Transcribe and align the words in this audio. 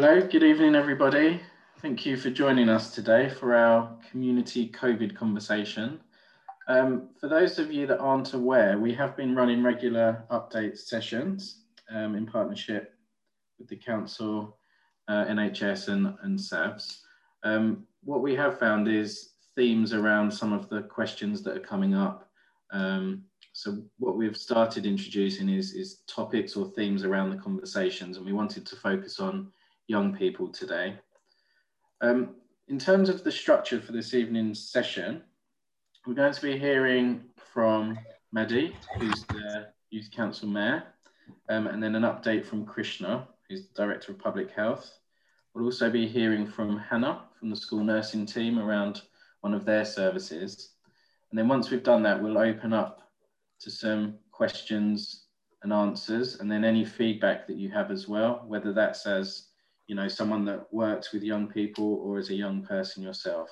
Hello, 0.00 0.20
good 0.20 0.44
evening, 0.44 0.76
everybody. 0.76 1.40
Thank 1.82 2.06
you 2.06 2.16
for 2.16 2.30
joining 2.30 2.68
us 2.68 2.94
today 2.94 3.28
for 3.28 3.52
our 3.56 3.98
community 4.08 4.70
COVID 4.70 5.16
conversation. 5.16 5.98
Um, 6.68 7.08
for 7.18 7.26
those 7.26 7.58
of 7.58 7.72
you 7.72 7.84
that 7.88 7.98
aren't 7.98 8.32
aware, 8.32 8.78
we 8.78 8.94
have 8.94 9.16
been 9.16 9.34
running 9.34 9.60
regular 9.60 10.22
update 10.30 10.78
sessions 10.78 11.62
um, 11.92 12.14
in 12.14 12.26
partnership 12.26 12.94
with 13.58 13.66
the 13.66 13.74
Council, 13.74 14.58
uh, 15.08 15.24
NHS 15.24 15.88
and, 15.88 16.14
and 16.22 16.38
SAVS. 16.38 17.00
Um, 17.42 17.84
what 18.04 18.22
we 18.22 18.36
have 18.36 18.56
found 18.60 18.86
is 18.86 19.30
themes 19.56 19.92
around 19.92 20.32
some 20.32 20.52
of 20.52 20.68
the 20.68 20.82
questions 20.82 21.42
that 21.42 21.56
are 21.56 21.66
coming 21.74 21.96
up. 21.96 22.30
Um, 22.70 23.24
so 23.52 23.82
what 23.98 24.16
we've 24.16 24.36
started 24.36 24.86
introducing 24.86 25.48
is, 25.48 25.72
is 25.72 26.02
topics 26.06 26.54
or 26.54 26.66
themes 26.66 27.02
around 27.02 27.30
the 27.30 27.42
conversations 27.42 28.16
and 28.16 28.24
we 28.24 28.32
wanted 28.32 28.64
to 28.64 28.76
focus 28.76 29.18
on 29.18 29.50
young 29.88 30.14
people 30.14 30.48
today. 30.48 30.96
Um, 32.00 32.36
in 32.68 32.78
terms 32.78 33.08
of 33.08 33.24
the 33.24 33.32
structure 33.32 33.80
for 33.80 33.92
this 33.92 34.14
evening's 34.14 34.70
session, 34.70 35.22
we're 36.06 36.14
going 36.14 36.32
to 36.32 36.42
be 36.42 36.58
hearing 36.58 37.24
from 37.52 37.98
Maddie, 38.30 38.76
who's 38.98 39.24
the 39.24 39.68
Youth 39.90 40.10
Council 40.10 40.48
Mayor, 40.48 40.84
um, 41.48 41.66
and 41.66 41.82
then 41.82 41.94
an 41.96 42.02
update 42.02 42.44
from 42.44 42.64
Krishna, 42.64 43.26
who's 43.48 43.66
the 43.66 43.74
Director 43.74 44.12
of 44.12 44.18
Public 44.18 44.50
Health. 44.50 44.98
We'll 45.54 45.64
also 45.64 45.90
be 45.90 46.06
hearing 46.06 46.46
from 46.46 46.78
Hannah 46.78 47.24
from 47.38 47.50
the 47.50 47.56
school 47.56 47.82
nursing 47.82 48.26
team 48.26 48.58
around 48.58 49.02
one 49.40 49.54
of 49.54 49.64
their 49.64 49.84
services. 49.84 50.74
And 51.30 51.38
then 51.38 51.48
once 51.48 51.70
we've 51.70 51.82
done 51.82 52.02
that, 52.02 52.22
we'll 52.22 52.38
open 52.38 52.72
up 52.72 53.10
to 53.60 53.70
some 53.70 54.18
questions 54.30 55.24
and 55.62 55.72
answers, 55.72 56.38
and 56.38 56.50
then 56.50 56.64
any 56.64 56.84
feedback 56.84 57.46
that 57.46 57.56
you 57.56 57.70
have 57.70 57.90
as 57.90 58.06
well, 58.06 58.44
whether 58.46 58.72
that's 58.72 59.06
as 59.06 59.47
you 59.88 59.94
know, 59.94 60.06
someone 60.06 60.44
that 60.44 60.72
works 60.72 61.12
with 61.12 61.22
young 61.24 61.48
people 61.48 62.00
or 62.04 62.18
as 62.18 62.30
a 62.30 62.34
young 62.34 62.62
person 62.62 63.02
yourself. 63.02 63.48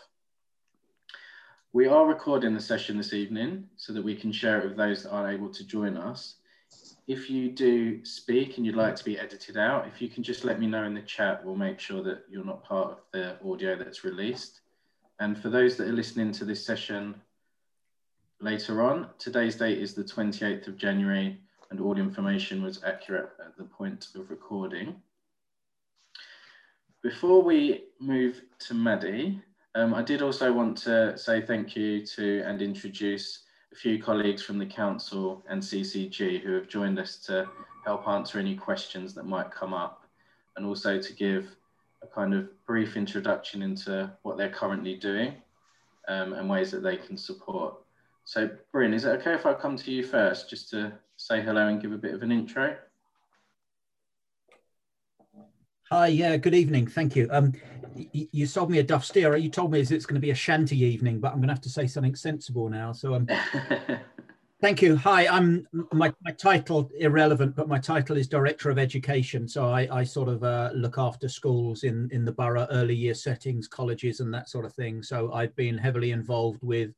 We 1.73 1.89
are 1.89 2.07
recording 2.07 2.55
the 2.55 2.61
session 2.61 2.97
this 2.97 3.13
evening 3.13 3.69
so 3.77 3.93
that 3.95 4.05
we 4.05 4.15
can 4.15 4.31
share 4.31 4.61
it 4.61 4.69
with 4.69 4.77
those 4.77 5.03
that 5.03 5.11
aren't 5.11 5.35
able 5.35 5.49
to 5.51 5.67
join 5.67 5.97
us. 5.97 6.37
If 7.09 7.31
you 7.31 7.51
do 7.51 8.05
speak 8.05 8.57
and 8.57 8.67
you'd 8.67 8.77
like 8.77 8.97
to 8.97 9.05
be 9.05 9.19
edited 9.19 9.57
out, 9.57 9.89
if 9.89 10.01
you 10.01 10.09
can 10.09 10.23
just 10.23 10.45
let 10.45 10.61
me 10.61 10.67
know 10.67 10.85
in 10.85 10.95
the 10.95 11.03
chat, 11.03 11.45
we'll 11.45 11.57
make 11.57 11.81
sure 11.81 12.03
that 12.03 12.25
you're 12.31 12.45
not 12.45 12.65
part 12.65 12.91
of 12.93 12.99
the 13.13 13.37
audio 13.47 13.77
that's 13.77 14.05
released. 14.05 14.61
And 15.21 15.39
for 15.39 15.49
those 15.49 15.77
that 15.77 15.89
are 15.89 15.93
listening 15.93 16.33
to 16.33 16.45
this 16.45 16.65
session 16.65 17.15
later 18.41 18.83
on, 18.83 19.09
today's 19.19 19.57
date 19.57 19.79
is 19.79 19.95
the 19.95 20.05
28th 20.05 20.69
of 20.69 20.77
January 20.77 21.41
and 21.71 21.81
all 21.81 21.99
information 21.99 22.63
was 22.63 22.85
accurate 22.85 23.31
at 23.45 23.57
the 23.57 23.65
point 23.65 24.09
of 24.15 24.31
recording. 24.31 24.97
Before 27.07 27.41
we 27.41 27.85
move 28.01 28.43
to 28.59 28.75
Maddie, 28.75 29.41
um, 29.77 29.95
I 29.95 30.03
did 30.03 30.23
also 30.23 30.53
want 30.53 30.77
to 30.79 31.17
say 31.17 31.41
thank 31.41 31.77
you 31.77 32.05
to 32.05 32.43
and 32.45 32.61
introduce 32.61 33.45
a 33.73 33.77
few 33.77 34.03
colleagues 34.03 34.43
from 34.43 34.59
the 34.59 34.67
Council 34.67 35.45
and 35.49 35.63
CCG 35.63 36.43
who 36.43 36.55
have 36.55 36.67
joined 36.67 36.99
us 36.99 37.19
to 37.27 37.49
help 37.85 38.09
answer 38.09 38.41
any 38.41 38.57
questions 38.57 39.15
that 39.15 39.25
might 39.25 39.53
come 39.53 39.73
up 39.73 40.03
and 40.57 40.67
also 40.67 41.01
to 41.01 41.13
give 41.13 41.47
a 42.03 42.09
kind 42.09 42.35
of 42.35 42.49
brief 42.67 42.97
introduction 42.97 43.63
into 43.63 44.11
what 44.23 44.37
they're 44.37 44.51
currently 44.51 44.97
doing 44.97 45.33
um, 46.09 46.33
and 46.33 46.51
ways 46.51 46.73
that 46.73 46.83
they 46.83 46.97
can 46.97 47.17
support. 47.17 47.77
So 48.25 48.51
Bryn, 48.73 48.93
is 48.93 49.05
it 49.05 49.11
okay 49.21 49.35
if 49.35 49.47
I 49.47 49.55
come 49.55 49.77
to 49.77 49.93
you 49.93 50.03
first 50.03 50.51
just 50.51 50.71
to 50.71 50.93
say 51.17 51.41
hello 51.41 51.69
and 51.69 51.81
give 51.81 51.93
a 51.93 51.99
bit 51.99 52.15
of 52.15 52.25
an 52.25 52.33
intro? 52.33 52.77
Hi, 55.93 56.09
yeah, 56.09 56.37
good 56.37 56.55
evening. 56.55 56.89
Thank 56.89 57.15
you. 57.15 57.29
Um, 57.31 57.53
you 57.95 58.45
sold 58.47 58.73
me 58.73 58.81
a 58.81 58.83
duff 58.83 59.05
steer. 59.05 59.37
You 59.37 59.49
told 59.49 59.71
me 59.71 59.79
it's 59.79 60.05
going 60.05 60.17
to 60.17 60.21
be 60.21 60.31
a 60.31 60.35
shanty 60.35 60.77
evening, 60.83 61.21
but 61.21 61.29
I'm 61.29 61.37
going 61.37 61.47
to 61.47 61.55
have 61.55 61.63
to 61.63 61.71
say 61.71 61.87
something 61.87 62.17
sensible 62.17 62.69
now. 62.69 62.91
So, 62.91 63.15
um, 63.15 63.29
thank 64.61 64.83
you. 64.83 64.97
Hi, 64.97 65.29
I'm 65.29 65.65
my, 65.93 66.13
my 66.25 66.33
title 66.33 66.91
irrelevant, 66.99 67.55
but 67.55 67.69
my 67.69 67.79
title 67.79 68.17
is 68.17 68.27
Director 68.27 68.69
of 68.69 68.81
Education. 68.81 69.47
So 69.47 69.67
I, 69.67 69.87
I 69.93 70.03
sort 70.03 70.29
of 70.29 70.43
uh, 70.43 70.71
look 70.75 70.99
after 70.99 71.29
schools 71.29 71.85
in 71.85 72.09
in 72.11 72.25
the 72.25 72.33
borough, 72.33 72.67
early 72.73 72.97
year 72.97 73.15
settings, 73.15 73.69
colleges, 73.69 74.19
and 74.19 74.35
that 74.35 74.49
sort 74.49 74.65
of 74.65 74.75
thing. 74.75 75.05
So 75.05 75.33
I've 75.33 75.55
been 75.55 75.79
heavily 75.79 76.11
involved 76.11 76.65
with 76.65 76.91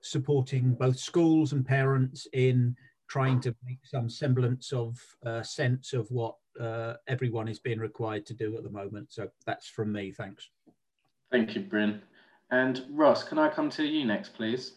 supporting 0.00 0.72
both 0.72 0.98
schools 0.98 1.52
and 1.52 1.62
parents 1.62 2.26
in 2.32 2.74
trying 3.06 3.38
to 3.40 3.54
make 3.66 3.80
some 3.84 4.08
semblance 4.08 4.72
of 4.72 4.98
uh, 5.26 5.42
sense 5.42 5.92
of 5.92 6.10
what 6.10 6.36
uh, 6.58 6.94
everyone 7.06 7.48
is 7.48 7.58
being 7.58 7.78
required 7.78 8.26
to 8.26 8.34
do 8.34 8.56
at 8.56 8.62
the 8.62 8.70
moment. 8.70 9.12
So 9.12 9.28
that's 9.46 9.68
from 9.68 9.92
me. 9.92 10.12
Thanks. 10.12 10.48
Thank 11.30 11.54
you, 11.54 11.62
Bryn. 11.62 12.02
And 12.50 12.84
Ross, 12.90 13.22
can 13.22 13.38
I 13.38 13.48
come 13.48 13.70
to 13.70 13.84
you 13.84 14.04
next, 14.04 14.34
please? 14.34 14.72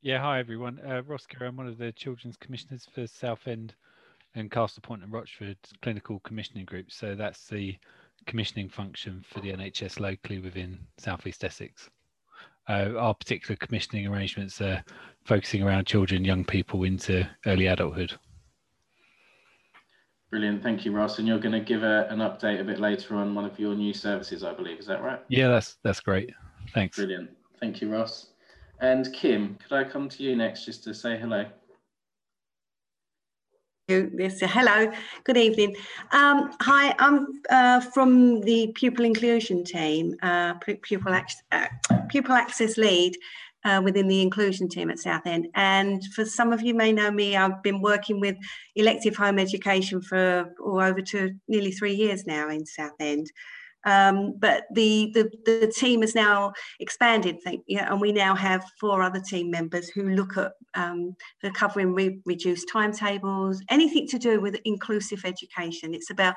Yeah, 0.00 0.20
hi 0.20 0.38
everyone. 0.38 0.80
Uh, 0.86 1.02
Ross 1.02 1.26
Kerr, 1.26 1.46
I'm 1.46 1.56
one 1.56 1.66
of 1.66 1.78
the 1.78 1.92
Children's 1.92 2.36
Commissioners 2.36 2.86
for 2.94 3.06
Southend 3.06 3.74
and 4.34 4.50
Castle 4.50 4.82
Point 4.82 5.02
and 5.02 5.12
Rochford 5.12 5.56
Clinical 5.82 6.20
Commissioning 6.20 6.64
Group. 6.64 6.90
So 6.90 7.14
that's 7.14 7.46
the 7.46 7.76
commissioning 8.26 8.68
function 8.68 9.24
for 9.28 9.40
the 9.40 9.52
NHS 9.52 10.00
locally 10.00 10.40
within 10.40 10.78
South 10.98 11.26
East 11.26 11.44
Essex. 11.44 11.88
Uh, 12.68 12.90
our 12.98 13.14
particular 13.14 13.56
commissioning 13.56 14.06
arrangements 14.06 14.60
are 14.60 14.82
focusing 15.24 15.62
around 15.62 15.86
children, 15.86 16.24
young 16.24 16.44
people 16.44 16.84
into 16.84 17.28
early 17.46 17.66
adulthood. 17.66 18.12
Brilliant, 20.34 20.64
thank 20.64 20.84
you, 20.84 20.90
Ross. 20.90 21.20
And 21.20 21.28
you're 21.28 21.38
going 21.38 21.52
to 21.52 21.60
give 21.60 21.84
a, 21.84 22.08
an 22.10 22.18
update 22.18 22.60
a 22.60 22.64
bit 22.64 22.80
later 22.80 23.14
on 23.14 23.36
one 23.36 23.44
of 23.44 23.56
your 23.56 23.72
new 23.72 23.94
services, 23.94 24.42
I 24.42 24.52
believe. 24.52 24.80
Is 24.80 24.86
that 24.86 25.00
right? 25.00 25.20
Yeah, 25.28 25.46
that's 25.46 25.76
that's 25.84 26.00
great. 26.00 26.32
Thanks. 26.72 26.96
Brilliant. 26.96 27.30
Thank 27.60 27.80
you, 27.80 27.88
Ross. 27.88 28.30
And 28.80 29.12
Kim, 29.12 29.56
could 29.62 29.72
I 29.72 29.84
come 29.84 30.08
to 30.08 30.24
you 30.24 30.34
next 30.34 30.64
just 30.64 30.82
to 30.82 30.92
say 30.92 31.16
hello? 31.16 31.44
Yes, 33.86 34.40
hello, 34.40 34.90
good 35.22 35.36
evening. 35.36 35.76
Um, 36.10 36.50
hi, 36.62 36.96
I'm 36.98 37.40
uh, 37.50 37.80
from 37.80 38.40
the 38.40 38.72
pupil 38.74 39.04
inclusion 39.04 39.62
team, 39.62 40.16
uh, 40.20 40.54
pupil, 40.54 41.14
uh, 41.52 41.66
pupil 42.08 42.32
access 42.32 42.76
lead, 42.76 43.14
uh, 43.64 43.80
within 43.82 44.08
the 44.08 44.22
inclusion 44.22 44.68
team 44.68 44.90
at 44.90 44.98
Southend. 44.98 45.48
And 45.54 46.02
for 46.14 46.24
some 46.24 46.52
of 46.52 46.62
you 46.62 46.74
may 46.74 46.92
know 46.92 47.10
me, 47.10 47.36
I've 47.36 47.62
been 47.62 47.80
working 47.80 48.20
with 48.20 48.36
elective 48.76 49.16
home 49.16 49.38
education 49.38 50.02
for 50.02 50.52
oh, 50.60 50.80
over 50.80 51.00
to 51.00 51.32
nearly 51.48 51.72
three 51.72 51.94
years 51.94 52.26
now 52.26 52.48
in 52.48 52.66
Southend. 52.66 53.30
Um, 53.86 54.34
but 54.38 54.64
the, 54.72 55.10
the, 55.12 55.30
the 55.44 55.72
team 55.76 56.00
has 56.00 56.14
now 56.14 56.54
expanded, 56.80 57.36
and 57.46 58.00
we 58.00 58.12
now 58.12 58.34
have 58.34 58.64
four 58.80 59.02
other 59.02 59.20
team 59.20 59.50
members 59.50 59.90
who 59.90 60.08
look 60.08 60.38
at 60.38 60.52
um, 60.74 61.14
covering 61.52 61.92
re 61.92 62.18
reduced 62.24 62.68
timetables, 62.72 63.62
anything 63.68 64.08
to 64.08 64.18
do 64.18 64.40
with 64.40 64.58
inclusive 64.64 65.26
education. 65.26 65.92
It's 65.92 66.10
about 66.10 66.34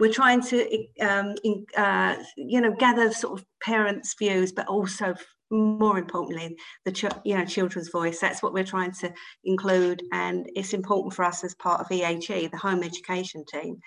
we're 0.00 0.12
trying 0.12 0.42
to 0.44 0.86
um, 1.00 1.34
in, 1.44 1.66
uh, 1.76 2.16
you 2.36 2.60
know 2.60 2.74
gather 2.74 3.12
sort 3.12 3.38
of 3.38 3.44
parents' 3.62 4.14
views, 4.18 4.52
but 4.52 4.66
also 4.66 5.14
more 5.50 5.98
importantly, 5.98 6.56
the 6.84 6.92
ch 6.92 7.04
you 7.24 7.36
know 7.36 7.44
children's 7.44 7.90
voice. 7.90 8.20
That's 8.20 8.42
what 8.42 8.52
we're 8.52 8.64
trying 8.64 8.92
to 9.00 9.12
include, 9.44 10.02
and 10.12 10.48
it's 10.54 10.74
important 10.74 11.14
for 11.14 11.24
us 11.24 11.44
as 11.44 11.54
part 11.54 11.80
of 11.80 11.88
EHE, 11.88 12.50
the 12.50 12.56
home 12.56 12.82
education 12.82 13.44
team, 13.50 13.78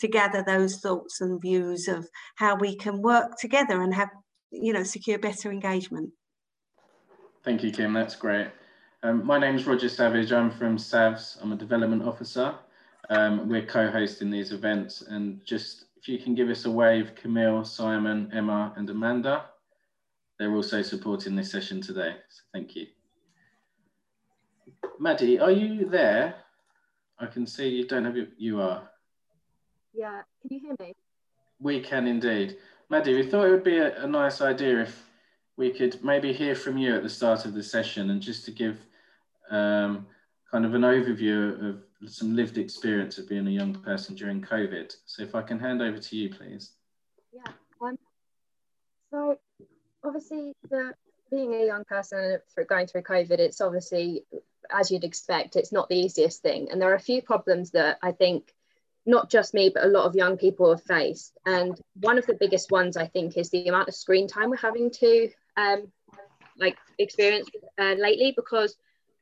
to 0.00 0.08
gather 0.08 0.42
those 0.42 0.76
thoughts 0.76 1.20
and 1.20 1.40
views 1.40 1.88
of 1.88 2.08
how 2.36 2.56
we 2.56 2.76
can 2.76 3.02
work 3.02 3.36
together 3.38 3.82
and 3.82 3.94
have 3.94 4.10
you 4.50 4.72
know 4.72 4.82
secure 4.82 5.18
better 5.18 5.50
engagement. 5.50 6.10
Thank 7.44 7.62
you, 7.62 7.70
Kim. 7.70 7.92
That's 7.92 8.16
great. 8.16 8.48
Um, 9.02 9.24
my 9.24 9.38
name 9.38 9.54
is 9.54 9.66
Roger 9.66 9.88
Savage. 9.88 10.32
I'm 10.32 10.50
from 10.50 10.76
SAVS. 10.76 11.38
I'm 11.40 11.52
a 11.52 11.56
development 11.56 12.02
officer. 12.02 12.54
Um, 13.10 13.48
we're 13.48 13.64
co-hosting 13.64 14.30
these 14.30 14.52
events, 14.52 15.02
and 15.02 15.40
just 15.44 15.86
if 15.96 16.08
you 16.08 16.18
can 16.18 16.34
give 16.34 16.48
us 16.48 16.64
a 16.64 16.70
wave, 16.70 17.14
Camille, 17.14 17.64
Simon, 17.64 18.30
Emma, 18.32 18.72
and 18.76 18.88
Amanda. 18.90 19.46
They're 20.38 20.54
also 20.54 20.82
supporting 20.82 21.34
this 21.34 21.50
session 21.50 21.80
today, 21.80 22.14
so 22.28 22.42
thank 22.52 22.76
you. 22.76 22.86
Maddie, 25.00 25.38
are 25.40 25.50
you 25.50 25.88
there? 25.88 26.36
I 27.18 27.26
can 27.26 27.46
see 27.46 27.68
you 27.68 27.86
don't 27.86 28.04
have 28.04 28.16
your, 28.16 28.26
you 28.36 28.60
are. 28.60 28.88
Yeah, 29.92 30.22
can 30.40 30.50
you 30.50 30.60
hear 30.60 30.76
me? 30.78 30.94
We 31.60 31.80
can 31.80 32.06
indeed. 32.06 32.56
Maddie, 32.88 33.14
we 33.14 33.26
thought 33.26 33.46
it 33.46 33.50
would 33.50 33.64
be 33.64 33.78
a, 33.78 34.04
a 34.04 34.06
nice 34.06 34.40
idea 34.40 34.82
if 34.82 35.04
we 35.56 35.70
could 35.70 36.02
maybe 36.04 36.32
hear 36.32 36.54
from 36.54 36.78
you 36.78 36.94
at 36.94 37.02
the 37.02 37.08
start 37.08 37.44
of 37.44 37.54
the 37.54 37.62
session 37.62 38.10
and 38.10 38.22
just 38.22 38.44
to 38.44 38.52
give 38.52 38.78
um, 39.50 40.06
kind 40.50 40.64
of 40.64 40.74
an 40.74 40.82
overview 40.82 41.68
of 41.68 42.10
some 42.10 42.36
lived 42.36 42.58
experience 42.58 43.18
of 43.18 43.28
being 43.28 43.48
a 43.48 43.50
young 43.50 43.74
person 43.74 44.14
during 44.14 44.40
COVID. 44.40 44.94
So 45.06 45.22
if 45.22 45.34
I 45.34 45.42
can 45.42 45.58
hand 45.58 45.82
over 45.82 45.98
to 45.98 46.16
you, 46.16 46.30
please. 46.30 46.72
Yeah. 47.32 47.52
Um, 47.82 47.98
so 49.10 49.38
obviously 50.04 50.52
the 50.70 50.92
being 51.30 51.52
a 51.54 51.66
young 51.66 51.84
person 51.84 52.38
going 52.68 52.86
through 52.86 53.02
COVID, 53.02 53.38
it's 53.38 53.60
obviously 53.60 54.24
as 54.70 54.90
you'd 54.90 55.04
expect, 55.04 55.56
it's 55.56 55.72
not 55.72 55.88
the 55.88 55.96
easiest 55.96 56.42
thing. 56.42 56.68
And 56.70 56.80
there 56.80 56.90
are 56.90 56.96
a 56.96 57.00
few 57.00 57.22
problems 57.22 57.70
that 57.72 57.98
I 58.02 58.12
think 58.12 58.52
not 59.06 59.30
just 59.30 59.54
me, 59.54 59.70
but 59.72 59.84
a 59.84 59.88
lot 59.88 60.04
of 60.04 60.14
young 60.14 60.36
people 60.36 60.70
have 60.70 60.82
faced. 60.82 61.36
And 61.46 61.80
one 61.94 62.18
of 62.18 62.26
the 62.26 62.34
biggest 62.34 62.70
ones, 62.70 62.96
I 62.96 63.06
think, 63.06 63.36
is 63.36 63.50
the 63.50 63.66
amount 63.68 63.88
of 63.88 63.94
screen 63.94 64.28
time 64.28 64.50
we're 64.50 64.56
having 64.56 64.90
to 64.90 65.30
um, 65.56 65.90
like 66.58 66.76
experience 66.98 67.48
uh, 67.78 67.94
lately 67.98 68.32
because 68.36 68.76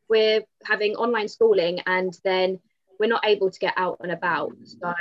we're 0.09 0.43
having 0.65 0.97
online 0.97 1.29
schooling 1.29 1.81
and 1.87 2.17
then 2.25 2.59
we're 2.99 3.09
not 3.09 3.27
able 3.27 3.51
to 3.51 3.59
get 3.59 3.75
out 3.77 3.99
and 4.01 4.11
about. 4.11 4.53
So 4.65 4.93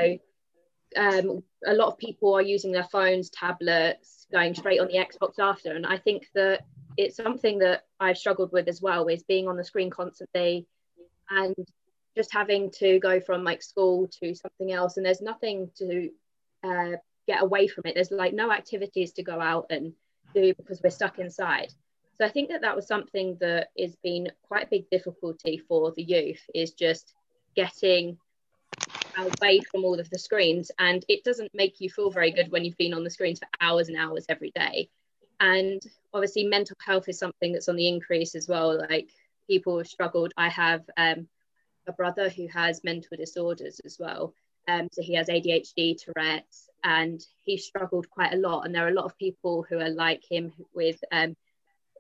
um, 0.95 1.44
a 1.65 1.74
lot 1.74 1.88
of 1.88 1.97
people 1.97 2.33
are 2.33 2.42
using 2.42 2.71
their 2.71 2.83
phones, 2.83 3.30
tablets, 3.30 4.27
going 4.31 4.56
straight 4.56 4.80
on 4.80 4.88
the 4.88 4.95
Xbox 4.95 5.39
after. 5.39 5.74
And 5.74 5.86
I 5.86 5.97
think 5.97 6.27
that 6.36 6.65
it's 6.97 7.15
something 7.15 7.59
that 7.59 7.83
I've 8.00 8.18
struggled 8.18 8.51
with 8.51 8.68
as 8.68 8.81
well 8.81 9.07
is 9.07 9.24
being 9.24 9.47
on 9.47 9.57
the 9.57 9.63
screen 9.63 9.89
constantly 9.89 10.68
and 11.30 11.56
just 12.15 12.33
having 12.33 12.71
to 12.71 13.00
go 13.00 13.19
from 13.19 13.44
like 13.44 13.62
school 13.62 14.07
to 14.19 14.33
something 14.33 14.71
else. 14.71 14.97
And 14.97 15.06
there's 15.06 15.21
nothing 15.21 15.69
to 15.77 16.09
uh, 16.63 16.92
get 17.27 17.42
away 17.42 17.68
from 17.68 17.83
it. 17.86 17.95
There's 17.95 18.12
like 18.12 18.33
no 18.33 18.51
activities 18.51 19.12
to 19.13 19.24
go 19.24 19.39
out 19.42 19.68
and 19.69 19.94
do 20.33 20.53
because 20.53 20.81
we're 20.83 20.89
stuck 20.89 21.19
inside. 21.19 21.71
So 22.18 22.25
i 22.25 22.30
think 22.30 22.50
that 22.50 22.62
that 22.62 22.75
was 22.75 22.88
something 22.88 23.38
that 23.42 23.69
has 23.77 23.95
been 23.97 24.31
quite 24.44 24.68
a 24.68 24.69
big 24.69 24.89
difficulty 24.89 25.57
for 25.68 25.92
the 25.92 26.03
youth 26.03 26.42
is 26.53 26.71
just 26.71 27.13
getting 27.56 28.18
away 29.18 29.62
from 29.72 29.86
all 29.86 30.00
of 30.00 30.10
the 30.10 30.20
screens 30.20 30.72
and 30.80 31.06
it 31.08 31.24
doesn't 31.24 31.52
make 31.54 31.80
you 31.80 31.90
feel 31.90 32.10
very 32.10 32.32
good 32.32 32.52
when 32.52 32.64
you've 32.64 32.78
been 32.78 32.94
on 32.94 33.04
the 33.04 33.10
screens 33.10 33.40
for 33.40 33.48
hours 33.62 33.88
and 33.88 33.98
hours 33.98 34.26
every 34.30 34.52
day. 34.52 34.90
And 35.40 35.82
obviously 36.14 36.46
mental 36.46 36.78
health 36.86 37.10
is 37.10 37.20
something 37.20 37.52
that's 37.52 37.70
on 37.70 37.76
the 37.76 37.88
increase 37.88 38.36
as 38.36 38.48
well. 38.48 38.78
Like 38.78 39.10
people 39.48 39.78
have 39.78 39.88
struggled. 39.88 40.34
I 40.38 40.50
have 40.50 40.84
um, 40.98 41.28
a 41.88 41.94
brother 41.94 42.30
who 42.30 42.48
has 42.48 42.84
mental 42.84 43.18
disorders 43.18 43.82
as 43.86 43.98
well. 44.00 44.34
Um, 44.68 44.90
so 44.92 45.02
he 45.04 45.14
has 45.14 45.28
adhd 45.28 46.04
tourette's 46.04 46.70
and 46.84 47.24
he 47.44 47.58
struggled 47.58 48.10
quite 48.10 48.34
a 48.34 48.38
lot. 48.38 48.66
And 48.66 48.74
there 48.74 48.86
are 48.86 48.90
a 48.90 48.94
lot 48.94 49.06
of 49.06 49.18
people 49.18 49.66
who 49.68 49.80
are 49.80 49.90
like 49.90 50.24
him 50.30 50.54
with 50.74 51.04
um, 51.12 51.36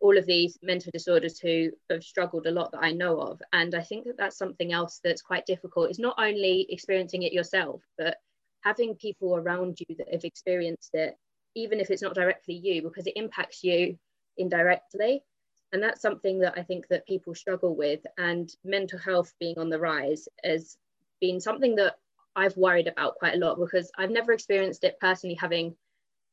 all 0.01 0.17
of 0.17 0.25
these 0.25 0.57
mental 0.61 0.91
disorders 0.93 1.39
who 1.39 1.71
have 1.89 2.03
struggled 2.03 2.45
a 2.47 2.51
lot 2.51 2.71
that 2.71 2.83
i 2.83 2.91
know 2.91 3.19
of. 3.19 3.41
And 3.53 3.75
i 3.75 3.81
think 3.81 4.05
that 4.05 4.17
that's 4.17 4.37
something 4.37 4.73
else 4.73 4.99
that's 5.03 5.21
quite 5.21 5.45
difficult. 5.45 5.89
Is 5.89 5.99
not 5.99 6.15
only 6.17 6.65
experiencing 6.69 7.23
it 7.23 7.33
yourself 7.33 7.81
but 7.97 8.17
having 8.61 8.95
people 8.95 9.35
around 9.35 9.77
you 9.87 9.95
that 9.97 10.11
have 10.11 10.23
experienced 10.23 10.91
it 10.93 11.15
even 11.55 11.79
if 11.79 11.89
it's 11.89 12.01
not 12.01 12.15
directly 12.15 12.55
you 12.55 12.81
because 12.81 13.07
it 13.07 13.13
impacts 13.15 13.63
you 13.63 13.97
indirectly. 14.37 15.23
And 15.71 15.81
that's 15.81 16.01
something 16.01 16.39
that 16.39 16.53
i 16.57 16.63
think 16.63 16.87
that 16.89 17.07
people 17.07 17.35
struggle 17.35 17.75
with. 17.75 18.01
And 18.17 18.49
mental 18.63 18.99
health 18.99 19.33
being 19.39 19.57
on 19.57 19.69
the 19.69 19.79
rise 19.79 20.27
has 20.43 20.77
been 21.21 21.39
something 21.39 21.75
that 21.75 21.95
i've 22.35 22.57
worried 22.57 22.87
about 22.87 23.15
quite 23.15 23.35
a 23.35 23.37
lot 23.37 23.57
because 23.57 23.89
i've 23.97 24.11
never 24.11 24.33
experienced 24.33 24.83
it 24.83 24.99
personally 24.99 25.35
having 25.35 25.75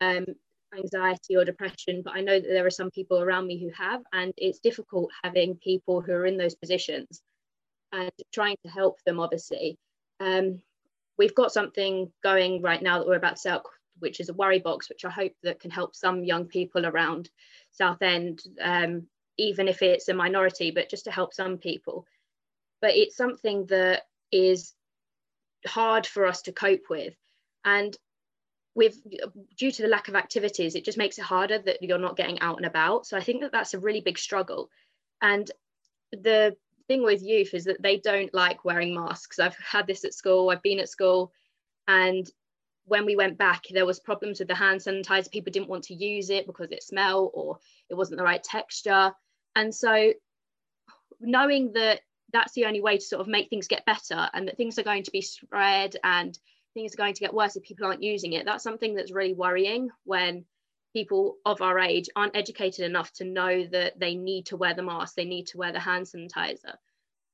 um, 0.00 0.26
anxiety 0.76 1.36
or 1.36 1.44
depression 1.44 2.02
but 2.04 2.14
i 2.14 2.20
know 2.20 2.38
that 2.38 2.48
there 2.48 2.66
are 2.66 2.70
some 2.70 2.90
people 2.90 3.20
around 3.20 3.46
me 3.46 3.60
who 3.60 3.70
have 3.70 4.02
and 4.12 4.32
it's 4.36 4.58
difficult 4.58 5.10
having 5.22 5.56
people 5.56 6.00
who 6.00 6.12
are 6.12 6.26
in 6.26 6.36
those 6.36 6.54
positions 6.54 7.22
and 7.92 8.10
trying 8.32 8.56
to 8.64 8.70
help 8.70 8.98
them 9.04 9.20
obviously 9.20 9.76
um, 10.20 10.62
we've 11.18 11.34
got 11.34 11.52
something 11.52 12.10
going 12.22 12.62
right 12.62 12.82
now 12.82 12.98
that 12.98 13.06
we're 13.06 13.16
about 13.16 13.36
to 13.36 13.54
up 13.54 13.64
which 13.98 14.20
is 14.20 14.28
a 14.28 14.34
worry 14.34 14.58
box, 14.58 14.88
which 14.88 15.04
I 15.04 15.10
hope 15.10 15.32
that 15.42 15.60
can 15.60 15.70
help 15.70 15.94
some 15.94 16.24
young 16.24 16.46
people 16.46 16.86
around 16.86 17.30
Southend, 17.70 18.42
um, 18.60 19.06
even 19.38 19.68
if 19.68 19.82
it's 19.82 20.08
a 20.08 20.14
minority, 20.14 20.70
but 20.70 20.90
just 20.90 21.04
to 21.04 21.10
help 21.10 21.32
some 21.32 21.58
people. 21.58 22.04
But 22.80 22.96
it's 22.96 23.16
something 23.16 23.66
that 23.66 24.02
is 24.32 24.74
hard 25.66 26.06
for 26.06 26.26
us 26.26 26.42
to 26.42 26.52
cope 26.52 26.90
with. 26.90 27.14
And 27.64 27.96
with 28.74 28.96
due 29.56 29.70
to 29.70 29.82
the 29.82 29.88
lack 29.88 30.08
of 30.08 30.14
activities, 30.14 30.74
it 30.74 30.84
just 30.84 30.98
makes 30.98 31.18
it 31.18 31.24
harder 31.24 31.58
that 31.58 31.82
you're 31.82 31.98
not 31.98 32.16
getting 32.16 32.40
out 32.40 32.56
and 32.56 32.66
about. 32.66 33.06
So 33.06 33.16
I 33.16 33.22
think 33.22 33.42
that 33.42 33.52
that's 33.52 33.74
a 33.74 33.78
really 33.78 34.00
big 34.00 34.18
struggle. 34.18 34.70
And 35.20 35.50
the 36.12 36.56
thing 36.88 37.02
with 37.02 37.22
youth 37.22 37.54
is 37.54 37.64
that 37.64 37.82
they 37.82 37.98
don't 37.98 38.32
like 38.34 38.64
wearing 38.64 38.94
masks. 38.94 39.38
I've 39.38 39.56
had 39.56 39.86
this 39.86 40.04
at 40.04 40.14
school, 40.14 40.50
I've 40.50 40.62
been 40.62 40.80
at 40.80 40.88
school, 40.88 41.32
and 41.86 42.28
when 42.84 43.06
we 43.06 43.16
went 43.16 43.38
back, 43.38 43.64
there 43.70 43.86
was 43.86 44.00
problems 44.00 44.38
with 44.38 44.48
the 44.48 44.54
hand 44.54 44.80
sanitizer. 44.80 45.30
People 45.30 45.52
didn't 45.52 45.68
want 45.68 45.84
to 45.84 45.94
use 45.94 46.30
it 46.30 46.46
because 46.46 46.72
it 46.72 46.82
smelled 46.82 47.30
or 47.34 47.58
it 47.88 47.94
wasn't 47.94 48.18
the 48.18 48.24
right 48.24 48.42
texture. 48.42 49.12
And 49.54 49.74
so 49.74 50.12
knowing 51.20 51.72
that 51.74 52.00
that's 52.32 52.52
the 52.54 52.64
only 52.64 52.80
way 52.80 52.96
to 52.96 53.04
sort 53.04 53.20
of 53.20 53.28
make 53.28 53.50
things 53.50 53.68
get 53.68 53.86
better 53.86 54.28
and 54.32 54.48
that 54.48 54.56
things 54.56 54.78
are 54.78 54.82
going 54.82 55.04
to 55.04 55.10
be 55.10 55.20
spread 55.20 55.96
and 56.02 56.36
things 56.74 56.94
are 56.94 56.98
going 56.98 57.14
to 57.14 57.20
get 57.20 57.34
worse 57.34 57.56
if 57.56 57.62
people 57.62 57.86
aren't 57.86 58.02
using 58.02 58.32
it, 58.32 58.44
that's 58.44 58.64
something 58.64 58.94
that's 58.94 59.12
really 59.12 59.34
worrying 59.34 59.90
when 60.04 60.44
people 60.92 61.36
of 61.46 61.62
our 61.62 61.78
age 61.78 62.08
aren't 62.16 62.36
educated 62.36 62.84
enough 62.84 63.12
to 63.14 63.24
know 63.24 63.66
that 63.66 63.98
they 63.98 64.14
need 64.14 64.46
to 64.46 64.56
wear 64.56 64.74
the 64.74 64.82
mask, 64.82 65.14
they 65.14 65.24
need 65.24 65.46
to 65.46 65.58
wear 65.58 65.72
the 65.72 65.80
hand 65.80 66.06
sanitizer. 66.06 66.74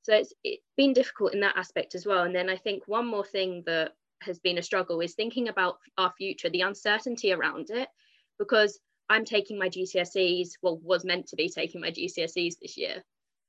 So 0.03 0.13
it's, 0.13 0.33
it's 0.43 0.63
been 0.77 0.93
difficult 0.93 1.33
in 1.33 1.41
that 1.41 1.57
aspect 1.57 1.93
as 1.93 2.05
well. 2.05 2.23
And 2.23 2.33
then 2.33 2.49
I 2.49 2.55
think 2.55 2.83
one 2.87 3.05
more 3.05 3.25
thing 3.25 3.63
that 3.65 3.91
has 4.21 4.39
been 4.39 4.57
a 4.57 4.63
struggle 4.63 5.01
is 5.01 5.13
thinking 5.13 5.49
about 5.49 5.77
our 5.97 6.13
future, 6.17 6.49
the 6.49 6.61
uncertainty 6.61 7.33
around 7.33 7.69
it, 7.69 7.89
because 8.37 8.79
I'm 9.09 9.25
taking 9.25 9.57
my 9.57 9.69
GCSEs, 9.69 10.51
well, 10.61 10.79
was 10.83 11.03
meant 11.03 11.27
to 11.27 11.35
be 11.35 11.49
taking 11.49 11.81
my 11.81 11.91
GCSEs 11.91 12.55
this 12.61 12.77
year. 12.77 13.03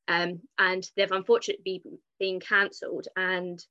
Um, 0.08 0.40
and 0.58 0.84
they've 0.96 1.10
unfortunately 1.12 1.82
been 2.18 2.40
cancelled. 2.40 3.06
And 3.16 3.64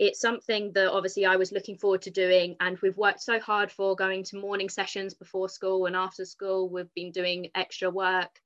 it's 0.00 0.18
something 0.18 0.72
that 0.72 0.90
obviously 0.90 1.26
I 1.26 1.36
was 1.36 1.52
looking 1.52 1.76
forward 1.76 2.00
to 2.02 2.10
doing. 2.10 2.56
And 2.58 2.78
we've 2.78 2.96
worked 2.96 3.20
so 3.20 3.38
hard 3.38 3.70
for 3.70 3.94
going 3.94 4.24
to 4.24 4.38
morning 4.38 4.70
sessions 4.70 5.12
before 5.12 5.50
school 5.50 5.84
and 5.84 5.94
after 5.94 6.24
school. 6.24 6.70
We've 6.70 6.92
been 6.94 7.12
doing 7.12 7.50
extra 7.54 7.90
work. 7.90 8.40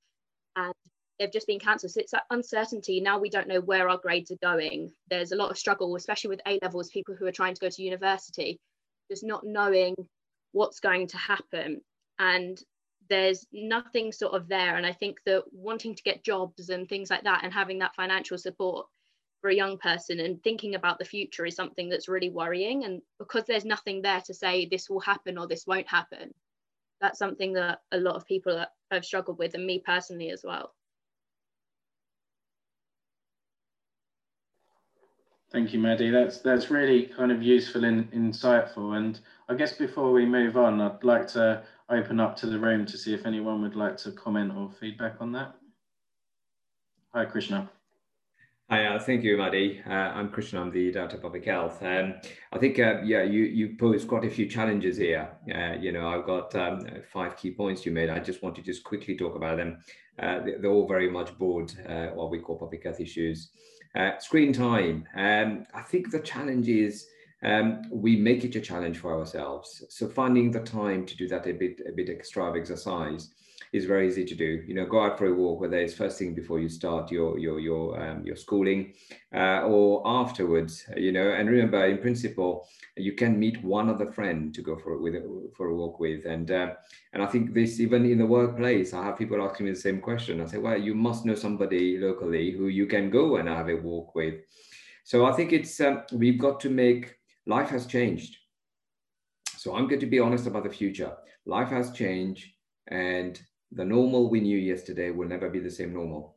And 0.57 0.73
they've 1.17 1.31
just 1.31 1.47
been 1.47 1.59
cancelled. 1.59 1.93
So 1.93 2.01
it's 2.01 2.11
that 2.11 2.25
uncertainty. 2.29 2.99
Now 2.99 3.19
we 3.19 3.29
don't 3.29 3.47
know 3.47 3.61
where 3.61 3.87
our 3.87 3.97
grades 3.97 4.31
are 4.31 4.37
going. 4.41 4.91
There's 5.09 5.31
a 5.31 5.37
lot 5.37 5.49
of 5.49 5.57
struggle, 5.57 5.95
especially 5.95 6.27
with 6.27 6.41
A 6.45 6.59
levels, 6.61 6.89
people 6.89 7.15
who 7.15 7.25
are 7.25 7.31
trying 7.31 7.53
to 7.53 7.61
go 7.61 7.69
to 7.69 7.83
university, 7.83 8.59
just 9.09 9.23
not 9.23 9.45
knowing 9.45 9.95
what's 10.51 10.81
going 10.81 11.07
to 11.07 11.17
happen. 11.17 11.79
And 12.19 12.61
there's 13.09 13.47
nothing 13.53 14.11
sort 14.11 14.33
of 14.33 14.49
there. 14.49 14.75
And 14.75 14.85
I 14.85 14.91
think 14.91 15.19
that 15.25 15.43
wanting 15.53 15.95
to 15.95 16.03
get 16.03 16.25
jobs 16.25 16.67
and 16.67 16.89
things 16.89 17.09
like 17.09 17.23
that 17.23 17.45
and 17.45 17.53
having 17.53 17.79
that 17.79 17.95
financial 17.95 18.37
support 18.37 18.87
for 19.45 19.49
a 19.49 19.55
young 19.55 19.77
person 19.77 20.21
and 20.21 20.41
thinking 20.41 20.73
about 20.73 20.97
the 20.97 21.05
future 21.05 21.45
is 21.45 21.55
something 21.55 21.87
that's 21.87 22.09
really 22.09 22.31
worrying. 22.31 22.83
And 22.83 22.99
because 23.19 23.43
there's 23.43 23.63
nothing 23.63 24.01
there 24.01 24.21
to 24.21 24.33
say 24.33 24.65
this 24.65 24.89
will 24.89 24.99
happen 24.99 25.37
or 25.37 25.45
this 25.45 25.67
won't 25.67 25.87
happen, 25.87 26.33
that's 26.99 27.19
something 27.19 27.53
that 27.53 27.81
a 27.91 27.97
lot 27.99 28.15
of 28.15 28.25
people 28.25 28.65
have 28.89 29.05
struggled 29.05 29.37
with, 29.37 29.53
and 29.53 29.63
me 29.63 29.83
personally 29.85 30.31
as 30.31 30.41
well. 30.43 30.73
Thank 35.51 35.73
you, 35.73 35.79
Maddie. 35.79 36.09
That's 36.09 36.39
that's 36.39 36.71
really 36.71 37.05
kind 37.05 37.31
of 37.31 37.43
useful 37.43 37.85
and 37.85 38.11
insightful. 38.13 38.97
And 38.97 39.19
I 39.47 39.53
guess 39.53 39.73
before 39.73 40.11
we 40.11 40.25
move 40.25 40.57
on, 40.57 40.81
I'd 40.81 41.03
like 41.03 41.27
to 41.33 41.61
open 41.87 42.19
up 42.19 42.35
to 42.37 42.47
the 42.47 42.57
room 42.57 42.87
to 42.87 42.97
see 42.97 43.13
if 43.13 43.27
anyone 43.27 43.61
would 43.61 43.75
like 43.75 43.95
to 43.97 44.11
comment 44.11 44.53
or 44.57 44.71
feedback 44.71 45.17
on 45.19 45.31
that. 45.33 45.53
Hi, 47.13 47.25
Krishna. 47.25 47.69
Hi, 48.67 48.87
uh, 48.87 48.97
thank 48.97 49.23
you, 49.23 49.37
Maddie. 49.37 49.79
Uh, 49.85 49.91
I'm 49.91 50.29
Krishna. 50.29 50.59
I'm 50.59 50.71
the 50.71 50.91
Director 50.91 51.17
of 51.17 51.21
Public 51.21 51.45
Health. 51.45 51.83
Um, 51.83 52.15
I 52.51 52.57
think, 52.57 52.79
uh, 52.79 52.99
yeah, 53.03 53.21
you 53.21 53.43
you 53.43 53.75
posed 53.77 54.07
quite 54.07 54.25
a 54.25 54.29
few 54.31 54.47
challenges 54.47 54.97
here. 54.97 55.29
Uh, 55.53 55.73
you 55.79 55.91
know, 55.91 56.07
I've 56.07 56.25
got 56.25 56.55
um, 56.55 56.79
five 57.13 57.37
key 57.37 57.51
points 57.51 57.85
you 57.85 57.91
made. 57.91 58.09
I 58.09 58.17
just 58.17 58.41
want 58.41 58.55
to 58.55 58.63
just 58.63 58.83
quickly 58.83 59.15
talk 59.15 59.35
about 59.35 59.57
them. 59.57 59.77
Uh, 60.17 60.39
they're 60.39 60.71
all 60.71 60.87
very 60.87 61.11
much 61.11 61.37
broad, 61.37 61.73
uh, 61.87 62.07
what 62.15 62.31
we 62.31 62.39
call 62.39 62.57
public 62.57 62.83
health 62.85 62.99
issues. 62.99 63.51
Screen 64.17 64.51
time. 64.51 65.07
Um, 65.15 65.65
I 65.75 65.83
think 65.83 66.09
the 66.09 66.19
challenge 66.19 66.67
is 66.67 67.05
um, 67.43 67.83
we 67.91 68.15
make 68.15 68.45
it 68.45 68.55
a 68.55 68.61
challenge 68.61 68.97
for 68.97 69.13
ourselves. 69.13 69.85
So 69.89 70.07
finding 70.07 70.49
the 70.49 70.61
time 70.61 71.05
to 71.05 71.15
do 71.15 71.27
that 71.27 71.45
a 71.45 71.53
bit, 71.53 71.81
a 71.87 71.91
bit 71.91 72.09
extra 72.09 72.57
exercise 72.57 73.29
is 73.73 73.85
very 73.85 74.07
easy 74.07 74.25
to 74.25 74.35
do. 74.35 74.63
You 74.67 74.73
know, 74.73 74.85
go 74.85 75.01
out 75.01 75.17
for 75.17 75.27
a 75.27 75.33
walk, 75.33 75.61
whether 75.61 75.77
it's 75.77 75.93
first 75.93 76.17
thing 76.17 76.33
before 76.33 76.59
you 76.59 76.69
start 76.69 77.11
your 77.11 77.37
your 77.37 77.59
your 77.59 78.01
um, 78.01 78.23
your 78.25 78.35
schooling, 78.35 78.93
uh, 79.33 79.61
or 79.63 80.01
afterwards. 80.05 80.85
You 80.95 81.11
know, 81.11 81.31
and 81.31 81.49
remember, 81.49 81.85
in 81.85 81.97
principle, 81.99 82.67
you 82.97 83.13
can 83.13 83.39
meet 83.39 83.63
one 83.63 83.89
other 83.89 84.11
friend 84.11 84.53
to 84.53 84.61
go 84.61 84.77
for 84.77 84.97
with 84.97 85.15
for 85.55 85.67
a 85.67 85.75
walk 85.75 85.99
with, 85.99 86.25
and 86.25 86.49
uh, 86.51 86.73
and 87.13 87.23
I 87.23 87.27
think 87.27 87.53
this 87.53 87.79
even 87.79 88.05
in 88.05 88.17
the 88.17 88.25
workplace, 88.25 88.93
I 88.93 89.03
have 89.03 89.17
people 89.17 89.41
asking 89.41 89.65
me 89.65 89.71
the 89.73 89.79
same 89.79 90.01
question. 90.01 90.41
I 90.41 90.45
say, 90.45 90.57
well, 90.57 90.77
you 90.77 90.95
must 90.95 91.25
know 91.25 91.35
somebody 91.35 91.97
locally 91.97 92.51
who 92.51 92.67
you 92.67 92.85
can 92.85 93.09
go 93.09 93.37
and 93.37 93.49
have 93.49 93.69
a 93.69 93.75
walk 93.75 94.15
with. 94.15 94.35
So 95.03 95.25
I 95.25 95.33
think 95.33 95.53
it's 95.53 95.79
um, 95.81 96.03
we've 96.13 96.39
got 96.39 96.59
to 96.61 96.69
make 96.69 97.15
life 97.45 97.69
has 97.69 97.85
changed. 97.85 98.37
So 99.57 99.75
I'm 99.75 99.87
going 99.87 99.99
to 100.01 100.05
be 100.05 100.19
honest 100.19 100.47
about 100.47 100.63
the 100.63 100.69
future. 100.69 101.11
Life 101.45 101.69
has 101.69 101.91
changed, 101.91 102.45
and 102.87 103.39
the 103.75 103.85
normal 103.85 104.29
we 104.29 104.39
knew 104.39 104.57
yesterday 104.57 105.11
will 105.11 105.27
never 105.27 105.49
be 105.49 105.59
the 105.59 105.69
same 105.69 105.93
normal. 105.93 106.35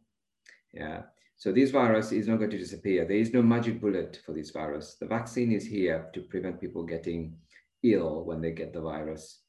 Yeah. 0.73 1.03
So 1.37 1.53
this 1.53 1.71
virus 1.71 2.11
is 2.13 2.27
not 2.27 2.39
going 2.39 2.51
to 2.51 2.59
disappear. 2.59 3.05
There 3.05 3.17
is 3.17 3.33
no 3.33 3.43
magic 3.43 3.81
bullet 3.81 4.21
for 4.27 4.33
this 4.33 4.51
virus. 4.51 4.97
The 5.01 5.07
vaccine 5.07 5.53
is 5.53 5.65
here 5.65 6.11
to 6.13 6.21
prevent 6.23 6.61
people 6.61 6.83
getting 6.83 7.37
ill 7.85 8.25
when 8.25 8.41
they 8.41 8.51
get 8.51 8.73
the 8.73 8.81
virus 8.81 9.43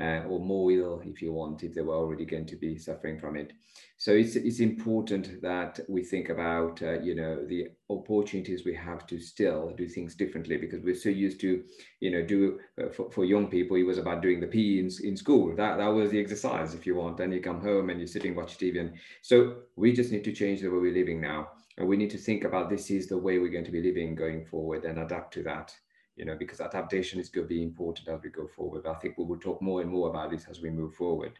uh, 0.00 0.22
or 0.28 0.38
more 0.38 0.70
ill 0.70 1.02
if 1.04 1.20
you 1.20 1.32
want, 1.32 1.64
if 1.64 1.74
they 1.74 1.82
were 1.82 1.96
already 1.96 2.24
going 2.24 2.46
to 2.46 2.56
be 2.56 2.78
suffering 2.78 3.18
from 3.18 3.36
it. 3.36 3.52
So 3.96 4.12
it's, 4.12 4.36
it's 4.36 4.60
important 4.60 5.42
that 5.42 5.80
we 5.88 6.04
think 6.04 6.28
about, 6.28 6.80
uh, 6.82 7.00
you 7.00 7.16
know, 7.16 7.44
the 7.44 7.68
opportunities 7.90 8.64
we 8.64 8.74
have 8.74 9.08
to 9.08 9.18
still 9.18 9.74
do 9.76 9.88
things 9.88 10.14
differently 10.14 10.56
because 10.56 10.84
we're 10.84 10.94
so 10.94 11.08
used 11.08 11.40
to, 11.40 11.64
you 11.98 12.12
know, 12.12 12.22
do 12.22 12.60
uh, 12.80 12.90
for, 12.90 13.10
for 13.10 13.24
young 13.24 13.48
people, 13.48 13.76
it 13.76 13.82
was 13.82 13.98
about 13.98 14.22
doing 14.22 14.38
the 14.38 14.46
PE 14.46 14.78
in, 14.78 14.90
in 15.02 15.16
school. 15.16 15.54
That, 15.56 15.78
that 15.78 15.88
was 15.88 16.12
the 16.12 16.20
exercise 16.20 16.74
if 16.74 16.86
you 16.86 16.94
want. 16.94 17.16
Then 17.16 17.32
you 17.32 17.40
come 17.40 17.60
home 17.60 17.90
and 17.90 17.98
you're 17.98 18.06
sitting, 18.06 18.36
watch 18.36 18.56
TV. 18.56 18.78
And 18.78 18.94
so 19.22 19.56
we 19.74 19.92
just 19.92 20.12
need 20.12 20.24
to 20.24 20.32
change 20.32 20.60
the 20.60 20.68
way 20.68 20.78
we're 20.78 20.94
living 20.94 21.20
now. 21.20 21.48
And 21.76 21.88
we 21.88 21.96
need 21.96 22.10
to 22.10 22.18
think 22.18 22.44
about 22.44 22.70
this 22.70 22.90
is 22.90 23.08
the 23.08 23.18
way 23.18 23.38
we're 23.38 23.50
going 23.50 23.64
to 23.64 23.72
be 23.72 23.82
living 23.82 24.14
going 24.14 24.44
forward 24.44 24.84
and 24.84 24.98
adapt 24.98 25.34
to 25.34 25.42
that 25.44 25.74
you 26.18 26.24
know, 26.24 26.36
because 26.36 26.60
adaptation 26.60 27.20
is 27.20 27.28
going 27.28 27.46
to 27.46 27.54
be 27.54 27.62
important 27.62 28.08
as 28.08 28.20
we 28.22 28.28
go 28.28 28.48
forward. 28.48 28.86
I 28.86 28.94
think 28.94 29.16
we 29.16 29.24
will 29.24 29.38
talk 29.38 29.62
more 29.62 29.80
and 29.80 29.90
more 29.90 30.10
about 30.10 30.32
this 30.32 30.46
as 30.50 30.60
we 30.60 30.68
move 30.68 30.94
forward. 30.94 31.38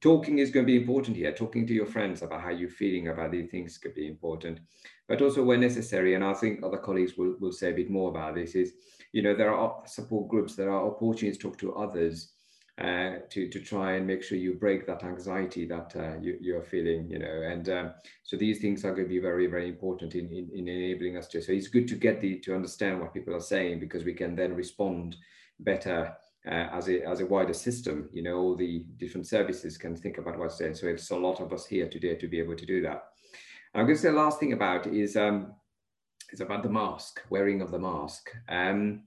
Talking 0.00 0.38
is 0.38 0.50
going 0.50 0.66
to 0.66 0.72
be 0.72 0.80
important 0.80 1.16
here. 1.16 1.32
Talking 1.32 1.66
to 1.66 1.74
your 1.74 1.86
friends 1.86 2.22
about 2.22 2.40
how 2.40 2.50
you're 2.50 2.70
feeling 2.70 3.08
about 3.08 3.32
these 3.32 3.50
things 3.50 3.78
could 3.78 3.94
be 3.94 4.06
important, 4.06 4.60
but 5.08 5.20
also 5.20 5.44
where 5.44 5.58
necessary. 5.58 6.14
And 6.14 6.24
I 6.24 6.32
think 6.32 6.62
other 6.62 6.78
colleagues 6.78 7.16
will, 7.16 7.36
will 7.38 7.52
say 7.52 7.70
a 7.70 7.74
bit 7.74 7.90
more 7.90 8.10
about 8.10 8.34
this 8.34 8.54
is, 8.54 8.72
you 9.12 9.22
know, 9.22 9.34
there 9.34 9.54
are 9.54 9.82
support 9.86 10.28
groups, 10.28 10.56
there 10.56 10.70
are 10.70 10.86
opportunities 10.86 11.38
to 11.38 11.48
talk 11.48 11.58
to 11.58 11.74
others 11.74 12.32
uh, 12.78 13.18
to, 13.30 13.48
to 13.48 13.60
try 13.60 13.92
and 13.92 14.06
make 14.06 14.22
sure 14.22 14.36
you 14.36 14.54
break 14.54 14.84
that 14.84 15.04
anxiety 15.04 15.64
that 15.64 15.94
uh, 15.94 16.18
you, 16.20 16.36
you're 16.40 16.62
feeling, 16.62 17.08
you 17.08 17.20
know, 17.20 17.42
and 17.42 17.68
um, 17.68 17.94
so 18.24 18.36
these 18.36 18.60
things 18.60 18.84
are 18.84 18.90
going 18.90 19.04
to 19.04 19.08
be 19.08 19.20
very, 19.20 19.46
very 19.46 19.68
important 19.68 20.16
in, 20.16 20.26
in, 20.26 20.50
in, 20.52 20.66
enabling 20.66 21.16
us 21.16 21.28
to, 21.28 21.40
so 21.40 21.52
it's 21.52 21.68
good 21.68 21.86
to 21.86 21.94
get 21.94 22.20
the, 22.20 22.40
to 22.40 22.52
understand 22.52 23.00
what 23.00 23.14
people 23.14 23.32
are 23.32 23.40
saying 23.40 23.78
because 23.78 24.04
we 24.04 24.12
can 24.12 24.34
then 24.34 24.56
respond 24.56 25.14
better 25.60 26.16
uh, 26.46 26.68
as, 26.72 26.88
a, 26.88 27.08
as 27.08 27.20
a 27.20 27.26
wider 27.26 27.54
system, 27.54 28.08
you 28.12 28.22
know, 28.24 28.38
all 28.38 28.56
the 28.56 28.84
different 28.96 29.28
services 29.28 29.78
can 29.78 29.94
think 29.94 30.18
about 30.18 30.36
what's 30.36 30.58
there. 30.58 30.74
So 30.74 30.88
it's 30.88 31.10
a 31.10 31.16
lot 31.16 31.40
of 31.40 31.52
us 31.52 31.66
here 31.66 31.88
today 31.88 32.16
to 32.16 32.26
be 32.26 32.40
able 32.40 32.56
to 32.56 32.66
do 32.66 32.82
that. 32.82 33.04
I'm 33.72 33.86
going 33.86 33.96
to 33.96 34.02
say 34.02 34.10
the 34.10 34.16
last 34.16 34.40
thing 34.40 34.52
about 34.52 34.88
is, 34.88 35.16
um, 35.16 35.54
is 36.32 36.40
about 36.40 36.64
the 36.64 36.70
mask, 36.70 37.20
wearing 37.30 37.62
of 37.62 37.70
the 37.70 37.78
mask. 37.78 38.30
Um, 38.48 39.02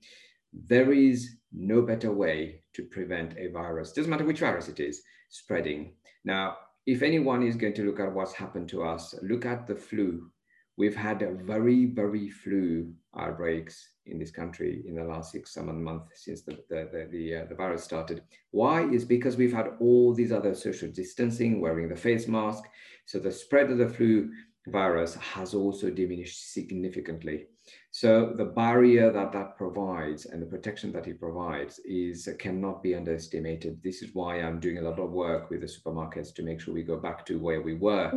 there 0.53 0.93
is 0.93 1.36
no 1.51 1.81
better 1.81 2.11
way 2.11 2.61
to 2.73 2.83
prevent 2.83 3.37
a 3.37 3.47
virus, 3.47 3.91
doesn't 3.91 4.09
matter 4.09 4.25
which 4.25 4.39
virus 4.39 4.67
it 4.67 4.79
is, 4.79 5.01
spreading. 5.29 5.93
Now, 6.25 6.57
if 6.85 7.01
anyone 7.01 7.43
is 7.43 7.55
going 7.55 7.73
to 7.73 7.85
look 7.85 7.99
at 7.99 8.13
what's 8.13 8.33
happened 8.33 8.69
to 8.69 8.83
us, 8.83 9.13
look 9.21 9.45
at 9.45 9.67
the 9.67 9.75
flu. 9.75 10.31
We've 10.77 10.95
had 10.95 11.19
very, 11.43 11.85
very 11.85 12.29
flu 12.29 12.93
outbreaks 13.17 13.93
in 14.05 14.19
this 14.19 14.31
country 14.31 14.83
in 14.87 14.95
the 14.95 15.03
last 15.03 15.31
six, 15.31 15.53
seven 15.53 15.83
months 15.83 16.23
since 16.23 16.43
the, 16.43 16.59
the, 16.69 16.87
the, 16.91 17.07
the, 17.11 17.35
uh, 17.35 17.45
the 17.49 17.55
virus 17.55 17.83
started. 17.83 18.21
Why? 18.51 18.83
Is 18.83 19.03
because 19.03 19.37
we've 19.37 19.53
had 19.53 19.71
all 19.79 20.13
these 20.13 20.31
other 20.31 20.53
social 20.53 20.89
distancing, 20.89 21.59
wearing 21.59 21.89
the 21.89 21.95
face 21.95 22.27
mask. 22.27 22.63
So 23.05 23.19
the 23.19 23.31
spread 23.31 23.71
of 23.71 23.79
the 23.79 23.89
flu 23.89 24.29
virus 24.67 25.15
has 25.15 25.53
also 25.53 25.89
diminished 25.89 26.53
significantly. 26.53 27.47
So 27.91 28.33
the 28.35 28.45
barrier 28.45 29.11
that 29.11 29.31
that 29.31 29.57
provides 29.57 30.25
and 30.25 30.41
the 30.41 30.45
protection 30.45 30.91
that 30.93 31.07
it 31.07 31.19
provides 31.19 31.79
is 31.79 32.29
cannot 32.39 32.83
be 32.83 32.95
underestimated. 32.95 33.81
This 33.83 34.01
is 34.01 34.13
why 34.13 34.41
I'm 34.41 34.59
doing 34.59 34.77
a 34.77 34.81
lot 34.81 34.99
of 34.99 35.11
work 35.11 35.49
with 35.49 35.61
the 35.61 35.67
supermarkets 35.67 36.33
to 36.35 36.43
make 36.43 36.61
sure 36.61 36.73
we 36.73 36.83
go 36.83 36.97
back 36.97 37.25
to 37.25 37.39
where 37.39 37.61
we 37.61 37.73
were 37.73 38.09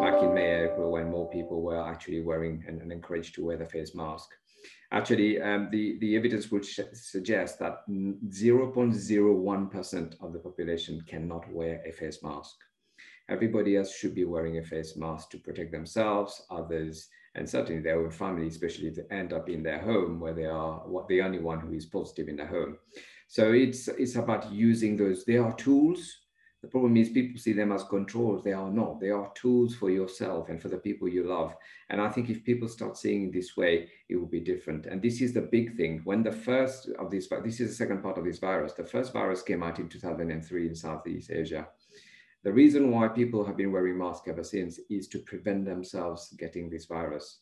back 0.00 0.22
in 0.22 0.34
May, 0.34 0.64
April, 0.64 0.92
when 0.92 1.10
more 1.10 1.28
people 1.30 1.62
were 1.62 1.82
actually 1.82 2.22
wearing 2.22 2.64
and, 2.68 2.82
and 2.82 2.92
encouraged 2.92 3.34
to 3.36 3.44
wear 3.44 3.56
the 3.56 3.66
face 3.66 3.94
mask. 3.94 4.28
Actually, 4.92 5.40
um, 5.40 5.68
the, 5.72 5.98
the 6.00 6.14
evidence 6.16 6.50
would 6.50 6.64
suggest 6.64 7.58
that 7.58 7.78
0.01% 7.88 10.22
of 10.22 10.32
the 10.32 10.38
population 10.38 11.02
cannot 11.08 11.50
wear 11.52 11.82
a 11.84 11.92
face 11.92 12.22
mask. 12.22 12.54
Everybody 13.28 13.76
else 13.76 13.92
should 13.92 14.14
be 14.14 14.24
wearing 14.24 14.58
a 14.58 14.62
face 14.62 14.96
mask 14.96 15.30
to 15.30 15.38
protect 15.38 15.72
themselves, 15.72 16.40
others, 16.50 17.08
and 17.36 17.48
certainly 17.48 17.80
their 17.80 18.00
own 18.00 18.10
family, 18.10 18.48
especially 18.48 18.90
to 18.92 19.12
end 19.12 19.32
up 19.32 19.48
in 19.48 19.62
their 19.62 19.78
home 19.78 20.18
where 20.18 20.34
they 20.34 20.46
are 20.46 20.78
what 20.86 21.06
the 21.06 21.22
only 21.22 21.38
one 21.38 21.60
who 21.60 21.72
is 21.72 21.86
positive 21.86 22.28
in 22.28 22.36
the 22.36 22.46
home. 22.46 22.78
So 23.28 23.52
it's 23.52 23.88
it's 23.88 24.16
about 24.16 24.50
using 24.52 24.96
those. 24.96 25.24
They 25.24 25.36
are 25.36 25.54
tools. 25.54 26.18
The 26.62 26.68
problem 26.68 26.96
is 26.96 27.10
people 27.10 27.38
see 27.38 27.52
them 27.52 27.70
as 27.70 27.84
controls. 27.84 28.42
They 28.42 28.54
are 28.54 28.70
not. 28.70 28.98
They 28.98 29.10
are 29.10 29.30
tools 29.34 29.74
for 29.74 29.90
yourself 29.90 30.48
and 30.48 30.60
for 30.60 30.68
the 30.68 30.78
people 30.78 31.06
you 31.06 31.24
love. 31.24 31.54
And 31.90 32.00
I 32.00 32.08
think 32.08 32.28
if 32.28 32.44
people 32.44 32.66
start 32.66 32.96
seeing 32.96 33.30
this 33.30 33.56
way, 33.56 33.88
it 34.08 34.16
will 34.16 34.26
be 34.26 34.40
different. 34.40 34.86
And 34.86 35.00
this 35.00 35.20
is 35.20 35.32
the 35.32 35.42
big 35.42 35.76
thing. 35.76 36.00
When 36.04 36.22
the 36.22 36.32
first 36.32 36.88
of 36.98 37.10
this, 37.10 37.28
this 37.44 37.60
is 37.60 37.68
the 37.68 37.76
second 37.76 38.02
part 38.02 38.18
of 38.18 38.24
this 38.24 38.38
virus. 38.38 38.72
The 38.72 38.84
first 38.84 39.12
virus 39.12 39.42
came 39.42 39.62
out 39.62 39.78
in 39.78 39.88
2003 39.88 40.68
in 40.68 40.74
Southeast 40.74 41.30
Asia. 41.30 41.68
The 42.46 42.52
reason 42.52 42.92
why 42.92 43.08
people 43.08 43.44
have 43.44 43.56
been 43.56 43.72
wearing 43.72 43.98
masks 43.98 44.28
ever 44.28 44.44
since 44.44 44.78
is 44.88 45.08
to 45.08 45.18
prevent 45.18 45.64
themselves 45.64 46.32
getting 46.38 46.70
this 46.70 46.84
virus. 46.84 47.40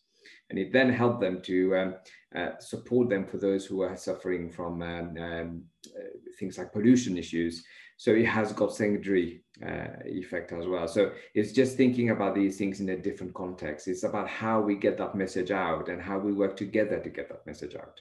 And 0.49 0.59
it 0.59 0.73
then 0.73 0.91
helped 0.91 1.21
them 1.21 1.43
to 1.43 1.77
um, 1.77 1.95
uh, 2.35 2.59
support 2.59 3.11
them 3.11 3.27
for 3.27 3.37
those 3.37 3.67
who 3.67 3.83
are 3.83 3.99
suffering 3.99 4.51
from 4.51 4.81
um, 4.81 5.15
um, 5.19 5.63
uh, 5.95 6.05
things 6.39 6.57
like 6.57 6.73
pollution 6.73 7.19
issues. 7.19 7.63
So 7.99 8.13
it 8.13 8.25
has 8.25 8.55
got 8.55 8.75
secondary 8.75 9.45
uh, 9.63 9.89
effect 10.07 10.53
as 10.53 10.67
well. 10.67 10.89
So 10.89 11.13
it's 11.35 11.53
just 11.53 11.77
thinking 11.77 12.09
about 12.09 12.35
these 12.35 12.57
things 12.57 12.81
in 12.81 12.89
a 12.89 12.97
different 12.97 13.35
context. 13.35 13.89
It's 13.89 14.05
about 14.05 14.27
how 14.27 14.63
we 14.63 14.75
get 14.75 14.97
that 14.97 15.15
message 15.15 15.51
out 15.51 15.91
and 15.91 16.01
how 16.01 16.19
we 16.19 16.33
work 16.33 16.57
together 16.57 16.99
to 16.99 17.11
get 17.11 17.29
that 17.29 17.47
message 17.47 17.75
out. 17.75 18.01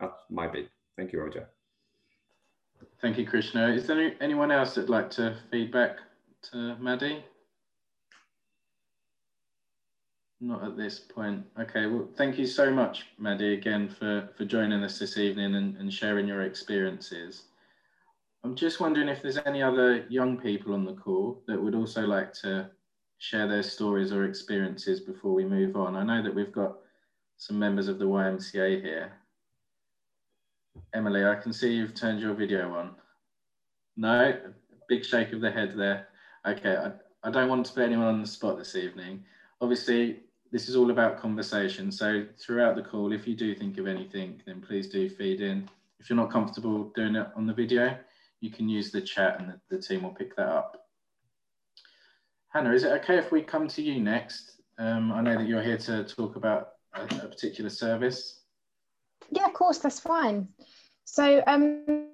That's 0.00 0.20
my 0.28 0.48
bit. 0.48 0.68
Thank 0.98 1.14
you, 1.14 1.22
Roger. 1.22 1.48
Thank 3.00 3.16
you, 3.16 3.26
Krishna. 3.26 3.68
Is 3.68 3.86
there 3.86 3.98
any, 3.98 4.14
anyone 4.20 4.50
else 4.50 4.74
that'd 4.74 4.90
like 4.90 5.08
to 5.12 5.34
feedback 5.50 5.96
to 6.52 6.76
Maddie? 6.76 7.24
Not 10.40 10.64
at 10.64 10.76
this 10.76 10.98
point. 10.98 11.44
Okay, 11.58 11.86
well, 11.86 12.08
thank 12.16 12.38
you 12.38 12.46
so 12.46 12.70
much, 12.70 13.06
Maddie, 13.18 13.54
again 13.54 13.88
for, 13.88 14.28
for 14.36 14.44
joining 14.44 14.82
us 14.82 14.98
this 14.98 15.16
evening 15.16 15.54
and, 15.54 15.76
and 15.76 15.92
sharing 15.92 16.28
your 16.28 16.42
experiences. 16.42 17.44
I'm 18.44 18.54
just 18.54 18.80
wondering 18.80 19.08
if 19.08 19.22
there's 19.22 19.38
any 19.46 19.62
other 19.62 20.04
young 20.08 20.36
people 20.36 20.74
on 20.74 20.84
the 20.84 20.92
call 20.92 21.42
that 21.46 21.60
would 21.60 21.74
also 21.74 22.06
like 22.06 22.32
to 22.42 22.70
share 23.18 23.48
their 23.48 23.62
stories 23.62 24.12
or 24.12 24.24
experiences 24.24 25.00
before 25.00 25.32
we 25.32 25.44
move 25.44 25.74
on. 25.74 25.96
I 25.96 26.04
know 26.04 26.22
that 26.22 26.34
we've 26.34 26.52
got 26.52 26.76
some 27.38 27.58
members 27.58 27.88
of 27.88 27.98
the 27.98 28.04
YMCA 28.04 28.82
here. 28.82 29.12
Emily, 30.94 31.24
I 31.24 31.34
can 31.34 31.52
see 31.52 31.72
you've 31.72 31.94
turned 31.94 32.20
your 32.20 32.34
video 32.34 32.72
on. 32.74 32.94
No, 33.96 34.38
big 34.88 35.04
shake 35.04 35.32
of 35.32 35.40
the 35.40 35.50
head 35.50 35.74
there. 35.76 36.08
Okay, 36.46 36.76
I, 36.76 36.92
I 37.26 37.30
don't 37.30 37.48
want 37.48 37.66
to 37.66 37.72
put 37.72 37.82
anyone 37.82 38.06
on 38.06 38.20
the 38.20 38.26
spot 38.26 38.56
this 38.56 38.76
evening. 38.76 39.24
Obviously, 39.60 40.20
this 40.52 40.68
is 40.68 40.76
all 40.76 40.92
about 40.92 41.20
conversation. 41.20 41.90
So 41.90 42.24
throughout 42.38 42.76
the 42.76 42.82
call, 42.82 43.12
if 43.12 43.26
you 43.26 43.34
do 43.34 43.54
think 43.54 43.78
of 43.78 43.88
anything, 43.88 44.40
then 44.46 44.60
please 44.60 44.88
do 44.88 45.08
feed 45.08 45.40
in. 45.40 45.68
If 45.98 46.08
you're 46.08 46.16
not 46.16 46.30
comfortable 46.30 46.92
doing 46.94 47.16
it 47.16 47.26
on 47.34 47.46
the 47.46 47.52
video, 47.52 47.96
you 48.40 48.50
can 48.50 48.68
use 48.68 48.92
the 48.92 49.00
chat 49.00 49.40
and 49.40 49.48
the, 49.48 49.76
the 49.76 49.82
team 49.82 50.04
will 50.04 50.10
pick 50.10 50.36
that 50.36 50.48
up. 50.48 50.86
Hannah, 52.50 52.72
is 52.72 52.84
it 52.84 52.92
okay 53.02 53.18
if 53.18 53.32
we 53.32 53.42
come 53.42 53.66
to 53.68 53.82
you 53.82 54.00
next? 54.00 54.60
Um, 54.78 55.10
I 55.10 55.20
know 55.22 55.36
that 55.36 55.48
you're 55.48 55.62
here 55.62 55.78
to 55.78 56.04
talk 56.04 56.36
about 56.36 56.74
a, 56.94 57.02
a 57.02 57.28
particular 57.28 57.70
service. 57.70 58.42
Yeah, 59.30 59.46
of 59.46 59.52
course, 59.52 59.78
that's 59.78 59.98
fine. 59.98 60.46
So 61.04 61.42
um, 61.46 62.05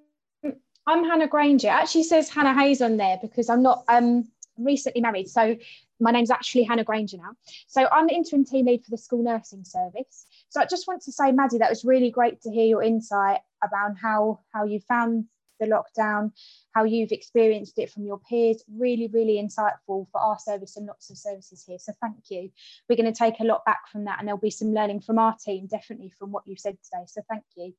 I'm 0.87 1.05
Hannah 1.05 1.29
Granger. 1.29 1.69
It 1.69 1.73
actually 1.73 2.03
says 2.05 2.29
Hannah 2.29 2.55
Hayes 2.55 2.83
on 2.83 2.97
there 2.97 3.19
because 3.23 3.49
I'm 3.49 3.63
not 3.63 3.85
um, 3.89 4.29
recently 4.59 5.01
married. 5.01 5.29
So 5.29 5.57
my 6.01 6.11
name's 6.11 6.31
actually 6.31 6.65
Hannah 6.65 6.85
Granger 6.85 7.19
now. 7.19 7.33
So 7.69 7.89
I'm 7.93 8.09
the 8.09 8.15
interim 8.15 8.45
team 8.45 8.67
lead 8.67 8.85
for 8.85 8.91
the 8.91 8.99
school 8.99 9.23
nursing 9.23 9.65
service. 9.65 10.27
So 10.49 10.61
I 10.61 10.67
just 10.67 10.89
want 10.89 11.03
to 11.03 11.13
say, 11.13 11.31
Maddie, 11.31 11.59
that 11.59 11.71
was 11.71 11.85
really 11.85 12.11
great 12.11 12.41
to 12.43 12.51
hear 12.51 12.67
your 12.67 12.83
insight 12.83 13.41
around 13.63 13.97
how, 13.97 14.41
how 14.53 14.65
you 14.65 14.81
found 14.81 15.27
the 15.61 15.67
lockdown, 15.67 16.33
how 16.75 16.83
you've 16.83 17.13
experienced 17.13 17.79
it 17.79 17.91
from 17.91 18.05
your 18.05 18.19
peers. 18.19 18.65
Really, 18.69 19.07
really 19.07 19.35
insightful 19.35 20.09
for 20.11 20.21
our 20.21 20.39
service 20.41 20.77
and 20.77 20.87
lots 20.87 21.11
of 21.11 21.17
services 21.17 21.65
here. 21.65 21.79
So 21.79 21.93
thank 22.01 22.17
you. 22.29 22.51
We're 22.89 22.97
going 22.97 23.13
to 23.13 23.17
take 23.17 23.39
a 23.39 23.45
lot 23.45 23.65
back 23.65 23.89
from 23.93 24.07
that 24.07 24.19
and 24.19 24.27
there'll 24.27 24.41
be 24.41 24.51
some 24.51 24.75
learning 24.75 25.03
from 25.03 25.21
our 25.21 25.37
team, 25.37 25.69
definitely 25.69 26.13
from 26.19 26.33
what 26.33 26.43
you've 26.47 26.59
said 26.59 26.77
today. 26.83 27.05
So 27.07 27.23
thank 27.29 27.45
you. 27.57 27.73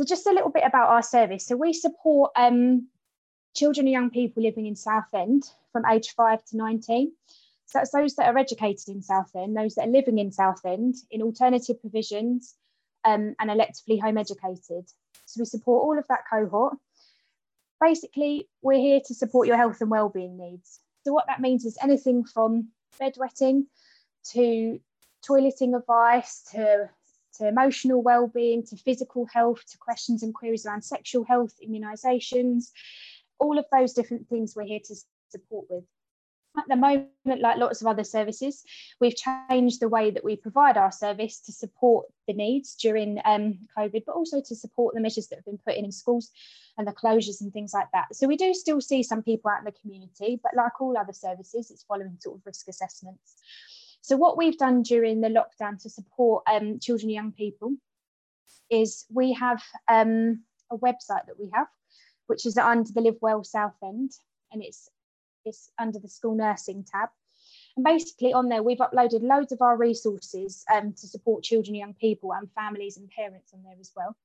So 0.00 0.06
just 0.06 0.26
a 0.26 0.32
little 0.32 0.48
bit 0.48 0.64
about 0.64 0.88
our 0.88 1.02
service. 1.02 1.44
So 1.44 1.58
we 1.58 1.74
support 1.74 2.30
um, 2.34 2.88
children 3.54 3.86
and 3.86 3.92
young 3.92 4.08
people 4.08 4.42
living 4.42 4.64
in 4.64 4.74
Southend 4.74 5.42
from 5.72 5.84
age 5.84 6.14
5 6.16 6.42
to 6.46 6.56
19. 6.56 7.12
So 7.66 7.78
that's 7.78 7.90
those 7.90 8.14
that 8.14 8.26
are 8.26 8.38
educated 8.38 8.88
in 8.88 9.02
Southend, 9.02 9.54
those 9.54 9.74
that 9.74 9.88
are 9.88 9.92
living 9.92 10.18
in 10.18 10.32
Southend 10.32 10.94
in 11.10 11.20
alternative 11.20 11.82
provisions 11.82 12.54
um, 13.04 13.34
and 13.38 13.50
electively 13.50 14.00
home 14.00 14.16
educated. 14.16 14.86
So 15.26 15.40
we 15.40 15.44
support 15.44 15.84
all 15.84 15.98
of 15.98 16.08
that 16.08 16.24
cohort. 16.32 16.78
Basically, 17.78 18.48
we're 18.62 18.78
here 18.78 19.00
to 19.04 19.14
support 19.14 19.48
your 19.48 19.58
health 19.58 19.82
and 19.82 19.90
wellbeing 19.90 20.38
needs. 20.38 20.80
So 21.04 21.12
what 21.12 21.26
that 21.26 21.42
means 21.42 21.66
is 21.66 21.76
anything 21.82 22.24
from 22.24 22.68
bedwetting 22.98 23.66
to 24.32 24.80
toileting 25.28 25.76
advice, 25.76 26.48
to, 26.52 26.88
to 27.38 27.48
emotional 27.48 28.02
well-being, 28.02 28.64
to 28.66 28.76
physical 28.76 29.26
health, 29.32 29.64
to 29.70 29.78
questions 29.78 30.22
and 30.22 30.34
queries 30.34 30.66
around 30.66 30.82
sexual 30.82 31.24
health, 31.24 31.54
immunisations, 31.66 32.70
all 33.38 33.58
of 33.58 33.64
those 33.72 33.92
different 33.92 34.28
things 34.28 34.54
we're 34.54 34.64
here 34.64 34.80
to 34.84 34.94
support 35.30 35.66
with. 35.70 35.84
At 36.58 36.64
the 36.68 36.74
moment, 36.74 37.10
like 37.26 37.58
lots 37.58 37.80
of 37.80 37.86
other 37.86 38.02
services, 38.02 38.64
we've 39.00 39.14
changed 39.14 39.80
the 39.80 39.88
way 39.88 40.10
that 40.10 40.24
we 40.24 40.34
provide 40.34 40.76
our 40.76 40.90
service 40.90 41.38
to 41.42 41.52
support 41.52 42.06
the 42.26 42.34
needs 42.34 42.74
during 42.74 43.20
um, 43.24 43.60
COVID, 43.78 44.02
but 44.04 44.16
also 44.16 44.40
to 44.40 44.56
support 44.56 44.94
the 44.94 45.00
measures 45.00 45.28
that 45.28 45.36
have 45.36 45.44
been 45.44 45.60
put 45.64 45.76
in 45.76 45.84
in 45.84 45.92
schools 45.92 46.30
and 46.76 46.88
the 46.88 46.92
closures 46.92 47.40
and 47.40 47.52
things 47.52 47.72
like 47.72 47.86
that. 47.92 48.16
So 48.16 48.26
we 48.26 48.36
do 48.36 48.52
still 48.52 48.80
see 48.80 49.04
some 49.04 49.22
people 49.22 49.48
out 49.48 49.60
in 49.60 49.64
the 49.64 49.80
community, 49.80 50.40
but 50.42 50.56
like 50.56 50.80
all 50.80 50.98
other 50.98 51.12
services, 51.12 51.70
it's 51.70 51.84
following 51.84 52.16
sort 52.18 52.38
of 52.38 52.42
risk 52.44 52.66
assessments. 52.66 53.36
So 54.02 54.16
what 54.16 54.36
we've 54.36 54.58
done 54.58 54.82
during 54.82 55.20
the 55.20 55.28
lockdown 55.28 55.80
to 55.82 55.90
support 55.90 56.44
um, 56.50 56.78
children 56.80 57.08
and 57.08 57.14
young 57.14 57.32
people 57.32 57.74
is 58.70 59.04
we 59.12 59.32
have 59.34 59.62
um, 59.88 60.42
a 60.70 60.78
website 60.78 61.26
that 61.26 61.38
we 61.38 61.50
have, 61.54 61.66
which 62.26 62.46
is 62.46 62.56
under 62.56 62.90
the 62.92 63.00
Live 63.00 63.18
Well 63.20 63.44
Southend, 63.44 64.12
and 64.52 64.62
it's 64.62 64.88
it's 65.44 65.70
under 65.78 65.98
the 65.98 66.08
school 66.08 66.34
nursing 66.34 66.84
tab. 66.84 67.08
And 67.76 67.84
basically 67.84 68.32
on 68.32 68.48
there, 68.48 68.62
we've 68.62 68.78
uploaded 68.78 69.22
loads 69.22 69.52
of 69.52 69.62
our 69.62 69.76
resources 69.76 70.64
um, 70.72 70.92
to 70.92 71.06
support 71.06 71.44
children, 71.44 71.74
young 71.74 71.94
people 71.94 72.32
and 72.32 72.50
families 72.52 72.96
and 72.96 73.08
parents 73.10 73.52
on 73.54 73.62
there 73.62 73.76
as 73.80 73.92
well. 73.96 74.16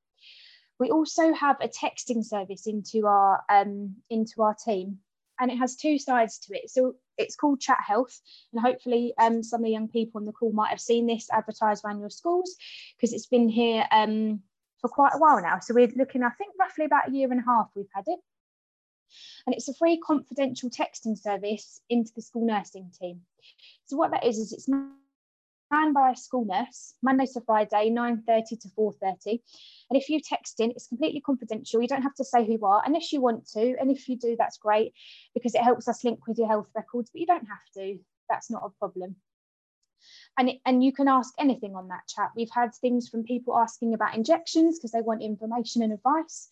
We 0.79 0.89
also 0.89 1.33
have 1.33 1.57
a 1.61 1.69
texting 1.69 2.23
service 2.23 2.67
into 2.67 3.07
our 3.07 3.43
um, 3.49 3.95
into 4.09 4.41
our 4.41 4.55
team, 4.55 4.99
and 5.39 5.51
it 5.51 5.57
has 5.57 5.75
two 5.75 5.97
sides 5.97 6.39
to 6.39 6.55
it. 6.55 6.69
So 6.69 6.95
it's 7.17 7.35
called 7.35 7.59
Chat 7.59 7.79
Health, 7.85 8.19
and 8.51 8.61
hopefully 8.61 9.13
um, 9.19 9.43
some 9.43 9.61
of 9.61 9.65
the 9.65 9.71
young 9.71 9.87
people 9.87 10.19
on 10.19 10.25
the 10.25 10.31
call 10.31 10.51
might 10.51 10.69
have 10.69 10.81
seen 10.81 11.07
this 11.07 11.27
advertised 11.31 11.83
around 11.85 11.99
your 11.99 12.09
schools 12.09 12.55
because 12.95 13.13
it's 13.13 13.27
been 13.27 13.49
here 13.49 13.85
um, 13.91 14.41
for 14.81 14.89
quite 14.89 15.13
a 15.13 15.17
while 15.17 15.41
now. 15.41 15.59
So 15.59 15.73
we're 15.73 15.91
looking, 15.95 16.23
I 16.23 16.29
think, 16.31 16.53
roughly 16.59 16.85
about 16.85 17.09
a 17.09 17.11
year 17.11 17.31
and 17.31 17.41
a 17.41 17.45
half 17.45 17.69
we've 17.75 17.85
had 17.93 18.05
it. 18.07 18.19
And 19.45 19.55
it's 19.55 19.69
a 19.69 19.73
free 19.73 19.97
confidential 19.97 20.69
texting 20.69 21.17
service 21.17 21.81
into 21.89 22.11
the 22.15 22.21
school 22.21 22.45
nursing 22.45 22.91
team. 22.99 23.21
So 23.85 23.97
what 23.97 24.11
that 24.11 24.25
is, 24.25 24.37
is 24.37 24.51
it's 24.51 24.67
manned 25.75 25.93
by 25.93 26.11
a 26.11 26.15
school 26.15 26.45
nurse, 26.45 26.93
Monday 27.03 27.25
to 27.33 27.41
Friday, 27.41 27.91
9.30 27.91 28.61
to 28.61 28.67
4.30. 28.77 29.39
And 29.89 30.01
if 30.01 30.09
you 30.09 30.21
text 30.21 30.59
in, 30.59 30.71
it's 30.71 30.87
completely 30.87 31.21
confidential. 31.21 31.81
You 31.81 31.87
don't 31.87 32.01
have 32.01 32.15
to 32.15 32.23
say 32.23 32.45
who 32.45 32.53
you 32.53 32.65
are 32.65 32.81
unless 32.85 33.11
you 33.11 33.21
want 33.21 33.47
to. 33.49 33.75
And 33.79 33.91
if 33.91 34.07
you 34.07 34.17
do, 34.17 34.35
that's 34.37 34.57
great 34.57 34.93
because 35.33 35.53
it 35.53 35.61
helps 35.61 35.87
us 35.87 36.03
link 36.03 36.27
with 36.27 36.37
your 36.37 36.47
health 36.47 36.69
records, 36.75 37.09
but 37.11 37.19
you 37.19 37.27
don't 37.27 37.47
have 37.47 37.65
to. 37.75 37.99
That's 38.29 38.49
not 38.49 38.63
a 38.65 38.69
problem. 38.79 39.17
And, 40.37 40.49
it, 40.49 40.59
and 40.65 40.83
you 40.83 40.93
can 40.93 41.07
ask 41.07 41.33
anything 41.39 41.75
on 41.75 41.89
that 41.89 42.07
chat. 42.07 42.31
We've 42.35 42.49
had 42.53 42.73
things 42.75 43.09
from 43.09 43.23
people 43.23 43.57
asking 43.57 43.93
about 43.93 44.15
injections 44.15 44.79
because 44.79 44.91
they 44.91 45.01
want 45.01 45.23
information 45.23 45.81
and 45.81 45.91
advice, 45.93 46.47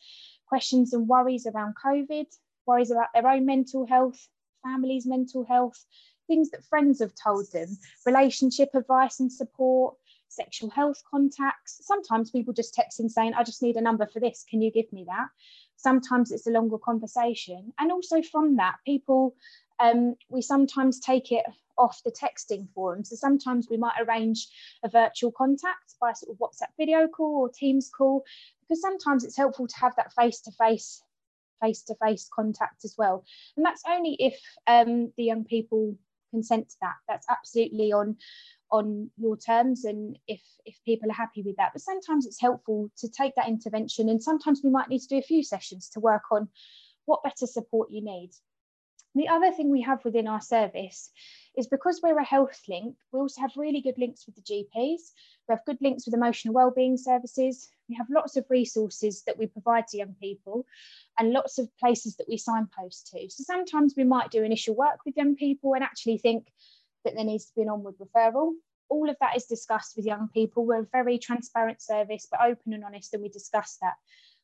questions 0.47 0.93
and 0.93 1.07
worries 1.07 1.47
around 1.47 1.75
COVID, 1.83 2.25
worries 2.65 2.91
about 2.91 3.07
their 3.13 3.27
own 3.27 3.45
mental 3.45 3.85
health, 3.85 4.27
families' 4.63 5.05
mental 5.05 5.45
health, 5.45 5.85
things 6.27 6.49
that 6.51 6.65
friends 6.65 6.99
have 6.99 7.13
told 7.15 7.51
them, 7.51 7.77
relationship 8.05 8.69
advice 8.73 9.19
and 9.19 9.31
support, 9.31 9.95
sexual 10.33 10.69
health 10.69 11.01
contacts. 11.09 11.79
Sometimes 11.83 12.31
people 12.31 12.53
just 12.53 12.73
text 12.73 12.99
in 12.99 13.09
saying, 13.09 13.33
I 13.33 13.43
just 13.43 13.61
need 13.61 13.75
a 13.75 13.81
number 13.81 14.07
for 14.07 14.19
this. 14.19 14.45
Can 14.49 14.61
you 14.61 14.71
give 14.71 14.91
me 14.91 15.05
that? 15.07 15.27
Sometimes 15.75 16.31
it's 16.31 16.47
a 16.47 16.51
longer 16.51 16.77
conversation. 16.77 17.73
And 17.79 17.91
also 17.91 18.21
from 18.21 18.55
that, 18.57 18.75
people, 18.85 19.35
um, 19.79 20.15
we 20.29 20.41
sometimes 20.41 20.99
take 20.99 21.31
it 21.31 21.45
off 21.77 22.01
the 22.03 22.11
texting 22.11 22.67
forum. 22.73 23.03
So 23.03 23.15
sometimes 23.15 23.67
we 23.69 23.77
might 23.77 23.99
arrange 23.99 24.47
a 24.83 24.89
virtual 24.89 25.31
contact 25.31 25.95
by 25.99 26.13
sort 26.13 26.31
of 26.31 26.39
WhatsApp 26.39 26.69
video 26.77 27.07
call 27.07 27.41
or 27.41 27.49
Teams 27.49 27.89
call, 27.89 28.23
because 28.61 28.81
sometimes 28.81 29.23
it's 29.23 29.37
helpful 29.37 29.67
to 29.67 29.77
have 29.77 29.95
that 29.95 30.13
face 30.13 30.39
to 30.41 30.51
face 30.51 31.01
face-to-face 31.61 32.29
contact 32.35 32.83
as 32.83 32.95
well 32.97 33.23
and 33.55 33.65
that's 33.65 33.83
only 33.89 34.17
if 34.19 34.37
um, 34.67 35.13
the 35.15 35.23
young 35.23 35.45
people 35.45 35.95
consent 36.33 36.69
to 36.69 36.75
that. 36.81 36.95
That's 37.07 37.27
absolutely 37.29 37.91
on 37.93 38.17
on 38.71 39.11
your 39.17 39.37
terms 39.37 39.85
and 39.85 40.17
if 40.27 40.41
if 40.65 40.75
people 40.83 41.09
are 41.11 41.21
happy 41.25 41.43
with 41.43 41.55
that. 41.57 41.71
But 41.73 41.81
sometimes 41.81 42.25
it's 42.25 42.41
helpful 42.41 42.89
to 42.97 43.07
take 43.07 43.35
that 43.35 43.47
intervention 43.47 44.09
and 44.09 44.21
sometimes 44.21 44.61
we 44.63 44.71
might 44.71 44.89
need 44.89 45.01
to 45.01 45.07
do 45.07 45.17
a 45.19 45.29
few 45.31 45.43
sessions 45.43 45.89
to 45.89 45.99
work 45.99 46.23
on 46.31 46.49
what 47.05 47.23
better 47.23 47.45
support 47.45 47.91
you 47.91 48.03
need. 48.03 48.31
The 49.15 49.27
other 49.27 49.51
thing 49.51 49.69
we 49.69 49.81
have 49.81 50.03
within 50.03 50.27
our 50.27 50.41
service 50.41 51.11
is 51.55 51.67
because 51.67 51.99
we're 52.01 52.17
a 52.17 52.23
health 52.23 52.61
link, 52.67 52.95
we 53.11 53.19
also 53.19 53.41
have 53.41 53.51
really 53.55 53.81
good 53.81 53.97
links 53.97 54.25
with 54.25 54.35
the 54.35 54.41
GPs. 54.41 55.11
We 55.47 55.53
have 55.53 55.65
good 55.65 55.77
links 55.81 56.05
with 56.05 56.15
emotional 56.15 56.53
wellbeing 56.53 56.97
services. 56.97 57.69
We 57.87 57.95
have 57.95 58.07
lots 58.09 58.37
of 58.37 58.45
resources 58.49 59.23
that 59.23 59.37
we 59.37 59.47
provide 59.47 59.87
to 59.87 59.97
young 59.97 60.15
people 60.19 60.65
and 61.19 61.31
lots 61.31 61.59
of 61.59 61.69
places 61.77 62.15
that 62.17 62.27
we 62.27 62.37
signpost 62.37 63.11
to. 63.11 63.29
So 63.29 63.43
sometimes 63.43 63.93
we 63.95 64.03
might 64.03 64.31
do 64.31 64.43
initial 64.43 64.75
work 64.75 64.99
with 65.05 65.17
young 65.17 65.35
people 65.35 65.73
and 65.75 65.83
actually 65.83 66.17
think 66.17 66.51
that 67.05 67.15
there 67.15 67.25
needs 67.25 67.45
to 67.45 67.55
be 67.55 67.61
an 67.61 67.69
onward 67.69 67.95
referral. 67.99 68.53
All 68.89 69.09
of 69.09 69.17
that 69.21 69.37
is 69.37 69.45
discussed 69.45 69.95
with 69.95 70.05
young 70.05 70.29
people. 70.33 70.65
We're 70.65 70.81
a 70.81 70.87
very 70.91 71.17
transparent 71.19 71.81
service, 71.81 72.27
but 72.29 72.41
open 72.41 72.73
and 72.73 72.83
honest, 72.83 73.13
and 73.13 73.21
we 73.21 73.29
discuss 73.29 73.77
that. 73.81 73.93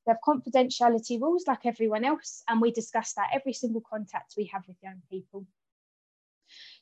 We 0.06 0.12
have 0.12 0.20
confidentiality 0.26 1.22
rules 1.22 1.46
like 1.48 1.66
everyone 1.66 2.06
else, 2.06 2.44
and 2.48 2.62
we 2.62 2.72
discuss 2.72 3.14
that 3.14 3.30
every 3.34 3.54
single 3.54 3.82
contact 3.82 4.36
we 4.38 4.46
have 4.46 4.68
with 4.68 4.78
young 4.82 5.02
people. 5.10 5.46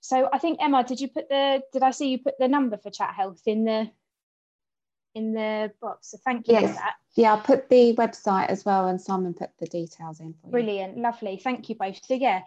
So 0.02 0.30
I 0.32 0.38
think 0.38 0.60
Emma, 0.62 0.84
did 0.84 1.00
you 1.00 1.08
put 1.08 1.30
the 1.30 1.62
did 1.74 1.84
I 1.84 1.92
see 1.92 2.10
you 2.10 2.20
put 2.20 2.36
the 2.40 2.48
number 2.48 2.78
for 2.78 2.90
chat 2.90 3.14
health 3.14 3.42
in 3.46 3.66
the 3.66 3.90
in 5.16 5.34
the 5.34 5.72
box? 5.82 6.12
So 6.12 6.18
thank 6.24 6.48
you 6.48 6.54
yes. 6.54 6.70
for 6.70 6.76
that. 6.76 6.94
Yeah, 7.16 7.34
I'll 7.34 7.42
put 7.42 7.68
the 7.68 7.96
website 7.96 8.48
as 8.48 8.64
well 8.64 8.88
and 8.88 9.02
Simon 9.02 9.34
put 9.34 9.50
the 9.60 9.66
details 9.66 10.20
in 10.20 10.34
for 10.34 10.48
you. 10.48 10.52
Brilliant, 10.52 11.00
lovely. 11.00 11.42
Thank 11.44 11.68
you 11.68 11.76
both. 11.76 12.00
So 12.06 12.14
yeah, 12.14 12.42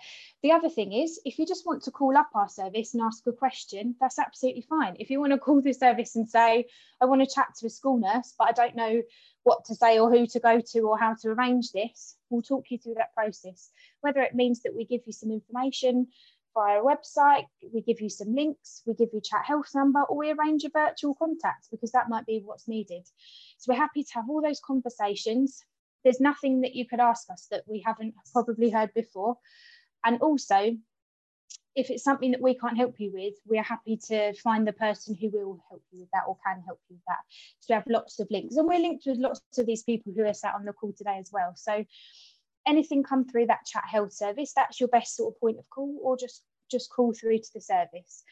the 0.44 0.52
other 0.52 0.68
thing 0.68 0.92
is 0.92 1.20
if 1.24 1.40
you 1.40 1.46
just 1.46 1.66
want 1.66 1.82
to 1.82 1.90
call 1.90 2.16
up 2.16 2.30
our 2.36 2.48
service 2.48 2.94
and 2.94 3.02
ask 3.02 3.26
a 3.26 3.32
question, 3.32 3.96
that's 4.00 4.20
absolutely 4.20 4.62
fine. 4.62 4.94
If 5.00 5.10
you 5.10 5.18
want 5.18 5.32
to 5.32 5.38
call 5.38 5.60
the 5.60 5.72
service 5.72 6.14
and 6.14 6.28
say, 6.28 6.66
I 7.00 7.06
want 7.06 7.20
to 7.20 7.34
chat 7.34 7.48
to 7.58 7.66
a 7.66 7.70
school 7.70 7.98
nurse, 7.98 8.32
but 8.38 8.48
I 8.48 8.52
don't 8.52 8.76
know 8.76 9.02
what 9.42 9.64
to 9.64 9.74
say 9.74 9.98
or 9.98 10.08
who 10.08 10.26
to 10.28 10.38
go 10.38 10.60
to 10.60 10.80
or 10.82 10.96
how 10.96 11.14
to 11.14 11.30
arrange 11.30 11.72
this, 11.72 12.14
we'll 12.28 12.42
talk 12.42 12.66
you 12.70 12.78
through 12.78 12.94
that 12.94 13.12
process. 13.12 13.70
Whether 14.02 14.20
it 14.20 14.36
means 14.36 14.62
that 14.62 14.76
we 14.76 14.84
give 14.84 15.00
you 15.04 15.12
some 15.12 15.32
information, 15.32 16.06
via 16.54 16.80
a 16.80 16.84
website, 16.84 17.44
we 17.72 17.80
give 17.80 18.00
you 18.00 18.08
some 18.08 18.34
links, 18.34 18.82
we 18.86 18.94
give 18.94 19.10
you 19.12 19.20
chat 19.20 19.44
health 19.44 19.68
number, 19.74 20.02
or 20.02 20.16
we 20.16 20.30
arrange 20.30 20.64
a 20.64 20.70
virtual 20.70 21.14
contact 21.14 21.68
because 21.70 21.92
that 21.92 22.08
might 22.08 22.26
be 22.26 22.42
what's 22.44 22.68
needed. 22.68 23.06
So 23.58 23.72
we're 23.72 23.78
happy 23.78 24.02
to 24.02 24.12
have 24.14 24.28
all 24.28 24.42
those 24.42 24.60
conversations. 24.60 25.64
There's 26.02 26.20
nothing 26.20 26.62
that 26.62 26.74
you 26.74 26.86
could 26.86 27.00
ask 27.00 27.30
us 27.30 27.46
that 27.50 27.64
we 27.66 27.82
haven't 27.84 28.14
probably 28.32 28.70
heard 28.70 28.92
before. 28.94 29.36
And 30.04 30.20
also, 30.22 30.76
if 31.76 31.88
it's 31.90 32.02
something 32.02 32.32
that 32.32 32.40
we 32.40 32.58
can't 32.58 32.76
help 32.76 32.98
you 32.98 33.12
with, 33.12 33.34
we 33.46 33.58
are 33.58 33.62
happy 33.62 33.96
to 34.08 34.32
find 34.34 34.66
the 34.66 34.72
person 34.72 35.14
who 35.14 35.30
will 35.30 35.62
help 35.68 35.82
you 35.92 36.00
with 36.00 36.10
that 36.12 36.24
or 36.26 36.36
can 36.44 36.62
help 36.66 36.80
you 36.88 36.96
with 36.96 37.04
that. 37.06 37.18
So 37.60 37.66
we 37.70 37.74
have 37.74 37.86
lots 37.86 38.18
of 38.18 38.28
links, 38.30 38.56
and 38.56 38.66
we're 38.66 38.80
linked 38.80 39.04
with 39.06 39.18
lots 39.18 39.40
of 39.56 39.66
these 39.66 39.84
people 39.84 40.12
who 40.16 40.24
are 40.24 40.34
sat 40.34 40.54
on 40.54 40.64
the 40.64 40.72
call 40.72 40.92
today 40.96 41.18
as 41.20 41.30
well. 41.32 41.52
So 41.54 41.84
anything 42.66 43.03
come 43.03 43.25
through 43.25 43.46
that 43.46 43.66
chat 43.66 43.85
health 43.90 44.12
service, 44.12 44.53
that's 44.55 44.81
your 44.81 44.88
best 44.88 45.16
sort 45.16 45.35
of 45.35 45.40
point 45.40 45.59
of 45.59 45.68
call, 45.70 45.99
or 46.03 46.16
just 46.16 46.42
just 46.70 46.90
call 46.90 47.12
through 47.12 47.38
to 47.38 47.51
the 47.55 47.61
service. 47.61 48.23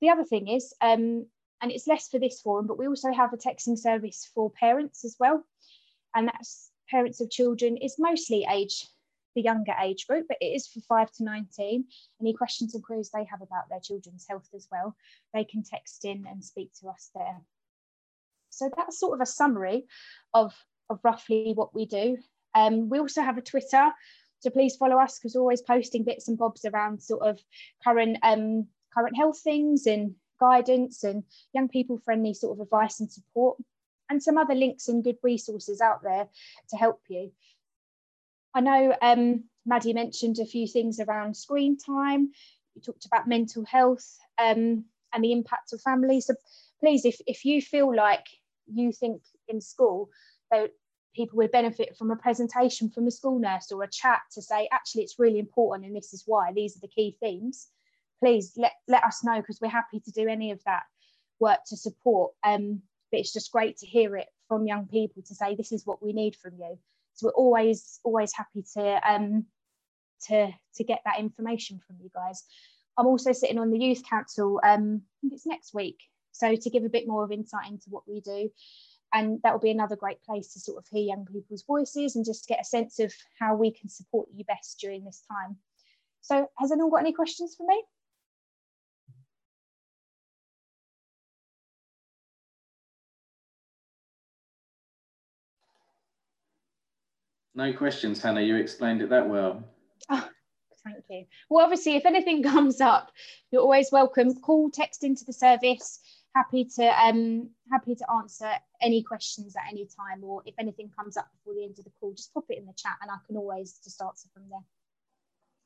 The 0.00 0.10
other 0.10 0.24
thing 0.24 0.48
is, 0.48 0.72
um, 0.80 1.26
and 1.60 1.70
it's 1.70 1.86
less 1.86 2.08
for 2.08 2.18
this 2.18 2.40
forum, 2.40 2.66
but 2.66 2.78
we 2.78 2.86
also 2.86 3.12
have 3.12 3.32
a 3.32 3.36
texting 3.36 3.78
service 3.78 4.28
for 4.34 4.50
parents 4.50 5.04
as 5.04 5.16
well, 5.18 5.44
and 6.14 6.28
that's 6.28 6.70
parents 6.88 7.20
of 7.20 7.30
children. 7.30 7.76
is 7.76 7.96
mostly 7.98 8.46
age 8.50 8.86
the 9.34 9.42
younger 9.42 9.72
age 9.80 10.06
group, 10.06 10.26
but 10.28 10.36
it 10.40 10.46
is 10.46 10.66
for 10.66 10.80
5 10.80 11.10
to 11.12 11.24
19. 11.24 11.84
Any 12.20 12.34
questions 12.34 12.74
and 12.74 12.84
queries 12.84 13.10
they 13.10 13.24
have 13.24 13.40
about 13.40 13.68
their 13.70 13.80
children's 13.80 14.26
health 14.28 14.48
as 14.54 14.68
well, 14.70 14.94
they 15.32 15.44
can 15.44 15.62
text 15.62 16.04
in 16.04 16.26
and 16.28 16.44
speak 16.44 16.70
to 16.80 16.88
us 16.88 17.10
there. 17.14 17.40
So 18.50 18.70
that's 18.76 19.00
sort 19.00 19.14
of 19.14 19.22
a 19.22 19.26
summary 19.26 19.86
of, 20.34 20.54
of 20.90 21.00
roughly 21.02 21.52
what 21.54 21.74
we 21.74 21.86
do. 21.86 22.18
Um, 22.54 22.88
we 22.88 22.98
also 22.98 23.22
have 23.22 23.38
a 23.38 23.42
Twitter, 23.42 23.92
so 24.40 24.50
please 24.50 24.76
follow 24.76 24.98
us 24.98 25.18
because 25.18 25.34
we're 25.34 25.40
always 25.40 25.62
posting 25.62 26.04
bits 26.04 26.28
and 26.28 26.36
bobs 26.36 26.64
around 26.64 27.02
sort 27.02 27.22
of 27.22 27.40
current 27.84 28.18
um, 28.22 28.66
current 28.92 29.16
health 29.16 29.40
things 29.40 29.86
and 29.86 30.14
guidance 30.40 31.04
and 31.04 31.22
young 31.54 31.68
people 31.68 31.98
friendly 32.04 32.34
sort 32.34 32.58
of 32.58 32.60
advice 32.60 32.98
and 32.98 33.10
support 33.10 33.56
and 34.10 34.22
some 34.22 34.36
other 34.36 34.54
links 34.54 34.88
and 34.88 35.04
good 35.04 35.16
resources 35.22 35.80
out 35.80 36.02
there 36.02 36.26
to 36.68 36.76
help 36.76 37.00
you. 37.08 37.30
I 38.52 38.60
know 38.60 38.94
um, 39.00 39.44
Maddie 39.64 39.94
mentioned 39.94 40.38
a 40.38 40.44
few 40.44 40.66
things 40.66 41.00
around 41.00 41.36
screen 41.36 41.78
time. 41.78 42.32
You 42.74 42.82
talked 42.82 43.06
about 43.06 43.28
mental 43.28 43.64
health 43.64 44.18
um, 44.38 44.84
and 45.14 45.24
the 45.24 45.32
impact 45.32 45.72
of 45.72 45.80
families. 45.80 46.26
So 46.26 46.34
please, 46.80 47.04
if, 47.04 47.20
if 47.26 47.44
you 47.44 47.62
feel 47.62 47.94
like 47.94 48.26
you 48.66 48.92
think 48.92 49.22
in 49.48 49.60
school 49.60 50.10
people 51.14 51.36
would 51.36 51.50
benefit 51.50 51.96
from 51.96 52.10
a 52.10 52.16
presentation 52.16 52.90
from 52.90 53.06
a 53.06 53.10
school 53.10 53.38
nurse 53.38 53.70
or 53.70 53.82
a 53.82 53.90
chat 53.90 54.20
to 54.32 54.42
say, 54.42 54.68
actually, 54.72 55.02
it's 55.02 55.18
really 55.18 55.38
important 55.38 55.86
and 55.86 55.96
this 55.96 56.12
is 56.12 56.24
why, 56.26 56.52
these 56.52 56.76
are 56.76 56.80
the 56.80 56.88
key 56.88 57.16
themes, 57.20 57.68
please 58.20 58.52
let, 58.56 58.72
let 58.88 59.04
us 59.04 59.24
know 59.24 59.40
because 59.40 59.58
we're 59.60 59.68
happy 59.68 60.00
to 60.00 60.10
do 60.10 60.28
any 60.28 60.50
of 60.50 60.62
that 60.64 60.82
work 61.40 61.58
to 61.66 61.76
support. 61.76 62.32
Um, 62.44 62.82
but 63.10 63.20
it's 63.20 63.32
just 63.32 63.52
great 63.52 63.76
to 63.78 63.86
hear 63.86 64.16
it 64.16 64.28
from 64.48 64.66
young 64.66 64.86
people 64.86 65.22
to 65.22 65.34
say 65.34 65.54
this 65.54 65.72
is 65.72 65.86
what 65.86 66.02
we 66.02 66.12
need 66.12 66.36
from 66.36 66.54
you. 66.58 66.78
So 67.14 67.26
we're 67.26 67.32
always 67.32 68.00
always 68.04 68.32
happy 68.34 68.64
to 68.74 69.00
um, 69.06 69.44
to 70.28 70.50
to 70.76 70.84
get 70.84 71.02
that 71.04 71.18
information 71.18 71.80
from 71.86 71.96
you 72.02 72.10
guys. 72.14 72.44
I'm 72.96 73.06
also 73.06 73.32
sitting 73.32 73.58
on 73.58 73.70
the 73.70 73.78
youth 73.78 74.02
council. 74.08 74.60
Um, 74.62 75.02
I 75.04 75.14
think 75.20 75.32
it's 75.34 75.46
next 75.46 75.74
week. 75.74 75.98
So 76.32 76.54
to 76.56 76.70
give 76.70 76.84
a 76.84 76.88
bit 76.88 77.06
more 77.06 77.24
of 77.24 77.32
insight 77.32 77.68
into 77.68 77.90
what 77.90 78.08
we 78.08 78.20
do, 78.20 78.50
and 79.12 79.40
that 79.42 79.52
will 79.52 79.60
be 79.60 79.70
another 79.70 79.96
great 79.96 80.22
place 80.22 80.52
to 80.52 80.60
sort 80.60 80.78
of 80.78 80.86
hear 80.88 81.02
young 81.02 81.26
people's 81.26 81.62
voices 81.62 82.16
and 82.16 82.24
just 82.24 82.48
get 82.48 82.60
a 82.60 82.64
sense 82.64 82.98
of 82.98 83.12
how 83.38 83.54
we 83.54 83.70
can 83.70 83.88
support 83.88 84.28
you 84.34 84.44
best 84.44 84.78
during 84.80 85.04
this 85.04 85.22
time. 85.30 85.56
So 86.20 86.48
has 86.58 86.72
anyone 86.72 86.90
got 86.90 87.00
any 87.00 87.12
questions 87.12 87.54
for 87.54 87.66
me? 87.66 87.82
No 97.54 97.72
questions, 97.72 98.22
Hannah. 98.22 98.40
You 98.40 98.56
explained 98.56 99.02
it 99.02 99.10
that 99.10 99.28
well. 99.28 99.62
Oh, 100.08 100.26
thank 100.84 101.04
you. 101.10 101.26
Well, 101.50 101.64
obviously, 101.64 101.96
if 101.96 102.06
anything 102.06 102.42
comes 102.42 102.80
up, 102.80 103.12
you're 103.50 103.60
always 103.60 103.92
welcome. 103.92 104.34
Call, 104.40 104.70
text 104.70 105.04
into 105.04 105.24
the 105.24 105.34
service. 105.34 106.00
Happy 106.34 106.64
to 106.76 106.84
um 106.84 107.50
happy 107.70 107.94
to 107.94 108.10
answer 108.18 108.50
any 108.80 109.02
questions 109.02 109.54
at 109.54 109.70
any 109.70 109.86
time, 109.86 110.24
or 110.24 110.42
if 110.46 110.54
anything 110.58 110.90
comes 110.98 111.16
up 111.16 111.28
before 111.32 111.54
the 111.54 111.64
end 111.64 111.78
of 111.78 111.84
the 111.84 111.92
call, 112.00 112.14
just 112.14 112.32
pop 112.32 112.44
it 112.48 112.58
in 112.58 112.64
the 112.64 112.72
chat, 112.74 112.96
and 113.02 113.10
I 113.10 113.16
can 113.26 113.36
always 113.36 113.78
just 113.84 114.00
answer 114.00 114.28
from 114.32 114.44
there. 114.48 114.64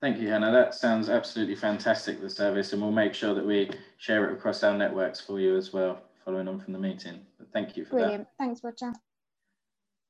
Thank 0.01 0.19
you, 0.19 0.29
Hannah. 0.29 0.51
That 0.51 0.75
sounds 0.75 1.09
absolutely 1.09 1.55
fantastic, 1.55 2.21
the 2.21 2.29
service, 2.29 2.73
and 2.73 2.83
we'll 2.83 2.91
make 2.91 3.15
sure 3.15 3.33
that 3.35 3.47
we 3.47 3.71
share 3.99 4.29
it 4.29 4.33
across 4.33 4.63
our 4.63 4.77
networks 4.77 5.21
for 5.21 5.41
you 5.41 5.57
as 5.57 5.73
well, 5.73 6.03
following 6.25 6.49
on 6.49 6.59
from 6.61 6.73
the 6.73 6.79
meeting. 6.79 7.21
But 7.39 7.53
thank 7.53 7.77
you 7.77 7.85
for 7.85 7.93
Brilliant. 7.93 8.25
that. 8.25 8.45
Thanks, 8.45 8.63
Roger. 8.63 8.93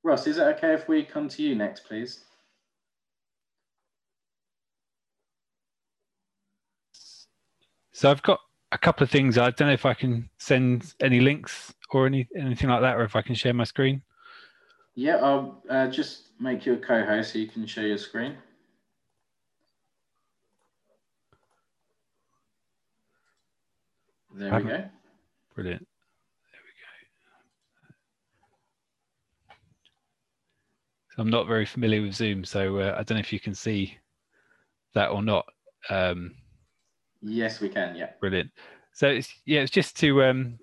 Ross, 0.02 0.26
is 0.26 0.38
it 0.38 0.42
okay 0.56 0.72
if 0.72 0.88
we 0.88 1.04
come 1.04 1.28
to 1.28 1.42
you 1.42 1.54
next, 1.54 1.84
please? 1.84 2.24
So 7.92 8.10
I've 8.10 8.22
got 8.22 8.40
a 8.72 8.78
couple 8.78 9.04
of 9.04 9.10
things. 9.10 9.38
I 9.38 9.50
don't 9.50 9.68
know 9.68 9.74
if 9.74 9.86
I 9.86 9.94
can 9.94 10.28
send 10.38 10.94
any 11.00 11.20
links 11.20 11.72
or 11.90 12.06
any 12.06 12.28
anything 12.36 12.68
like 12.68 12.82
that, 12.82 12.96
or 12.96 13.04
if 13.04 13.16
I 13.16 13.22
can 13.22 13.34
share 13.34 13.54
my 13.54 13.64
screen. 13.64 14.02
Yeah, 14.94 15.16
I'll 15.16 15.62
uh, 15.68 15.88
just 15.88 16.28
make 16.40 16.66
you 16.66 16.74
a 16.74 16.78
co-host 16.78 17.32
so 17.32 17.38
you 17.38 17.48
can 17.48 17.66
share 17.66 17.86
your 17.86 17.98
screen. 17.98 18.36
There 24.34 24.54
we 24.54 24.62
go. 24.62 24.84
Brilliant. 25.54 25.86
There 25.86 26.60
we 26.62 26.68
go. 26.82 29.54
So 31.14 31.22
I'm 31.22 31.30
not 31.30 31.46
very 31.46 31.64
familiar 31.64 32.02
with 32.02 32.14
Zoom, 32.14 32.44
so 32.44 32.78
uh, 32.78 32.96
I 32.98 33.02
don't 33.02 33.16
know 33.16 33.20
if 33.20 33.32
you 33.32 33.40
can 33.40 33.54
see 33.54 33.96
that 34.94 35.10
or 35.10 35.22
not. 35.22 35.46
Um, 35.88 36.34
Yes, 37.26 37.60
we 37.60 37.68
can. 37.68 37.96
Yeah. 37.96 38.10
Brilliant. 38.20 38.50
So 38.92 39.08
it's 39.08 39.32
yeah, 39.44 39.60
it's 39.60 39.70
just 39.70 39.96
to 39.98 40.24
um 40.24 40.58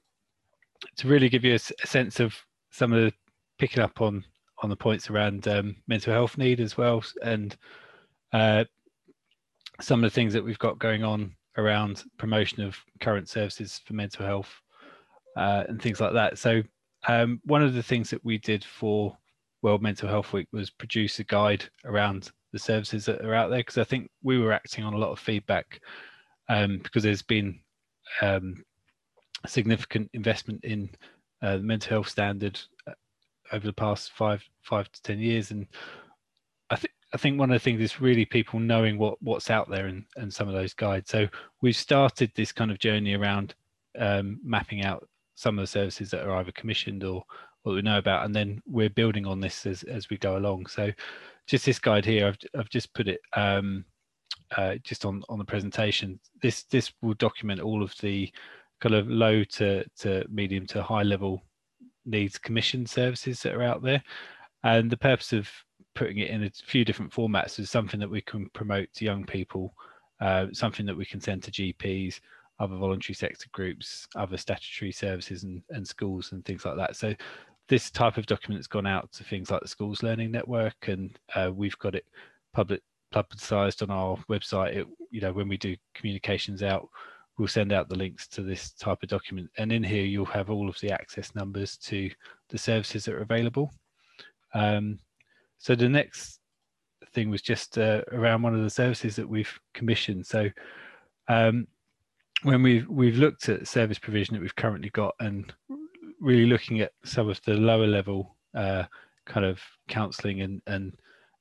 to 0.97 1.07
really 1.07 1.29
give 1.29 1.43
you 1.43 1.53
a, 1.53 1.59
a 1.83 1.87
sense 1.87 2.19
of 2.19 2.35
some 2.71 2.93
of 2.93 3.03
the 3.03 3.13
picking 3.59 3.83
up 3.83 4.01
on 4.01 4.23
on 4.61 4.69
the 4.69 4.75
points 4.75 5.09
around 5.09 5.47
um, 5.47 5.75
mental 5.87 6.13
health 6.13 6.37
need 6.37 6.59
as 6.59 6.77
well, 6.77 7.03
and 7.21 7.55
uh, 8.31 8.63
some 9.81 10.03
of 10.03 10.09
the 10.09 10.13
things 10.13 10.33
that 10.33 10.43
we've 10.43 10.59
got 10.59 10.79
going 10.79 11.03
on 11.03 11.35
around 11.57 12.03
promotion 12.17 12.63
of 12.63 12.77
current 13.01 13.29
services 13.29 13.81
for 13.85 13.93
mental 13.93 14.25
health 14.25 14.49
uh, 15.37 15.65
and 15.67 15.81
things 15.81 15.99
like 15.99 16.13
that. 16.13 16.37
So 16.37 16.63
um, 17.07 17.41
one 17.43 17.61
of 17.61 17.73
the 17.73 17.83
things 17.83 18.09
that 18.09 18.23
we 18.23 18.37
did 18.37 18.63
for 18.63 19.15
World 19.61 19.81
Mental 19.81 20.09
Health 20.09 20.33
Week 20.33 20.47
was 20.51 20.69
produce 20.69 21.19
a 21.19 21.23
guide 21.25 21.65
around 21.85 22.31
the 22.53 22.59
services 22.59 23.05
that 23.05 23.23
are 23.23 23.33
out 23.33 23.49
there 23.49 23.59
because 23.59 23.77
I 23.77 23.83
think 23.83 24.09
we 24.23 24.39
were 24.39 24.53
acting 24.53 24.83
on 24.83 24.93
a 24.93 24.97
lot 24.97 25.11
of 25.11 25.19
feedback 25.19 25.81
um, 26.49 26.79
because 26.83 27.03
there's 27.03 27.21
been 27.21 27.59
um, 28.21 28.63
significant 29.47 30.09
investment 30.13 30.63
in 30.63 30.89
uh, 31.41 31.57
the 31.57 31.63
mental 31.63 31.89
health 31.89 32.09
standard 32.09 32.59
uh, 32.87 32.93
over 33.51 33.65
the 33.65 33.73
past 33.73 34.11
five 34.13 34.43
five 34.61 34.91
to 34.91 35.01
ten 35.03 35.19
years, 35.19 35.51
and 35.51 35.67
I 36.69 36.75
think 36.75 36.93
I 37.13 37.17
think 37.17 37.39
one 37.39 37.51
of 37.51 37.55
the 37.55 37.63
things 37.63 37.81
is 37.81 38.01
really 38.01 38.25
people 38.25 38.59
knowing 38.59 38.97
what 38.97 39.21
what's 39.21 39.49
out 39.49 39.69
there 39.69 39.87
and 39.87 40.05
and 40.15 40.33
some 40.33 40.47
of 40.47 40.53
those 40.53 40.73
guides. 40.73 41.09
So 41.09 41.27
we've 41.61 41.75
started 41.75 42.31
this 42.35 42.51
kind 42.51 42.71
of 42.71 42.79
journey 42.79 43.13
around 43.13 43.55
um, 43.99 44.39
mapping 44.43 44.83
out 44.83 45.07
some 45.35 45.57
of 45.57 45.63
the 45.63 45.67
services 45.67 46.11
that 46.11 46.25
are 46.25 46.35
either 46.37 46.51
commissioned 46.51 47.03
or 47.03 47.23
what 47.63 47.75
we 47.75 47.81
know 47.81 47.97
about, 47.97 48.25
and 48.25 48.35
then 48.35 48.61
we're 48.65 48.89
building 48.89 49.25
on 49.25 49.39
this 49.39 49.65
as 49.65 49.83
as 49.83 50.09
we 50.09 50.17
go 50.17 50.37
along. 50.37 50.67
So 50.67 50.91
just 51.47 51.65
this 51.65 51.79
guide 51.79 52.05
here, 52.05 52.27
I've 52.27 52.37
I've 52.57 52.69
just 52.69 52.93
put 52.93 53.07
it. 53.07 53.21
Um, 53.35 53.85
uh, 54.57 54.75
just 54.83 55.05
on 55.05 55.23
on 55.29 55.37
the 55.37 55.45
presentation. 55.45 56.19
This 56.41 56.63
this 56.63 56.91
will 57.01 57.15
document 57.15 57.61
all 57.61 57.83
of 57.83 57.93
the 58.01 58.31
kind 58.81 58.95
of 58.95 59.07
low 59.07 59.43
to 59.43 59.85
to 59.99 60.25
medium 60.29 60.65
to 60.67 60.83
high 60.83 61.03
level 61.03 61.41
needs 62.05 62.37
commission 62.37 62.85
services 62.85 63.41
that 63.41 63.53
are 63.53 63.63
out 63.63 63.81
there, 63.81 64.03
and 64.63 64.89
the 64.89 64.97
purpose 64.97 65.33
of 65.33 65.49
putting 65.95 66.17
it 66.17 66.29
in 66.29 66.43
a 66.43 66.51
few 66.65 66.83
different 66.83 67.11
formats 67.11 67.59
is 67.59 67.69
something 67.69 67.99
that 67.99 68.09
we 68.09 68.21
can 68.21 68.49
promote 68.49 68.91
to 68.93 69.05
young 69.05 69.23
people, 69.25 69.73
uh, 70.21 70.47
something 70.51 70.85
that 70.85 70.97
we 70.97 71.05
can 71.05 71.21
send 71.21 71.43
to 71.43 71.51
GPs, 71.51 72.19
other 72.59 72.75
voluntary 72.75 73.13
sector 73.13 73.47
groups, 73.51 74.07
other 74.15 74.37
statutory 74.37 74.91
services 74.91 75.43
and, 75.43 75.61
and 75.69 75.87
schools 75.87 76.31
and 76.31 76.43
things 76.45 76.65
like 76.65 76.77
that. 76.77 76.95
So 76.95 77.13
this 77.67 77.91
type 77.91 78.17
of 78.17 78.25
document 78.25 78.59
has 78.59 78.67
gone 78.67 78.87
out 78.87 79.11
to 79.13 79.23
things 79.23 79.49
like 79.49 79.61
the 79.61 79.67
Schools 79.67 80.03
Learning 80.03 80.31
Network, 80.31 80.87
and 80.87 81.17
uh, 81.35 81.51
we've 81.53 81.77
got 81.79 81.95
it 81.95 82.05
public 82.53 82.81
publicized 83.13 83.81
on 83.81 83.89
our 83.89 84.17
website. 84.29 84.75
It, 84.75 84.87
you 85.11 85.21
know, 85.21 85.31
when 85.31 85.47
we 85.47 85.57
do 85.57 85.75
communications 85.93 86.63
out, 86.63 86.89
we'll 87.37 87.47
send 87.47 87.71
out 87.71 87.89
the 87.89 87.97
links 87.97 88.27
to 88.29 88.41
this 88.41 88.71
type 88.71 89.01
of 89.03 89.09
document. 89.09 89.49
And 89.57 89.71
in 89.71 89.83
here, 89.83 90.03
you'll 90.03 90.25
have 90.25 90.49
all 90.49 90.67
of 90.67 90.79
the 90.81 90.91
access 90.91 91.33
numbers 91.35 91.77
to 91.77 92.09
the 92.49 92.57
services 92.57 93.05
that 93.05 93.15
are 93.15 93.21
available. 93.21 93.71
Um, 94.53 94.99
so 95.57 95.75
the 95.75 95.89
next 95.89 96.39
thing 97.13 97.29
was 97.29 97.41
just 97.41 97.77
uh, 97.77 98.01
around 98.11 98.41
one 98.41 98.55
of 98.55 98.63
the 98.63 98.69
services 98.69 99.15
that 99.15 99.27
we've 99.27 99.59
commissioned. 99.73 100.25
So 100.25 100.49
um, 101.27 101.67
when 102.43 102.61
we've 102.61 102.87
we've 102.89 103.17
looked 103.17 103.49
at 103.49 103.67
service 103.67 103.99
provision 103.99 104.35
that 104.35 104.41
we've 104.41 104.55
currently 104.55 104.89
got 104.89 105.15
and 105.19 105.53
really 106.19 106.45
looking 106.45 106.81
at 106.81 106.91
some 107.03 107.29
of 107.29 107.39
the 107.45 107.53
lower 107.53 107.87
level 107.87 108.35
uh, 108.55 108.83
kind 109.25 109.45
of 109.45 109.59
counselling 109.87 110.41
and 110.41 110.61
and 110.67 110.93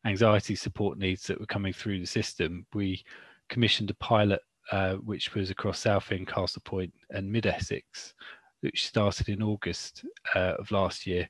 anxiety 0.05 0.55
support 0.55 0.99
needs 0.99 1.27
that 1.27 1.39
were 1.39 1.47
coming 1.47 1.73
through 1.73 2.01
the 2.01 2.07
system, 2.07 2.67
we 2.75 3.03
commissioned 3.49 3.91
a 3.91 3.95
pilot 3.95 4.41
uh, 4.71 4.95
which 4.95 5.35
was 5.35 5.51
across 5.51 5.81
Southend, 5.81 6.27
Castle 6.29 6.63
Point, 6.65 6.93
and 7.11 7.31
Mid 7.31 7.47
Essex, 7.47 8.15
which 8.61 8.87
started 8.87 9.29
in 9.29 9.43
August 9.43 10.05
uh, 10.35 10.55
of 10.59 10.71
last 10.71 11.07
year 11.07 11.29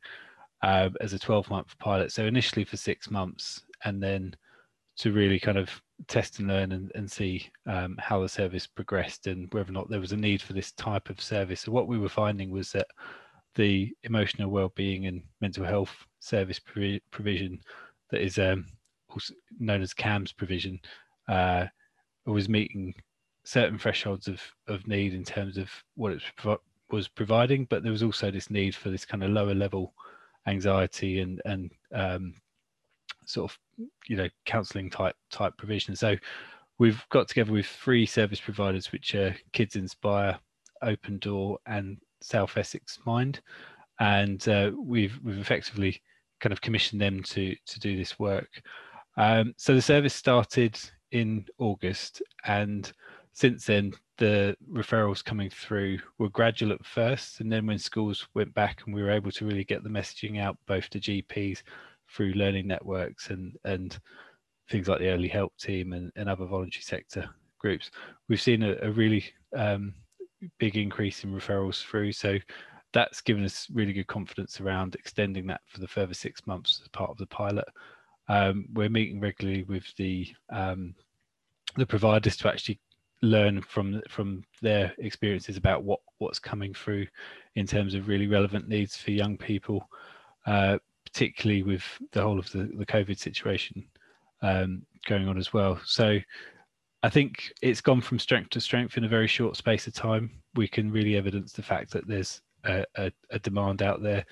uh, 0.63 0.91
as 1.01 1.13
a 1.13 1.19
12 1.19 1.51
month 1.51 1.77
pilot. 1.79 2.13
So 2.13 2.25
initially 2.27 2.65
for 2.65 2.77
six 2.77 3.11
months, 3.11 3.63
and 3.85 4.03
then 4.03 4.35
to 4.99 5.13
really 5.13 5.41
kind 5.41 5.59
of 5.59 5.71
test 6.07 6.39
and 6.39 6.49
learn 6.49 6.73
and, 6.73 6.93
and 6.95 7.11
see 7.11 7.49
um, 7.67 7.97
how 7.99 8.21
the 8.21 8.29
service 8.29 8.67
progressed 8.67 9.27
and 9.27 9.53
whether 9.53 9.71
or 9.71 9.73
not 9.73 9.89
there 9.89 10.01
was 10.01 10.13
a 10.13 10.17
need 10.17 10.43
for 10.43 10.53
this 10.53 10.73
type 10.73 11.09
of 11.11 11.21
service. 11.21 11.63
So 11.63 11.73
what 11.73 11.89
we 11.89 11.99
were 11.99 12.09
finding 12.09 12.51
was 12.51 12.73
that 12.73 12.87
the 13.55 13.93
emotional 14.05 14.51
well-being 14.51 15.07
and 15.07 15.23
mental 15.41 15.65
health 15.65 15.95
service 16.21 16.61
provision 17.11 17.61
that 18.13 18.23
is 18.23 18.39
um, 18.39 18.67
known 19.59 19.83
as 19.83 19.93
CAMHS 19.93 20.37
provision 20.37 20.79
uh, 21.29 21.67
was 22.25 22.49
meeting 22.49 22.95
certain 23.45 23.79
thresholds 23.79 24.29
of, 24.29 24.41
of 24.69 24.87
need 24.87 25.15
in 25.15 25.25
terms 25.25 25.59
of 25.59 25.69
what 25.97 26.13
it 26.13 26.23
was 26.91 27.09
providing, 27.09 27.65
but 27.65 27.83
there 27.83 27.91
was 27.91 28.03
also 28.03 28.31
this 28.31 28.51
need 28.51 28.75
for 28.75 28.91
this 28.91 29.05
kind 29.05 29.25
of 29.25 29.31
lower 29.31 29.55
level 29.55 29.95
anxiety 30.47 31.21
and 31.21 31.41
and 31.45 31.71
um, 31.95 32.35
sort 33.25 33.51
of 33.51 33.59
you 34.09 34.17
know 34.17 34.29
counselling 34.45 34.91
type 34.91 35.17
type 35.31 35.57
provision. 35.57 35.97
So 35.97 36.17
we've 36.79 37.03
got 37.11 37.29
together 37.29 37.53
with 37.53 37.67
three 37.67 38.07
service 38.07 38.41
providers, 38.41 38.93
which 38.93 39.15
are 39.15 39.35
Kids 39.53 39.77
Inspire, 39.77 40.39
Open 40.83 41.19
Door, 41.19 41.59
and 41.67 41.99
South 42.21 42.57
Essex 42.57 42.99
Mind, 43.07 43.41
and 44.01 44.47
uh, 44.49 44.71
we've 44.77 45.19
we've 45.25 45.39
effectively 45.39 46.03
kind 46.43 46.53
of 46.53 46.61
commissioned 46.61 47.01
them 47.01 47.23
to 47.23 47.57
to 47.67 47.81
do 47.81 47.97
this 47.97 48.19
work. 48.19 48.61
Um, 49.17 49.55
so 49.57 49.75
the 49.75 49.81
service 49.81 50.15
started 50.15 50.79
in 51.13 51.47
August, 51.59 52.23
and 52.45 52.93
since 53.33 53.65
then 53.65 53.93
the 54.19 54.55
referrals 54.71 55.25
coming 55.25 55.49
through 55.49 55.99
were 56.19 56.29
gradual 56.29 56.73
at 56.73 56.85
first, 56.85 57.41
and 57.41 57.51
then 57.51 57.67
when 57.67 57.79
schools 57.79 58.29
went 58.35 58.53
back 58.53 58.83
and 58.85 58.95
we 58.95 59.03
were 59.03 59.11
able 59.11 59.31
to 59.31 59.47
really 59.47 59.65
get 59.65 59.83
the 59.83 59.89
messaging 59.89 60.41
out 60.41 60.59
both 60.67 60.91
to 60.91 61.01
GPs 61.01 61.63
through 62.11 62.33
learning 62.33 62.67
networks 62.67 63.31
and 63.31 63.57
and 63.65 63.99
things 64.69 64.89
like 64.89 64.99
the 64.99 65.09
early 65.09 65.29
help 65.29 65.57
team 65.59 65.93
and, 65.93 66.11
and 66.17 66.29
other 66.29 66.47
voluntary 66.47 66.83
sector 66.83 67.29
groups, 67.59 67.91
we've 68.29 68.41
seen 68.41 68.63
a, 68.63 68.77
a 68.83 68.91
really 68.91 69.25
um, 69.57 69.95
big 70.59 70.77
increase 70.77 71.25
in 71.25 71.33
referrals 71.33 71.85
through. 71.85 72.13
So 72.13 72.39
that's 72.93 73.21
given 73.21 73.45
us 73.45 73.69
really 73.73 73.93
good 73.93 74.07
confidence 74.07 74.61
around 74.61 74.95
extending 74.95 75.47
that 75.47 75.63
for 75.67 75.81
the 75.81 75.89
further 75.89 76.15
six 76.15 76.47
months 76.47 76.81
as 76.83 76.89
part 76.89 77.11
of 77.11 77.19
the 77.19 77.27
pilot. 77.27 77.67
Um, 78.29 78.67
we're 78.73 78.89
meeting 78.89 79.21
regularly 79.21 79.65
with 79.65 79.85
the 79.97 80.29
um, 80.51 80.95
the 81.77 81.87
providers 81.87 82.37
to 82.39 82.49
actually 82.49 82.79
learn 83.23 83.63
from 83.63 84.03
from 84.09 84.43
their 84.61 84.93
experiences 84.99 85.57
about 85.57 85.85
what 85.85 86.01
what's 86.19 86.39
coming 86.39 86.75
through 86.75 87.07
in 87.55 87.67
terms 87.67 87.95
of 87.95 88.09
really 88.09 88.27
relevant 88.27 88.69
needs 88.69 88.97
for 88.97 89.11
young 89.11 89.37
people, 89.37 89.89
uh, 90.47 90.79
particularly 91.05 91.63
with 91.63 91.85
the 92.13 92.23
whole 92.23 92.39
of 92.39 92.51
the, 92.53 92.71
the 92.75 92.87
COVID 92.87 93.19
situation 93.19 93.85
um, 94.43 94.83
going 95.07 95.29
on 95.29 95.39
as 95.39 95.53
well. 95.53 95.81
So 95.85 96.19
I 97.03 97.09
think 97.09 97.53
it's 97.63 97.81
gone 97.81 98.01
from 98.01 98.19
strength 98.19 98.51
to 98.51 98.61
strength 98.61 98.97
in 98.97 99.05
a 99.05 99.09
very 99.09 99.27
short 99.27 99.57
space 99.57 99.87
of 99.87 99.95
time. 99.95 100.31
We 100.55 100.69
can 100.69 100.91
really 100.91 101.17
evidence 101.17 101.53
the 101.53 101.63
fact 101.63 101.91
that 101.93 102.07
there's 102.07 102.43
a, 102.65 102.85
a, 102.97 103.13
a 103.31 103.39
demand 103.39 103.83
out 103.83 104.03
there. 104.03 104.25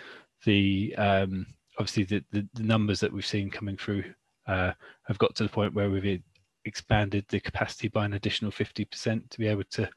The 0.45 0.95
um, 0.97 1.47
obviously 1.79 2.05
the, 2.05 2.25
the, 2.31 2.49
the, 2.55 2.63
numbers 2.63 3.01
that 3.01 3.13
we've 3.13 3.27
seen 3.27 3.51
coming 3.51 3.77
through 3.77 4.05
uh, 4.47 4.73
have 5.07 5.19
got 5.19 5.35
to 5.37 5.43
the 5.43 5.49
point 5.49 5.75
where 5.75 5.91
we've 5.91 6.23
expanded 6.65 7.25
the 7.29 7.41
capacity 7.41 7.89
by 7.89 8.05
an 8.05 8.15
additional 8.15 8.51
50% 8.51 9.29
to 9.31 9.39
be 9.39 9.47
able 9.47 9.65
to 9.71 9.89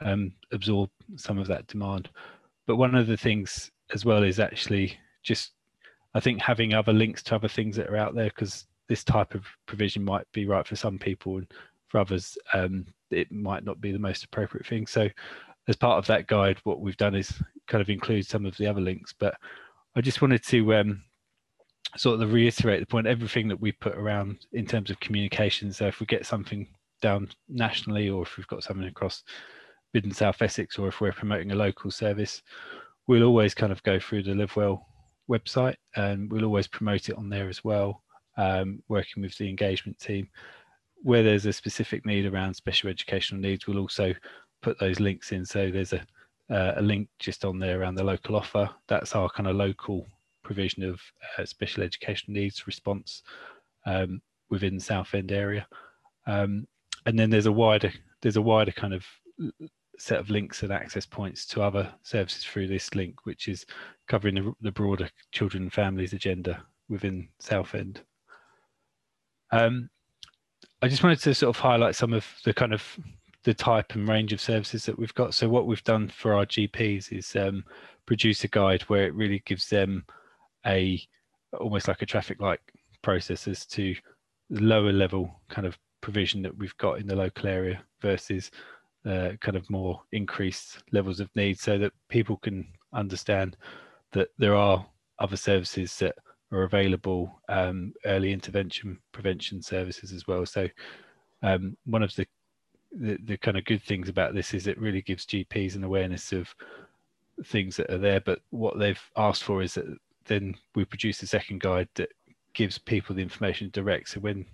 um, 0.00 0.32
absorb 0.52 0.90
some 1.16 1.38
of 1.38 1.46
that 1.46 1.66
demand. 1.66 2.10
But 2.66 2.76
one 2.76 2.94
of 2.94 3.06
the 3.06 3.16
things 3.16 3.70
as 3.92 4.04
well 4.04 4.22
is 4.22 4.40
actually 4.40 4.96
just, 5.22 5.52
I 6.14 6.20
think 6.20 6.40
having 6.40 6.74
other 6.74 6.92
links 6.92 7.22
to 7.24 7.34
other 7.34 7.48
things 7.48 7.76
that 7.76 7.88
are 7.88 7.96
out 7.96 8.14
there 8.14 8.30
because 8.30 8.66
this 8.88 9.04
type 9.04 9.34
of 9.34 9.44
provision 9.66 10.04
might 10.04 10.26
be 10.32 10.46
right 10.46 10.66
for 10.66 10.76
some 10.76 10.98
people 10.98 11.36
and 11.36 11.46
for 11.88 11.98
others 11.98 12.36
um, 12.54 12.86
it 13.10 13.30
might 13.30 13.64
not 13.64 13.80
be 13.80 13.92
the 13.92 13.98
most 13.98 14.24
appropriate 14.24 14.66
thing. 14.66 14.86
So 14.86 15.08
as 15.68 15.76
part 15.76 15.98
of 15.98 16.06
that 16.06 16.26
guide, 16.26 16.58
what 16.64 16.80
we've 16.80 16.96
done 16.96 17.14
is 17.14 17.40
kind 17.70 17.80
of 17.80 17.88
include 17.88 18.26
some 18.26 18.44
of 18.44 18.54
the 18.58 18.66
other 18.66 18.82
links. 18.82 19.14
But 19.18 19.34
I 19.96 20.02
just 20.02 20.20
wanted 20.20 20.44
to 20.48 20.74
um, 20.74 21.02
sort 21.96 22.20
of 22.20 22.32
reiterate 22.32 22.80
the 22.80 22.86
point 22.86 23.06
everything 23.06 23.48
that 23.48 23.60
we 23.60 23.72
put 23.72 23.96
around 23.96 24.46
in 24.52 24.66
terms 24.66 24.90
of 24.90 25.00
communication 25.00 25.72
so 25.72 25.86
if 25.86 26.00
we 26.00 26.06
get 26.06 26.24
something 26.24 26.66
down 27.02 27.28
nationally 27.48 28.08
or 28.08 28.22
if 28.22 28.36
we've 28.36 28.46
got 28.46 28.62
something 28.62 28.86
across 28.86 29.22
and 29.94 30.14
south 30.14 30.40
essex 30.40 30.78
or 30.78 30.86
if 30.86 31.00
we're 31.00 31.12
promoting 31.12 31.50
a 31.50 31.54
local 31.54 31.90
service 31.90 32.42
we'll 33.08 33.24
always 33.24 33.54
kind 33.54 33.72
of 33.72 33.82
go 33.82 33.98
through 33.98 34.22
the 34.22 34.34
live 34.34 34.54
well 34.54 34.86
website 35.28 35.74
and 35.96 36.30
we'll 36.30 36.44
always 36.44 36.68
promote 36.68 37.08
it 37.08 37.16
on 37.16 37.28
there 37.28 37.48
as 37.48 37.64
well 37.64 38.02
um, 38.36 38.80
working 38.88 39.22
with 39.22 39.36
the 39.38 39.48
engagement 39.48 39.98
team 39.98 40.28
where 41.02 41.24
there's 41.24 41.46
a 41.46 41.52
specific 41.52 42.06
need 42.06 42.24
around 42.24 42.54
special 42.54 42.88
educational 42.88 43.40
needs 43.40 43.66
we'll 43.66 43.78
also 43.78 44.14
put 44.62 44.78
those 44.78 45.00
links 45.00 45.32
in 45.32 45.44
so 45.44 45.70
there's 45.70 45.92
a 45.92 46.06
uh, 46.50 46.72
a 46.76 46.82
link 46.82 47.08
just 47.18 47.44
on 47.44 47.58
there 47.58 47.80
around 47.80 47.94
the 47.94 48.04
local 48.04 48.36
offer 48.36 48.68
that's 48.88 49.14
our 49.14 49.28
kind 49.28 49.48
of 49.48 49.56
local 49.56 50.06
provision 50.42 50.82
of 50.82 51.00
uh, 51.38 51.44
special 51.44 51.82
education 51.82 52.34
needs 52.34 52.66
response 52.66 53.22
um, 53.86 54.20
within 54.48 54.74
the 54.74 54.82
Southend 54.82 55.32
area. 55.32 55.66
Um, 56.26 56.66
and 57.06 57.18
then 57.18 57.30
there's 57.30 57.46
a 57.46 57.52
wider 57.52 57.92
there's 58.20 58.36
a 58.36 58.42
wider 58.42 58.72
kind 58.72 58.92
of 58.92 59.06
set 59.98 60.18
of 60.18 60.30
links 60.30 60.62
and 60.62 60.72
access 60.72 61.06
points 61.06 61.46
to 61.46 61.62
other 61.62 61.90
services 62.02 62.44
through 62.44 62.66
this 62.66 62.94
link, 62.94 63.24
which 63.24 63.48
is 63.48 63.64
covering 64.08 64.34
the, 64.34 64.52
the 64.60 64.72
broader 64.72 65.08
children 65.32 65.64
and 65.64 65.72
families 65.72 66.12
agenda 66.12 66.62
within 66.88 67.28
Southend. 67.38 68.02
Um, 69.52 69.88
I 70.82 70.88
just 70.88 71.02
wanted 71.02 71.20
to 71.20 71.34
sort 71.34 71.54
of 71.54 71.60
highlight 71.60 71.94
some 71.94 72.12
of 72.12 72.26
the 72.44 72.54
kind 72.54 72.72
of 72.72 72.98
the 73.44 73.54
type 73.54 73.94
and 73.94 74.08
range 74.08 74.32
of 74.32 74.40
services 74.40 74.84
that 74.86 74.98
we've 74.98 75.14
got. 75.14 75.34
So 75.34 75.48
what 75.48 75.66
we've 75.66 75.84
done 75.84 76.08
for 76.08 76.34
our 76.34 76.44
GPs 76.44 77.12
is 77.16 77.34
um, 77.36 77.64
produce 78.06 78.44
a 78.44 78.48
guide 78.48 78.82
where 78.82 79.06
it 79.06 79.14
really 79.14 79.42
gives 79.46 79.68
them 79.68 80.04
a 80.66 81.00
almost 81.58 81.88
like 81.88 82.02
a 82.02 82.06
traffic 82.06 82.40
light 82.40 82.60
process 83.02 83.48
as 83.48 83.66
to 83.66 83.94
lower 84.50 84.92
level 84.92 85.40
kind 85.48 85.66
of 85.66 85.78
provision 86.00 86.42
that 86.42 86.56
we've 86.56 86.76
got 86.78 86.98
in 86.98 87.06
the 87.06 87.16
local 87.16 87.48
area 87.48 87.82
versus 88.00 88.50
uh, 89.06 89.30
kind 89.40 89.56
of 89.56 89.68
more 89.70 90.02
increased 90.12 90.82
levels 90.92 91.20
of 91.20 91.34
need 91.34 91.58
so 91.58 91.78
that 91.78 91.92
people 92.08 92.36
can 92.36 92.66
understand 92.92 93.56
that 94.12 94.28
there 94.38 94.54
are 94.54 94.84
other 95.18 95.36
services 95.36 95.96
that 95.96 96.14
are 96.52 96.64
available 96.64 97.40
um, 97.48 97.92
early 98.04 98.32
intervention 98.32 98.98
prevention 99.12 99.62
services 99.62 100.12
as 100.12 100.26
well 100.26 100.44
so 100.44 100.68
um, 101.42 101.76
one 101.84 102.02
of 102.02 102.14
the, 102.16 102.26
the, 102.92 103.18
the 103.24 103.36
kind 103.36 103.56
of 103.56 103.64
good 103.64 103.82
things 103.82 104.08
about 104.08 104.34
this 104.34 104.52
is 104.52 104.66
it 104.66 104.78
really 104.78 105.02
gives 105.02 105.24
gps 105.26 105.76
an 105.76 105.84
awareness 105.84 106.32
of 106.32 106.54
things 107.44 107.76
that 107.76 107.90
are 107.90 107.98
there 107.98 108.20
but 108.20 108.40
what 108.50 108.78
they've 108.78 109.10
asked 109.16 109.44
for 109.44 109.62
is 109.62 109.74
that 109.74 109.86
then 110.26 110.54
we 110.74 110.84
produce 110.84 111.22
a 111.22 111.26
second 111.26 111.60
guide 111.60 111.88
that 111.94 112.10
gives 112.54 112.78
people 112.78 113.14
the 113.14 113.22
information 113.22 113.70
direct. 113.72 114.10
So 114.10 114.20
when 114.20 114.46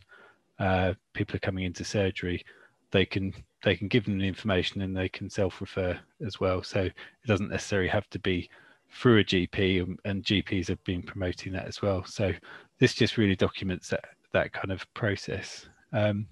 uh, 0.58 0.94
people 1.12 1.36
are 1.36 1.40
coming 1.40 1.64
into 1.64 1.84
surgery, 1.84 2.44
they 2.90 3.04
can 3.04 3.34
they 3.62 3.76
can 3.76 3.88
give 3.88 4.04
them 4.04 4.18
the 4.18 4.28
information 4.28 4.80
and 4.82 4.96
they 4.96 5.08
can 5.08 5.28
self-refer 5.28 5.98
as 6.24 6.38
well. 6.38 6.62
So 6.62 6.82
it 6.82 6.94
doesn't 7.26 7.50
necessarily 7.50 7.88
have 7.88 8.08
to 8.10 8.18
be 8.18 8.48
through 8.90 9.18
a 9.18 9.24
GP, 9.24 9.82
and, 9.82 9.98
and 10.04 10.22
GPs 10.22 10.68
have 10.68 10.82
been 10.84 11.02
promoting 11.02 11.52
that 11.52 11.66
as 11.66 11.82
well. 11.82 12.04
So 12.04 12.32
this 12.78 12.94
just 12.94 13.18
really 13.18 13.36
documents 13.36 13.88
that 13.90 14.04
that 14.32 14.52
kind 14.52 14.72
of 14.72 14.92
process. 14.94 15.68
Um, 15.92 16.26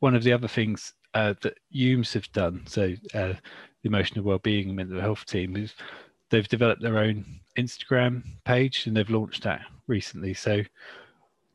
one 0.00 0.14
of 0.14 0.22
the 0.22 0.32
other 0.32 0.48
things 0.48 0.92
uh, 1.14 1.34
that 1.42 1.58
EWMHS 1.74 2.14
have 2.14 2.32
done, 2.32 2.62
so 2.66 2.92
uh, 3.14 3.32
the 3.32 3.38
emotional 3.84 4.24
wellbeing 4.24 4.68
and 4.68 4.76
mental 4.76 5.00
health 5.00 5.24
team, 5.26 5.56
is 5.56 5.74
they've 6.30 6.48
developed 6.48 6.82
their 6.82 6.98
own 6.98 7.24
Instagram 7.56 8.22
page 8.44 8.86
and 8.86 8.96
they've 8.96 9.10
launched 9.10 9.42
that 9.44 9.62
recently. 9.86 10.34
So 10.34 10.62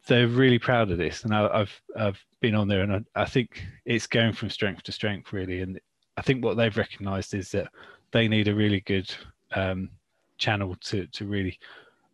they're 0.08 0.28
really 0.28 0.58
proud 0.58 0.90
of 0.90 0.98
this, 0.98 1.24
and 1.24 1.34
I, 1.34 1.60
have 1.60 1.72
I've 1.98 2.26
been 2.40 2.56
on 2.56 2.68
there, 2.68 2.82
and 2.82 2.94
I, 2.94 3.22
I, 3.22 3.26
think 3.26 3.64
it's 3.86 4.08
going 4.08 4.34
from 4.34 4.50
strength 4.50 4.84
to 4.84 4.92
strength 4.92 5.32
really. 5.32 5.62
And 5.62 5.80
I 6.18 6.22
think 6.22 6.44
what 6.44 6.58
they've 6.58 6.76
recognised 6.76 7.36
is 7.36 7.52
that 7.52 7.70
they 8.12 8.28
need 8.28 8.48
a 8.48 8.56
really 8.56 8.82
good 8.82 9.14
um, 9.56 9.90
channel 10.38 10.76
to 10.82 11.06
to 11.06 11.26
really 11.26 11.60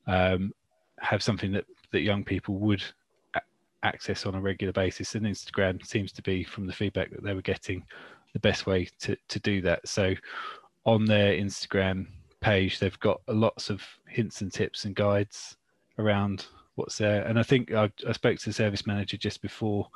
um, 0.05 0.53
have 0.99 1.23
something 1.23 1.53
that 1.53 1.65
that 1.91 2.01
young 2.01 2.25
people 2.25 2.55
would 2.55 2.83
access 3.83 4.25
on 4.25 4.35
a 4.35 4.41
regular 4.41 4.73
basis. 4.73 5.15
And 5.15 5.25
Instagram 5.25 5.85
seems 5.85 6.11
to 6.13 6.21
be, 6.21 6.43
from 6.43 6.67
the 6.67 6.73
feedback 6.73 7.11
that 7.11 7.23
they 7.23 7.33
were 7.33 7.41
getting, 7.41 7.83
the 8.33 8.39
best 8.39 8.67
way 8.67 8.87
to 8.99 9.15
to 9.29 9.39
do 9.39 9.61
that. 9.61 9.87
So 9.87 10.13
on 10.85 11.05
their 11.05 11.33
Instagram 11.33 12.07
page, 12.39 12.79
they've 12.79 12.99
got 12.99 13.21
lots 13.27 13.69
of 13.69 13.81
hints 14.07 14.41
and 14.41 14.51
tips 14.51 14.85
and 14.85 14.95
guides 14.95 15.57
around 15.97 16.45
what's 16.75 16.97
there. 16.97 17.23
And 17.23 17.39
I 17.39 17.43
think 17.43 17.73
I, 17.73 17.91
I 18.07 18.11
spoke 18.11 18.37
to 18.39 18.45
the 18.45 18.53
service 18.53 18.85
manager 18.85 19.17
just 19.17 19.41
before 19.41 19.87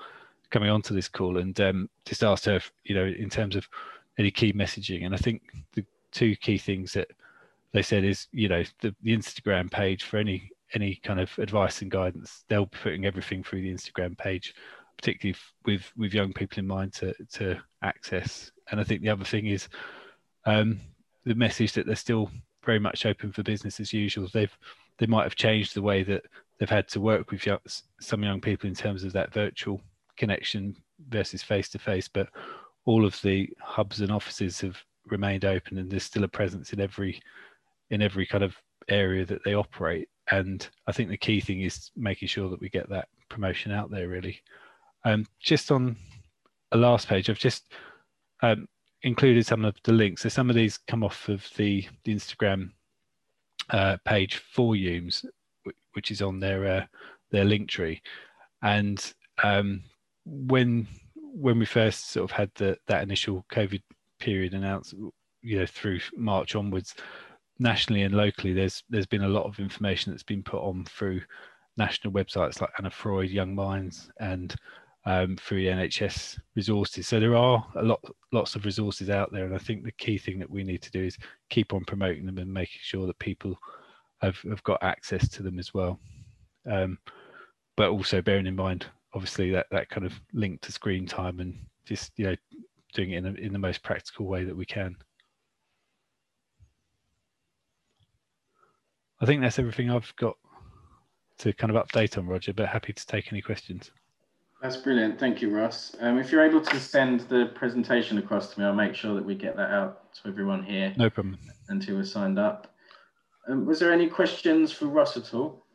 coming 0.49 0.69
onto 0.69 0.93
this 0.93 1.07
call 1.07 1.37
and 1.37 1.59
um, 1.61 1.89
just 2.05 2.23
asked 2.23 2.45
her, 2.45 2.55
if, 2.55 2.71
you 2.83 2.95
know, 2.95 3.05
in 3.05 3.29
terms 3.29 3.55
of 3.55 3.67
any 4.17 4.31
key 4.31 4.51
messaging. 4.53 5.05
And 5.05 5.13
I 5.13 5.17
think 5.17 5.43
the 5.73 5.85
two 6.11 6.35
key 6.35 6.57
things 6.57 6.93
that 6.93 7.09
they 7.71 7.81
said 7.81 8.03
is, 8.03 8.27
you 8.31 8.49
know, 8.49 8.63
the, 8.81 8.93
the 9.03 9.15
Instagram 9.15 9.71
page 9.71 10.03
for 10.03 10.17
any 10.17 10.49
any 10.73 10.95
kind 10.95 11.19
of 11.19 11.29
advice 11.37 11.81
and 11.81 11.91
guidance. 11.91 12.43
They'll 12.47 12.65
be 12.65 12.77
putting 12.81 13.05
everything 13.05 13.43
through 13.43 13.61
the 13.61 13.73
Instagram 13.73 14.17
page, 14.17 14.53
particularly 14.97 15.37
with 15.65 15.91
with 15.95 16.13
young 16.13 16.33
people 16.33 16.59
in 16.59 16.67
mind 16.67 16.93
to 16.93 17.13
to 17.33 17.57
access. 17.81 18.51
And 18.71 18.79
I 18.79 18.83
think 18.83 19.01
the 19.01 19.09
other 19.09 19.25
thing 19.25 19.47
is 19.47 19.67
um, 20.45 20.79
the 21.25 21.35
message 21.35 21.73
that 21.73 21.85
they're 21.85 21.95
still 21.95 22.31
very 22.63 22.79
much 22.79 23.05
open 23.05 23.31
for 23.31 23.43
business 23.43 23.79
as 23.79 23.93
usual. 23.93 24.27
They've 24.31 24.55
they 24.97 25.07
might 25.07 25.23
have 25.23 25.35
changed 25.35 25.75
the 25.75 25.81
way 25.81 26.03
that 26.03 26.23
they've 26.59 26.69
had 26.69 26.87
to 26.89 27.01
work 27.01 27.31
with 27.31 27.45
young, 27.45 27.59
some 27.99 28.23
young 28.23 28.39
people 28.39 28.69
in 28.69 28.75
terms 28.75 29.03
of 29.03 29.13
that 29.13 29.33
virtual 29.33 29.81
connection 30.15 30.75
versus 31.09 31.41
face 31.41 31.69
to 31.69 31.79
face, 31.79 32.07
but 32.07 32.29
all 32.85 33.05
of 33.05 33.19
the 33.21 33.49
hubs 33.59 34.01
and 34.01 34.11
offices 34.11 34.61
have 34.61 34.77
remained 35.07 35.45
open, 35.45 35.77
and 35.77 35.89
there's 35.89 36.03
still 36.03 36.23
a 36.23 36.27
presence 36.27 36.73
in 36.73 36.79
every 36.79 37.19
in 37.89 38.01
every 38.01 38.25
kind 38.25 38.43
of 38.43 38.55
area 38.87 39.25
that 39.25 39.43
they 39.43 39.53
operate. 39.53 40.07
And 40.31 40.67
I 40.87 40.91
think 40.91 41.09
the 41.09 41.17
key 41.17 41.41
thing 41.41 41.61
is 41.61 41.91
making 41.95 42.29
sure 42.29 42.49
that 42.49 42.61
we 42.61 42.69
get 42.69 42.89
that 42.89 43.09
promotion 43.29 43.71
out 43.71 43.91
there. 43.91 44.07
Really, 44.07 44.41
um, 45.05 45.25
just 45.39 45.71
on 45.71 45.95
a 46.71 46.77
last 46.77 47.07
page, 47.07 47.29
I've 47.29 47.37
just 47.37 47.71
um, 48.41 48.67
included 49.03 49.45
some 49.45 49.65
of 49.65 49.75
the 49.83 49.93
links. 49.93 50.21
So 50.21 50.29
some 50.29 50.49
of 50.49 50.55
these 50.55 50.77
come 50.77 51.03
off 51.03 51.27
of 51.29 51.45
the, 51.57 51.85
the 52.05 52.15
Instagram 52.15 52.71
uh, 53.69 53.97
page 54.05 54.37
for 54.37 54.73
EWMHS, 54.73 55.25
which 55.93 56.11
is 56.11 56.21
on 56.21 56.39
their 56.39 56.65
uh, 56.65 56.85
their 57.31 57.45
link 57.45 57.69
tree. 57.69 58.01
And 58.61 59.13
um, 59.43 59.83
when 60.25 60.87
when 61.15 61.59
we 61.59 61.65
first 61.65 62.11
sort 62.11 62.29
of 62.29 62.35
had 62.35 62.51
the, 62.55 62.77
that 62.87 63.03
initial 63.03 63.45
COVID 63.51 63.81
period 64.19 64.53
announced, 64.53 64.93
you 65.41 65.59
know, 65.59 65.65
through 65.65 65.99
March 66.15 66.55
onwards, 66.55 66.95
nationally 67.61 68.01
and 68.01 68.15
locally, 68.15 68.53
there's 68.53 68.83
there's 68.89 69.05
been 69.05 69.23
a 69.23 69.29
lot 69.29 69.45
of 69.45 69.59
information 69.59 70.11
that's 70.11 70.23
been 70.23 70.43
put 70.43 70.61
on 70.61 70.83
through 70.85 71.21
national 71.77 72.11
websites 72.11 72.59
like 72.59 72.71
Anna 72.77 72.89
Freud, 72.89 73.29
Young 73.29 73.55
Minds, 73.55 74.11
and 74.19 74.53
um, 75.05 75.37
through 75.37 75.63
NHS 75.63 76.39
resources. 76.55 77.07
So 77.07 77.19
there 77.19 77.35
are 77.35 77.65
a 77.75 77.83
lot, 77.83 78.01
lots 78.31 78.55
of 78.55 78.65
resources 78.65 79.09
out 79.09 79.31
there, 79.31 79.45
and 79.45 79.55
I 79.55 79.59
think 79.59 79.83
the 79.83 79.91
key 79.93 80.17
thing 80.17 80.39
that 80.39 80.49
we 80.49 80.63
need 80.63 80.81
to 80.81 80.91
do 80.91 81.03
is 81.03 81.17
keep 81.49 81.73
on 81.73 81.85
promoting 81.85 82.25
them 82.25 82.39
and 82.39 82.51
making 82.51 82.79
sure 82.81 83.07
that 83.07 83.19
people 83.19 83.57
have, 84.21 84.37
have 84.49 84.63
got 84.63 84.83
access 84.83 85.29
to 85.29 85.43
them 85.43 85.59
as 85.59 85.73
well. 85.73 85.99
Um, 86.69 86.97
but 87.77 87.89
also 87.89 88.21
bearing 88.21 88.47
in 88.47 88.55
mind, 88.55 88.85
obviously, 89.13 89.51
that 89.51 89.67
that 89.71 89.89
kind 89.89 90.05
of 90.05 90.19
link 90.33 90.61
to 90.61 90.71
screen 90.71 91.05
time 91.05 91.39
and 91.39 91.57
just 91.85 92.11
you 92.17 92.25
know 92.25 92.35
doing 92.93 93.11
it 93.11 93.17
in, 93.17 93.25
a, 93.25 93.33
in 93.39 93.53
the 93.53 93.59
most 93.59 93.83
practical 93.83 94.25
way 94.25 94.43
that 94.43 94.55
we 94.55 94.65
can. 94.65 94.95
I 99.21 99.25
think 99.25 99.41
that's 99.41 99.59
everything 99.59 99.91
I've 99.91 100.13
got 100.15 100.35
to 101.39 101.53
kind 101.53 101.75
of 101.75 101.87
update 101.87 102.17
on, 102.17 102.27
Roger, 102.27 102.53
but 102.53 102.67
happy 102.67 102.91
to 102.91 103.05
take 103.05 103.31
any 103.31 103.41
questions. 103.41 103.91
That's 104.63 104.77
brilliant. 104.77 105.19
Thank 105.19 105.41
you, 105.41 105.55
Ross. 105.55 105.95
Um, 105.99 106.17
if 106.17 106.31
you're 106.31 106.43
able 106.43 106.61
to 106.61 106.79
send 106.79 107.21
the 107.21 107.51
presentation 107.55 108.17
across 108.17 108.53
to 108.53 108.59
me, 108.59 108.65
I'll 108.65 108.73
make 108.73 108.95
sure 108.95 109.13
that 109.13 109.23
we 109.23 109.35
get 109.35 109.55
that 109.57 109.71
out 109.71 110.13
to 110.15 110.27
everyone 110.27 110.63
here. 110.63 110.93
No 110.97 111.09
problem. 111.09 111.37
And 111.69 111.83
who 111.83 111.97
was 111.97 112.11
signed 112.11 112.39
up. 112.39 112.73
Um, 113.47 113.65
was 113.65 113.79
there 113.79 113.91
any 113.91 114.07
questions 114.07 114.71
for 114.71 114.87
Ross 114.87 115.17
at 115.17 115.33
all? 115.33 115.65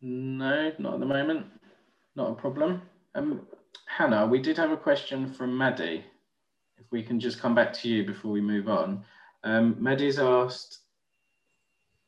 No, 0.00 0.72
not 0.78 0.94
at 0.94 1.00
the 1.00 1.06
moment. 1.06 1.46
Not 2.16 2.30
a 2.30 2.34
problem. 2.34 2.82
Um, 3.14 3.46
Hannah, 3.86 4.26
we 4.26 4.40
did 4.40 4.56
have 4.58 4.70
a 4.70 4.76
question 4.76 5.32
from 5.32 5.56
Maddie. 5.56 6.04
If 6.78 6.84
we 6.90 7.02
can 7.02 7.20
just 7.20 7.40
come 7.40 7.54
back 7.54 7.72
to 7.74 7.88
you 7.88 8.04
before 8.04 8.30
we 8.30 8.42
move 8.42 8.68
on. 8.68 9.04
Um, 9.44 9.76
Maddie's 9.78 10.18
asked, 10.18 10.78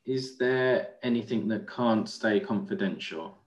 is 0.05 0.37
there 0.37 0.95
anything 1.03 1.47
that 1.49 1.69
can't 1.69 2.09
stay 2.09 2.39
confidential? 2.39 3.37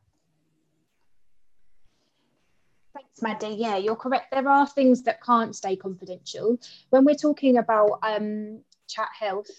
Thanks, 2.94 3.20
Maddie. 3.20 3.56
Yeah, 3.58 3.76
you're 3.78 3.96
correct. 3.96 4.30
There 4.30 4.48
are 4.48 4.66
things 4.66 5.02
that 5.02 5.22
can't 5.22 5.56
stay 5.56 5.74
confidential. 5.74 6.58
When 6.90 7.04
we're 7.04 7.16
talking 7.16 7.58
about 7.58 7.98
um, 8.04 8.60
chat 8.88 9.08
health, 9.18 9.50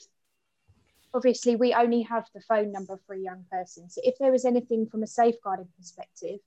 obviously 1.14 1.56
we 1.56 1.74
only 1.74 2.02
have 2.04 2.26
the 2.34 2.42
phone 2.42 2.72
number 2.72 3.00
for 3.06 3.16
a 3.16 3.20
young 3.20 3.44
person. 3.52 3.90
So 3.90 4.02
if 4.04 4.18
there 4.20 4.32
was 4.32 4.46
anything 4.46 4.88
from 4.88 5.04
a 5.04 5.08
safeguarding 5.08 5.68
perspective 5.78 6.40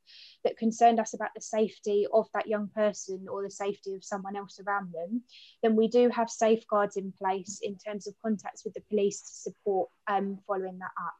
that 0.44 0.56
concerned 0.56 1.00
us 1.00 1.14
about 1.14 1.30
the 1.34 1.40
safety 1.40 2.06
of 2.12 2.26
that 2.34 2.46
young 2.46 2.68
person 2.68 3.26
or 3.30 3.42
the 3.42 3.50
safety 3.50 3.94
of 3.94 4.04
someone 4.04 4.36
else 4.36 4.60
around 4.60 4.92
them, 4.92 5.22
then 5.62 5.76
we 5.76 5.88
do 5.88 6.08
have 6.08 6.30
safeguards 6.30 6.96
in 6.96 7.12
place 7.12 7.60
in 7.62 7.76
terms 7.76 8.06
of 8.06 8.14
contacts 8.22 8.64
with 8.64 8.74
the 8.74 8.82
police 8.88 9.20
to 9.20 9.50
support 9.50 9.88
um, 10.08 10.38
following 10.46 10.78
that 10.78 10.92
up. 10.98 11.14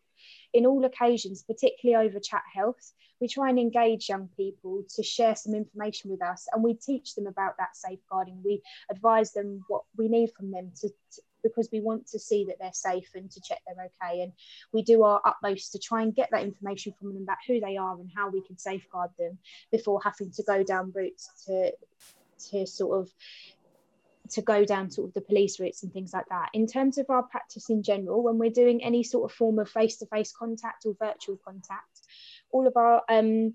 In 0.55 0.65
all 0.65 0.85
occasions, 0.85 1.43
particularly 1.43 2.09
over 2.09 2.19
chat 2.21 2.43
health, 2.55 2.93
we 3.21 3.29
try 3.29 3.51
and 3.51 3.59
engage 3.59 4.09
young 4.09 4.29
people 4.37 4.83
to 4.97 5.03
share 5.03 5.37
some 5.37 5.55
information 5.55 6.11
with 6.11 6.23
us 6.23 6.47
and 6.53 6.63
we 6.63 6.75
teach 6.75 7.15
them 7.15 7.27
about 7.27 7.57
that 7.59 7.77
safeguarding. 7.77 8.41
We 8.45 8.63
advise 8.91 9.33
them 9.33 9.65
what 9.69 9.83
we 9.97 10.09
need 10.09 10.31
from 10.37 10.51
them 10.51 10.73
to, 10.81 10.89
to 10.89 11.23
because 11.45 11.69
we 11.71 11.81
want 11.81 12.09
to 12.09 12.19
see 12.19 12.45
that 12.47 12.57
they're 12.59 12.73
safe 12.73 13.11
and 13.15 13.31
to 13.31 13.41
check 13.41 13.61
they're 13.67 13.91
okay. 14.03 14.23
And 14.23 14.33
we 14.73 14.83
do 14.83 15.05
our 15.05 15.21
utmost 15.25 15.71
to 15.73 15.79
try 15.79 16.03
and 16.03 16.13
get 16.15 16.31
that 16.33 16.43
information 16.43 16.93
from 16.99 17.15
them 17.15 17.23
about 17.23 17.37
who 17.47 17.61
they 17.61 17.77
are 17.77 17.95
and 18.01 18.11
how 18.17 18.31
we 18.31 18.43
can 18.43 18.59
safeguard 18.59 19.11
them 19.19 19.39
before 19.71 20.01
having 20.03 20.33
to 20.33 20.43
go 20.43 20.65
down 20.65 20.93
routes 20.93 21.45
to 21.47 21.73
to 22.51 22.67
sort 22.67 23.01
of 23.01 23.13
to 24.31 24.43
go 24.43 24.65
down 24.65 24.91
sort 24.91 25.09
of 25.09 25.15
the 25.15 25.21
police 25.21 25.61
routes 25.61 25.83
and 25.83 25.93
things 25.93 26.13
like 26.13 26.29
that. 26.31 26.49
In 26.55 26.67
terms 26.67 26.99
of 26.99 27.07
our 27.11 27.23
practice 27.23 27.69
in 27.69 27.83
general, 27.83 28.23
when 28.23 28.39
we're 28.39 28.51
doing 28.51 28.83
any 28.83 29.03
sort 29.03 29.31
of 29.31 29.37
form 29.37 29.59
of 29.59 29.69
face-to-face 29.69 30.33
contact 30.33 30.87
or 30.87 30.97
virtual 30.99 31.39
contact, 31.45 32.01
all 32.51 32.67
of 32.67 32.77
our 32.77 33.03
um, 33.09 33.55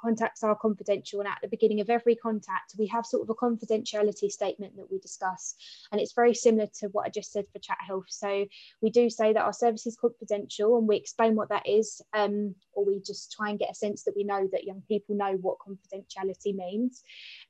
contacts 0.00 0.42
are 0.42 0.56
confidential 0.56 1.20
and 1.20 1.28
at 1.28 1.38
the 1.42 1.48
beginning 1.48 1.80
of 1.80 1.90
every 1.90 2.16
contact 2.16 2.74
we 2.78 2.86
have 2.86 3.06
sort 3.06 3.22
of 3.22 3.30
a 3.30 3.34
confidentiality 3.34 4.30
statement 4.30 4.76
that 4.76 4.90
we 4.90 4.98
discuss. 4.98 5.54
And 5.92 6.00
it's 6.00 6.12
very 6.12 6.34
similar 6.34 6.68
to 6.80 6.88
what 6.88 7.06
I 7.06 7.10
just 7.10 7.32
said 7.32 7.46
for 7.52 7.58
chat 7.58 7.78
health. 7.86 8.06
So 8.08 8.46
we 8.80 8.90
do 8.90 9.10
say 9.10 9.32
that 9.32 9.42
our 9.42 9.52
service 9.52 9.86
is 9.86 9.96
confidential 10.00 10.78
and 10.78 10.88
we 10.88 10.96
explain 10.96 11.34
what 11.34 11.48
that 11.50 11.68
is 11.68 12.00
um, 12.12 12.54
or 12.72 12.84
we 12.84 13.00
just 13.00 13.32
try 13.32 13.50
and 13.50 13.58
get 13.58 13.70
a 13.70 13.74
sense 13.74 14.04
that 14.04 14.14
we 14.16 14.24
know 14.24 14.48
that 14.52 14.64
young 14.64 14.82
people 14.88 15.16
know 15.16 15.36
what 15.40 15.58
confidentiality 15.58 16.54
means. 16.54 17.02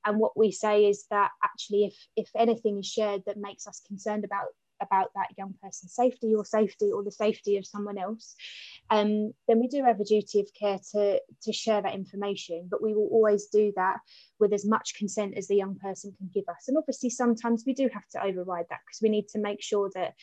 And 0.05 0.19
what 0.19 0.37
we 0.37 0.51
say 0.51 0.87
is 0.87 1.07
that 1.11 1.31
actually 1.45 1.85
if 1.85 1.97
if 2.17 2.31
anything 2.37 2.79
is 2.79 2.87
shared 2.87 3.23
that 3.27 3.37
makes 3.37 3.67
us 3.67 3.83
concerned 3.87 4.25
about 4.25 4.49
about 4.81 5.11
that 5.15 5.29
young 5.37 5.55
person's 5.63 5.95
safety 5.95 6.35
or 6.35 6.45
safety 6.45 6.91
or 6.93 7.03
the 7.03 7.11
safety 7.11 7.57
of 7.57 7.67
someone 7.67 7.99
else, 7.99 8.35
um, 8.91 9.33
then 9.47 9.61
we 9.61 9.69
do 9.69 9.83
have 9.85 10.01
a 10.01 10.05
duty 10.05 10.41
of 10.41 10.49
care 10.59 10.79
to, 10.93 11.21
to 11.43 11.53
share 11.53 11.83
that 11.83 11.95
information. 11.95 12.69
But 12.71 12.83
we 12.83 12.95
will 12.95 13.09
always 13.11 13.47
do 13.47 13.73
that 13.77 13.99
with 14.39 14.53
as 14.53 14.67
much 14.67 14.95
consent 14.97 15.37
as 15.37 15.49
the 15.49 15.57
young 15.57 15.77
person 15.77 16.15
can 16.17 16.31
give 16.33 16.49
us. 16.49 16.69
And 16.69 16.77
obviously, 16.77 17.11
sometimes 17.11 17.65
we 17.67 17.75
do 17.75 17.89
have 17.93 18.09
to 18.13 18.23
override 18.23 18.67
that 18.71 18.81
because 18.87 19.01
we 19.03 19.09
need 19.09 19.29
to 19.29 19.39
make 19.39 19.63
sure 19.63 19.91
that, 19.95 20.15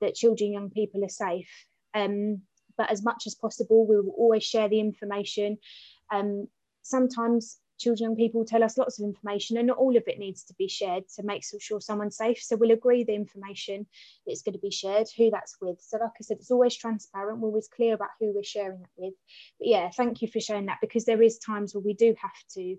that 0.00 0.14
children, 0.14 0.52
young 0.52 0.70
people 0.70 1.04
are 1.04 1.08
safe. 1.08 1.48
Um, 1.94 2.42
but 2.76 2.90
as 2.90 3.02
much 3.02 3.26
as 3.26 3.34
possible, 3.34 3.86
we 3.86 3.96
will 3.96 4.14
always 4.16 4.44
share 4.44 4.68
the 4.68 4.80
information. 4.80 5.58
Um, 6.12 6.48
sometimes 6.82 7.58
children 7.82 8.10
and 8.10 8.16
people 8.16 8.44
tell 8.44 8.62
us 8.62 8.78
lots 8.78 8.98
of 8.98 9.04
information 9.04 9.56
and 9.56 9.66
not 9.66 9.78
all 9.78 9.96
of 9.96 10.04
it 10.06 10.18
needs 10.18 10.44
to 10.44 10.54
be 10.54 10.68
shared 10.68 11.08
to 11.16 11.22
make 11.22 11.42
sure 11.60 11.80
someone's 11.80 12.16
safe. 12.16 12.42
So 12.42 12.56
we'll 12.56 12.70
agree 12.70 13.04
the 13.04 13.14
information 13.14 13.86
that's 14.26 14.42
going 14.42 14.54
to 14.54 14.58
be 14.58 14.70
shared 14.70 15.08
who 15.16 15.30
that's 15.30 15.56
with. 15.60 15.80
So 15.80 15.98
like 15.98 16.10
i 16.18 16.22
said 16.22 16.38
it's 16.38 16.50
always 16.50 16.76
transparent 16.76 17.40
we're 17.40 17.48
always 17.48 17.68
clear 17.68 17.94
about 17.94 18.10
who 18.20 18.32
we're 18.34 18.42
sharing 18.42 18.80
that 18.80 18.90
with. 18.96 19.14
But 19.58 19.68
yeah 19.68 19.90
thank 19.90 20.22
you 20.22 20.28
for 20.28 20.40
sharing 20.40 20.66
that 20.66 20.78
because 20.80 21.04
there 21.04 21.22
is 21.22 21.38
times 21.38 21.74
where 21.74 21.82
we 21.82 21.94
do 21.94 22.14
have 22.20 22.30
to 22.54 22.76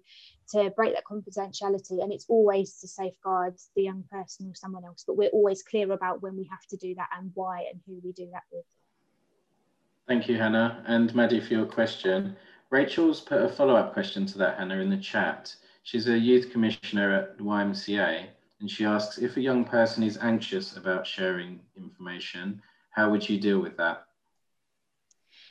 to 0.51 0.69
break 0.75 0.93
that 0.93 1.05
confidentiality 1.05 2.03
and 2.03 2.11
it's 2.11 2.25
always 2.27 2.79
to 2.79 2.87
safeguard 2.87 3.55
the 3.75 3.83
young 3.83 4.03
person 4.11 4.47
or 4.47 4.55
someone 4.55 4.85
else. 4.85 5.03
But 5.05 5.17
we're 5.17 5.29
always 5.29 5.63
clear 5.63 5.91
about 5.91 6.21
when 6.21 6.35
we 6.37 6.47
have 6.51 6.65
to 6.69 6.77
do 6.77 6.95
that 6.95 7.09
and 7.17 7.31
why 7.33 7.65
and 7.71 7.81
who 7.85 7.99
we 8.03 8.11
do 8.11 8.29
that 8.31 8.43
with. 8.51 8.65
Thank 10.07 10.27
you 10.27 10.37
hannah. 10.37 10.83
And 10.87 11.13
maddie 11.15 11.39
for 11.39 11.53
your 11.53 11.65
question 11.65 12.35
Rachel's 12.73 13.21
put 13.21 13.43
a 13.43 13.47
follow-up 13.47 13.93
question 13.93 14.25
to 14.25 14.37
that, 14.39 14.57
Hannah, 14.57 14.79
in 14.79 14.89
the 14.89 14.97
chat. 14.97 15.55
She's 15.83 16.07
a 16.07 16.17
youth 16.17 16.51
commissioner 16.51 17.13
at 17.13 17.37
YMCA, 17.37 18.25
and 18.61 18.71
she 18.71 18.83
asks, 18.83 19.19
if 19.19 19.37
a 19.37 19.41
young 19.41 19.63
person 19.63 20.01
is 20.01 20.17
anxious 20.17 20.75
about 20.75 21.05
sharing 21.05 21.59
information, 21.77 22.59
how 22.89 23.11
would 23.11 23.29
you 23.29 23.39
deal 23.39 23.59
with 23.59 23.77
that? 23.77 24.07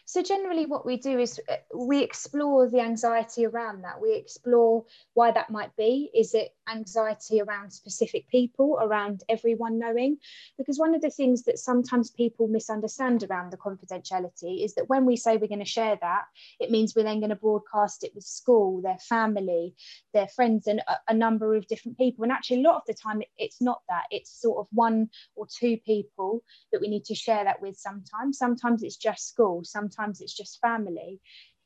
So 0.05 0.23
generally 0.23 0.67
what 0.67 0.85
we 0.85 0.97
do 0.97 1.19
is 1.19 1.41
uh, 1.49 1.57
we 1.75 2.03
explore 2.03 2.69
the 2.69 2.81
anxiety 2.81 3.47
around 3.47 3.83
that. 3.83 4.01
We 4.01 4.15
explore 4.15 4.85
why 5.15 5.31
that 5.31 5.51
might 5.51 5.75
be. 5.77 6.11
Is 6.15 6.35
it 6.35 6.55
anxiety 6.69 7.41
around 7.41 7.73
specific 7.73 8.29
people, 8.29 8.79
around 8.81 9.23
everyone 9.29 9.79
knowing? 9.79 10.19
Because 10.59 10.79
one 10.79 10.95
of 10.95 11.03
the 11.03 11.11
things 11.11 11.45
that 11.45 11.59
sometimes 11.59 12.11
people 12.11 12.49
misunderstand 12.49 13.25
around 13.25 13.53
the 13.53 13.57
confidentiality 13.57 14.65
is 14.65 14.75
that 14.75 14.88
when 14.88 15.07
we 15.07 15.17
say 15.17 15.37
we're 15.37 15.47
going 15.47 15.61
to 15.61 15.65
share 15.65 15.97
that, 16.01 16.25
it 16.59 16.71
means 16.71 16.95
we're 16.95 17.05
then 17.05 17.21
going 17.21 17.31
to 17.31 17.37
broadcast 17.37 18.05
it 18.05 18.12
with 18.15 18.25
school, 18.25 18.83
their 18.83 18.99
family, 18.99 19.75
their 20.12 20.29
friends, 20.29 20.67
and 20.67 20.81
a, 20.88 20.97
a 21.09 21.15
number 21.15 21.55
of 21.55 21.67
different 21.69 21.97
people. 21.97 22.25
And 22.25 22.33
actually, 22.33 22.65
a 22.65 22.69
lot 22.69 22.77
of 22.77 22.83
the 22.87 22.95
time, 22.95 23.23
it's 23.38 23.62
not 23.62 23.83
that. 23.88 24.05
It's 24.11 24.41
sort 24.41 24.59
of 24.59 24.67
one 24.73 25.09
or 25.37 25.47
two 25.47 25.77
people 25.87 26.43
that 26.73 26.81
we 26.81 26.88
need 26.88 27.05
to 27.07 27.15
share 27.15 27.45
that 27.45 27.62
with 27.62 27.77
sometimes. 27.77 28.38
Sometimes 28.38 28.83
it's 28.83 28.97
just 28.97 29.29
school. 29.29 29.62
Sometimes 29.65 29.91
sometimes 29.92 30.20
it's 30.20 30.35
just 30.35 30.61
family. 30.61 31.20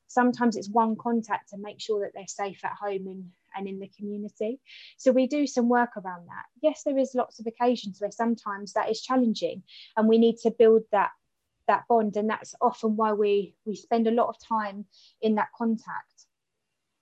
Sometimes 0.09 0.57
it's 0.57 0.71
one 0.71 0.97
contact 0.97 1.51
to 1.51 1.59
make 1.59 1.81
sure 1.81 2.01
that 2.01 2.13
they're 2.15 2.27
safe 2.27 2.65
at 2.65 2.73
home 2.81 3.07
and, 3.07 3.25
and 3.57 3.69
in 3.69 3.79
the 3.79 3.91
community. 3.99 4.61
So 4.97 5.13
we 5.13 5.27
do 5.27 5.47
some 5.47 5.69
work 5.69 5.91
around 5.97 6.27
that. 6.27 6.45
Yes 6.63 6.83
there 6.85 6.99
is 6.99 7.15
lots 7.15 7.41
of 7.41 7.47
occasions 7.47 8.01
where 8.01 8.11
sometimes 8.11 8.73
that 8.73 8.91
is 8.91 9.03
challenging 9.03 9.63
and 9.97 10.09
we 10.09 10.19
need 10.19 10.39
to 10.39 10.51
build 10.51 10.83
that 10.93 11.11
that 11.67 11.85
bond. 11.89 12.17
And 12.17 12.31
that's 12.31 12.55
often 12.61 12.97
why 12.97 13.13
we 13.13 13.55
we 13.65 13.75
spend 13.75 14.07
a 14.07 14.13
lot 14.13 14.29
of 14.29 14.37
time 14.39 14.85
in 15.21 15.35
that 15.37 15.49
contact 15.57 16.16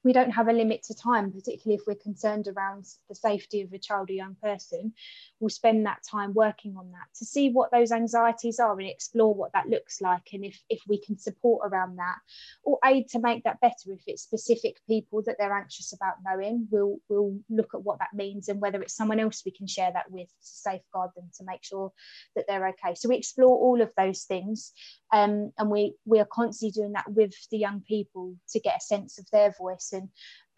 we 0.05 0.13
don't 0.13 0.31
have 0.31 0.49
a 0.49 0.53
limit 0.53 0.83
to 0.85 0.95
time, 0.95 1.33
particularly 1.33 1.81
if 1.81 1.87
we're 1.87 1.95
concerned 1.95 2.47
around 2.47 2.87
the 3.09 3.15
safety 3.15 3.63
of 3.63 3.73
a 3.73 3.79
child 3.79 4.11
or 4.11 4.13
young 4.13 4.37
person. 4.43 4.93
We'll 5.41 5.49
spend 5.49 5.87
that 5.87 6.03
time 6.09 6.35
working 6.35 6.77
on 6.77 6.91
that 6.93 7.09
to 7.19 7.25
see 7.25 7.51
what 7.51 7.71
those 7.73 7.91
anxieties 7.91 8.61
are 8.61 8.79
and 8.79 8.89
explore 8.89 9.35
what 9.35 9.53
that 9.55 9.69
looks 9.69 10.03
like 10.03 10.29
and 10.35 10.45
if, 10.45 10.61
if 10.69 10.81
we 10.87 11.01
can 11.01 11.19
support 11.19 11.67
around 11.67 11.97
that 11.97 12.17
or 12.65 12.79
aid 12.85 13.09
to 13.09 13.19
make 13.19 13.45
that 13.45 13.61
better. 13.61 13.93
If 13.93 14.03
it's 14.07 14.23
specific 14.23 14.77
people 14.87 15.23
that 15.25 15.37
they're 15.39 15.57
anxious 15.57 15.95
about 15.95 16.17
knowing, 16.25 16.69
we'll, 16.71 16.99
we'll 17.09 17.39
look 17.49 17.75
at 17.75 17.83
what 17.83 17.99
that 18.01 18.15
means 18.15 18.49
and 18.49 18.61
whether 18.61 18.83
it's 18.83 18.95
someone 18.95 19.21
else 19.21 19.43
we 19.47 19.53
can 19.53 19.67
share 19.67 19.91
that 19.93 20.11
with 20.11 20.29
to 20.29 20.35
safeguard 20.43 21.11
them 21.17 21.31
to 21.39 21.45
make 21.45 21.65
sure 21.65 21.93
that 22.37 22.45
they're 22.47 22.69
okay. 22.69 22.95
So 22.95 23.09
we 23.09 23.17
explore 23.17 23.57
all 23.57 23.81
of 23.81 23.91
those 23.97 24.25
things 24.25 24.73
um, 25.15 25.53
and 25.59 25.71
we, 25.71 25.95
we 26.05 26.21
are 26.21 26.29
constantly 26.31 26.73
doing 26.79 26.93
that 26.93 27.11
with 27.11 27.33
the 27.51 27.59
young 27.59 27.81
people 27.81 28.35
to 28.51 28.61
get 28.61 28.77
a 28.77 28.81
sense 28.81 29.19
of 29.19 29.27
their 29.31 29.55
voice 29.59 29.94
and, 29.95 30.09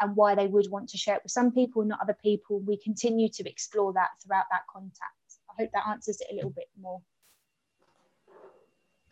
and 0.00 0.16
why 0.16 0.34
they 0.34 0.48
would 0.48 0.70
want 0.70 0.88
to 0.90 0.98
share 0.98 1.16
it 1.16 1.22
with 1.22 1.32
some 1.32 1.52
people, 1.52 1.82
and 1.82 1.88
not 1.88 2.00
other 2.02 2.16
people. 2.20 2.60
We 2.60 2.76
continue 2.76 3.28
to 3.28 3.48
explore 3.48 3.92
that 3.92 4.08
throughout 4.22 4.46
that 4.50 4.62
contact. 4.72 5.00
I 5.50 5.62
hope 5.62 5.70
that 5.72 5.88
answers 5.88 6.20
it 6.20 6.28
a 6.32 6.34
little 6.34 6.50
bit 6.50 6.68
more. 6.80 7.00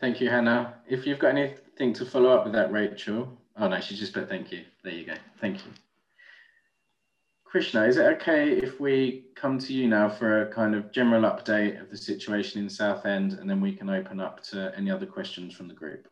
Thank 0.01 0.19
you, 0.19 0.29
Hannah. 0.29 0.75
If 0.87 1.07
you've 1.07 1.19
got 1.19 1.29
anything 1.29 1.93
to 1.93 2.05
follow 2.05 2.29
up 2.29 2.43
with 2.43 2.53
that, 2.53 2.71
Rachel, 2.71 3.37
Oh 3.57 3.67
no, 3.69 3.79
she 3.79 3.95
just 3.95 4.13
put 4.13 4.27
thank 4.27 4.51
you. 4.51 4.65
There 4.83 4.93
you 4.93 5.05
go. 5.05 5.13
Thank 5.39 5.65
you. 5.65 5.71
Krishna, 7.45 7.85
is 7.85 7.95
it 7.95 8.05
okay 8.17 8.51
if 8.51 8.81
we 8.81 9.27
come 9.35 9.57
to 9.59 9.73
you 9.73 9.87
now 9.87 10.09
for 10.09 10.41
a 10.41 10.53
kind 10.53 10.75
of 10.75 10.91
general 10.91 11.21
update 11.21 11.81
of 11.81 11.89
the 11.89 11.95
situation 11.95 12.61
in 12.61 12.69
Southend 12.69 13.33
and 13.33 13.49
then 13.49 13.61
we 13.61 13.73
can 13.73 13.89
open 13.89 14.19
up 14.19 14.43
to 14.43 14.73
any 14.75 14.91
other 14.91 15.05
questions 15.05 15.53
from 15.55 15.69
the 15.69 15.73
group? 15.73 16.09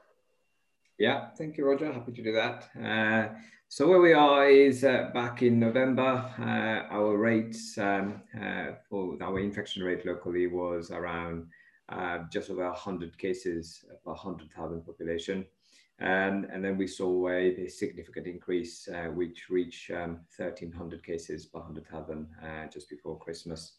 Yeah, 0.97 1.31
thank 1.37 1.57
you, 1.57 1.65
Roger. 1.65 1.91
Happy 1.91 2.13
to 2.13 2.23
do 2.23 2.31
that. 2.31 2.69
Uh, 2.81 3.35
so 3.73 3.87
where 3.87 3.99
we 3.99 4.13
are 4.13 4.47
is 4.47 4.83
uh, 4.83 5.09
back 5.15 5.41
in 5.41 5.59
November, 5.59 6.31
uh, 6.37 6.93
our 6.93 7.17
rates 7.17 7.75
um, 7.79 8.21
uh, 8.39 8.73
for 8.87 9.17
our 9.19 9.39
infection 9.39 9.81
rate 9.81 10.05
locally 10.05 10.45
was 10.45 10.91
around 10.91 11.47
uh, 11.89 12.19
just 12.31 12.51
over 12.51 12.65
100 12.65 13.17
cases 13.17 13.83
per 14.05 14.11
100,000 14.11 14.85
population. 14.85 15.43
Um, 15.99 16.45
and 16.53 16.63
then 16.63 16.77
we 16.77 16.85
saw 16.85 17.29
a, 17.29 17.65
a 17.65 17.67
significant 17.67 18.27
increase, 18.27 18.87
uh, 18.87 19.05
which 19.05 19.49
reached 19.49 19.89
um, 19.89 20.19
1,300 20.37 21.03
cases 21.03 21.47
per 21.47 21.57
100,000 21.57 22.27
uh, 22.43 22.67
just 22.71 22.91
before 22.91 23.17
Christmas. 23.17 23.77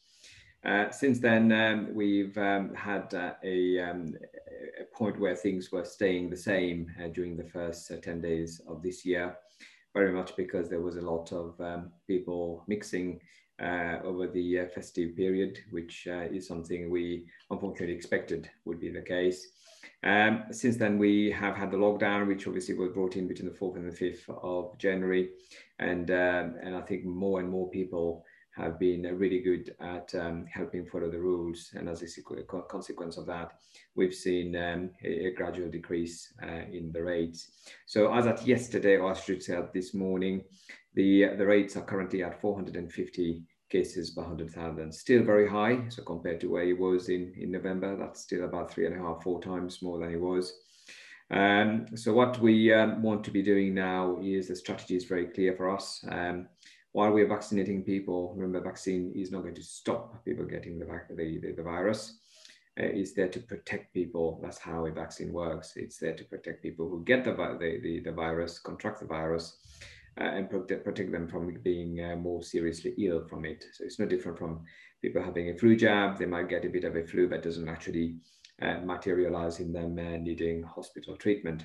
Since 0.90 1.20
then, 1.20 1.52
um, 1.52 1.94
we've 1.94 2.36
um, 2.36 2.74
had 2.74 3.14
a, 3.44 3.78
um, 3.78 4.16
a, 4.80 4.84
point 4.92 5.20
where 5.20 5.36
things 5.36 5.70
were 5.70 5.84
staying 5.84 6.30
the 6.30 6.36
same 6.36 6.90
during 7.12 7.36
the 7.36 7.44
first 7.44 7.92
uh, 7.92 7.96
10 7.98 8.22
days 8.22 8.60
of 8.66 8.82
this 8.82 9.04
year, 9.04 9.36
very 9.94 10.12
much 10.12 10.36
because 10.36 10.68
there 10.68 10.80
was 10.80 10.96
a 10.96 11.00
lot 11.00 11.32
of 11.32 11.58
um, 11.60 11.90
people 12.06 12.64
mixing 12.66 13.20
over 13.60 14.26
the 14.26 14.66
festive 14.74 15.14
period, 15.16 15.58
which 15.70 16.08
is 16.08 16.46
something 16.46 16.90
we 16.90 17.24
unfortunately 17.50 17.94
expected 17.94 18.50
would 18.64 18.80
be 18.80 18.90
the 18.90 19.00
case. 19.00 19.52
Um, 20.04 20.44
since 20.50 20.76
then, 20.76 20.98
we 20.98 21.30
have 21.30 21.56
had 21.56 21.70
the 21.70 21.78
lockdown, 21.78 22.26
which 22.26 22.46
obviously 22.46 22.74
was 22.74 22.92
brought 22.92 23.16
in 23.16 23.26
between 23.26 23.48
the 23.48 23.58
4th 23.58 23.76
and 23.76 23.90
the 23.90 23.96
5th 23.96 24.28
of 24.42 24.76
January. 24.78 25.30
And, 25.78 26.10
um, 26.10 26.56
and 26.62 26.76
I 26.76 26.82
think 26.82 27.04
more 27.04 27.40
and 27.40 27.48
more 27.48 27.70
people 27.70 28.24
have 28.56 28.78
been 28.78 29.02
really 29.18 29.40
good 29.40 29.74
at 29.80 30.14
um, 30.14 30.46
helping 30.46 30.86
follow 30.86 31.10
the 31.10 31.18
rules. 31.18 31.70
And 31.74 31.88
as 31.88 32.02
a 32.02 32.62
consequence 32.68 33.16
of 33.16 33.26
that, 33.26 33.52
we've 33.96 34.14
seen 34.14 34.54
um, 34.56 34.90
a, 35.04 35.26
a, 35.26 35.30
gradual 35.32 35.68
decrease 35.70 36.32
uh, 36.42 36.62
in 36.72 36.92
the 36.92 37.02
rates. 37.02 37.50
So 37.86 38.12
as 38.12 38.26
at 38.26 38.46
yesterday, 38.46 38.96
or 38.96 39.10
I 39.10 39.14
should 39.14 39.42
say 39.42 39.58
this 39.72 39.92
morning, 39.92 40.44
the, 40.94 41.34
the 41.36 41.46
rates 41.46 41.76
are 41.76 41.84
currently 41.84 42.22
at 42.22 42.40
450 42.40 43.42
cases 43.70 44.10
per 44.10 44.22
100,000. 44.22 44.92
Still 44.92 45.24
very 45.24 45.48
high. 45.48 45.88
So 45.88 46.02
compared 46.02 46.40
to 46.40 46.50
where 46.50 46.64
he 46.64 46.74
was 46.74 47.08
in, 47.08 47.32
in 47.36 47.50
November, 47.50 47.96
that's 47.96 48.20
still 48.22 48.44
about 48.44 48.70
three 48.70 48.86
and 48.86 48.94
a 48.94 48.98
half, 48.98 49.22
four 49.22 49.42
times 49.42 49.82
more 49.82 49.98
than 49.98 50.10
he 50.10 50.16
was. 50.16 50.54
Um, 51.30 51.86
so 51.96 52.12
what 52.12 52.38
we 52.38 52.72
um, 52.72 53.02
want 53.02 53.24
to 53.24 53.30
be 53.30 53.42
doing 53.42 53.74
now 53.74 54.18
is 54.22 54.48
the 54.48 54.56
strategy 54.56 54.94
is 54.94 55.04
very 55.04 55.26
clear 55.26 55.56
for 55.56 55.74
us. 55.74 56.04
Um, 56.08 56.46
while 56.94 57.10
we're 57.10 57.26
vaccinating 57.26 57.82
people, 57.82 58.32
remember 58.36 58.60
vaccine 58.60 59.12
is 59.16 59.32
not 59.32 59.42
going 59.42 59.56
to 59.56 59.64
stop 59.64 60.24
people 60.24 60.44
getting 60.44 60.78
the, 60.78 60.86
the, 61.10 61.40
the, 61.40 61.52
the 61.56 61.62
virus. 61.62 62.18
Uh, 62.78 62.84
it's 62.84 63.12
there 63.14 63.26
to 63.26 63.40
protect 63.40 63.92
people. 63.92 64.38
That's 64.40 64.58
how 64.58 64.86
a 64.86 64.92
vaccine 64.92 65.32
works. 65.32 65.72
It's 65.74 65.98
there 65.98 66.14
to 66.14 66.24
protect 66.24 66.62
people 66.62 66.88
who 66.88 67.02
get 67.02 67.24
the, 67.24 67.32
the, 67.32 67.80
the, 67.82 68.00
the 68.04 68.12
virus, 68.12 68.60
contract 68.60 69.00
the 69.00 69.06
virus, 69.06 69.56
uh, 70.20 70.24
and 70.36 70.48
protect, 70.48 70.84
protect 70.84 71.10
them 71.10 71.26
from 71.26 71.58
being 71.64 72.00
uh, 72.00 72.14
more 72.14 72.44
seriously 72.44 72.94
ill 72.98 73.26
from 73.26 73.44
it. 73.44 73.64
So 73.72 73.82
it's 73.84 73.98
no 73.98 74.06
different 74.06 74.38
from 74.38 74.60
people 75.02 75.20
having 75.20 75.50
a 75.50 75.58
flu 75.58 75.74
jab. 75.74 76.16
They 76.16 76.26
might 76.26 76.48
get 76.48 76.64
a 76.64 76.68
bit 76.68 76.84
of 76.84 76.94
a 76.94 77.04
flu, 77.04 77.28
but 77.28 77.42
doesn't 77.42 77.68
actually 77.68 78.18
uh, 78.62 78.78
materialize 78.84 79.58
in 79.58 79.72
them 79.72 79.98
uh, 79.98 80.16
needing 80.18 80.62
hospital 80.62 81.16
treatment. 81.16 81.64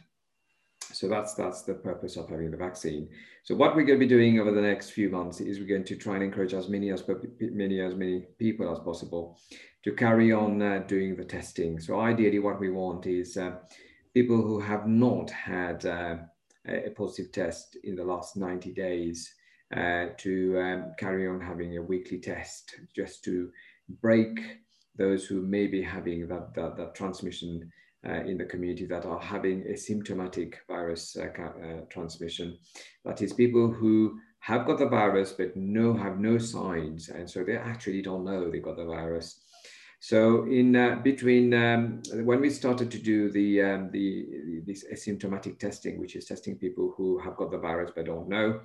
So 0.91 1.07
that's 1.07 1.33
that's 1.33 1.61
the 1.63 1.75
purpose 1.75 2.17
of 2.17 2.29
having 2.29 2.51
the 2.51 2.57
vaccine. 2.57 3.09
So 3.43 3.55
what 3.55 3.75
we're 3.75 3.83
going 3.83 3.99
to 3.99 4.05
be 4.05 4.09
doing 4.09 4.39
over 4.39 4.51
the 4.51 4.61
next 4.61 4.91
few 4.91 5.09
months 5.09 5.39
is 5.39 5.59
we're 5.59 5.67
going 5.67 5.85
to 5.85 5.95
try 5.95 6.15
and 6.15 6.23
encourage 6.23 6.53
as 6.53 6.67
many 6.67 6.91
as 6.91 7.03
many 7.39 7.81
as 7.81 7.95
many 7.95 8.27
people 8.37 8.71
as 8.71 8.79
possible 8.79 9.39
to 9.83 9.93
carry 9.93 10.31
on 10.31 10.61
uh, 10.61 10.83
doing 10.87 11.15
the 11.15 11.23
testing. 11.23 11.79
So 11.79 11.99
ideally, 11.99 12.39
what 12.39 12.59
we 12.59 12.69
want 12.69 13.05
is 13.05 13.37
uh, 13.37 13.55
people 14.13 14.41
who 14.41 14.59
have 14.59 14.87
not 14.87 15.29
had 15.29 15.85
uh, 15.85 16.17
a 16.67 16.89
positive 16.95 17.31
test 17.31 17.77
in 17.83 17.95
the 17.95 18.03
last 18.03 18.35
90 18.35 18.73
days 18.73 19.33
uh, 19.75 20.07
to 20.17 20.59
um, 20.59 20.93
carry 20.97 21.27
on 21.27 21.39
having 21.39 21.77
a 21.77 21.81
weekly 21.81 22.19
test 22.19 22.75
just 22.95 23.23
to 23.23 23.49
break 24.01 24.39
those 24.97 25.25
who 25.25 25.41
may 25.41 25.67
be 25.67 25.81
having 25.81 26.27
that, 26.27 26.53
that, 26.53 26.75
that 26.75 26.95
transmission 26.95 27.71
uh, 28.07 28.21
in 28.23 28.37
the 28.37 28.45
community 28.45 28.85
that 28.85 29.05
are 29.05 29.19
having 29.19 29.61
a 29.67 29.75
symptomatic 29.75 30.59
virus 30.67 31.17
uh, 31.17 31.41
uh 31.41 31.81
transmission. 31.89 32.57
That 33.05 33.21
is 33.21 33.33
people 33.33 33.71
who 33.71 34.19
have 34.39 34.65
got 34.65 34.79
the 34.79 34.87
virus 34.87 35.33
but 35.33 35.55
no 35.55 35.93
have 35.93 36.17
no 36.17 36.37
signs 36.37 37.09
and 37.09 37.29
so 37.29 37.43
they 37.43 37.57
actually 37.57 38.01
don't 38.01 38.23
know 38.23 38.49
they 38.49 38.59
got 38.59 38.77
the 38.77 38.85
virus 38.85 39.41
so 39.99 40.45
in 40.45 40.75
uh, 40.77 40.95
between 41.03 41.53
um, 41.53 42.01
when 42.23 42.39
we 42.39 42.49
started 42.49 42.89
to 42.91 42.99
do 42.99 43.29
the, 43.29 43.61
um, 43.61 43.91
the 43.91 44.61
this 44.65 44.85
asymptomatic 44.93 45.59
testing, 45.59 45.99
which 45.99 46.15
is 46.15 46.25
testing 46.25 46.55
people 46.57 46.93
who 46.95 47.19
have 47.19 47.35
got 47.35 47.51
the 47.51 47.57
virus 47.57 47.91
but 47.93 48.05
don't 48.05 48.29
know 48.29 48.61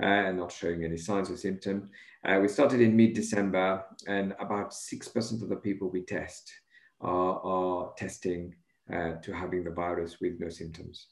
uh, 0.00 0.04
and 0.04 0.38
not 0.38 0.52
showing 0.52 0.84
any 0.84 0.96
signs 0.96 1.28
or 1.28 1.36
symptom, 1.36 1.90
uh, 2.24 2.38
we 2.40 2.46
started 2.46 2.80
in 2.80 2.96
mid-December, 2.96 3.82
and 4.06 4.34
about 4.38 4.72
six 4.72 5.08
percent 5.08 5.42
of 5.42 5.48
the 5.48 5.56
people 5.56 5.90
we 5.90 6.02
test 6.02 6.52
are, 7.00 7.40
are 7.40 7.92
testing 7.96 8.54
uh, 8.92 9.12
to 9.22 9.32
having 9.32 9.64
the 9.64 9.70
virus 9.70 10.20
with 10.20 10.40
no 10.40 10.48
symptoms. 10.48 11.08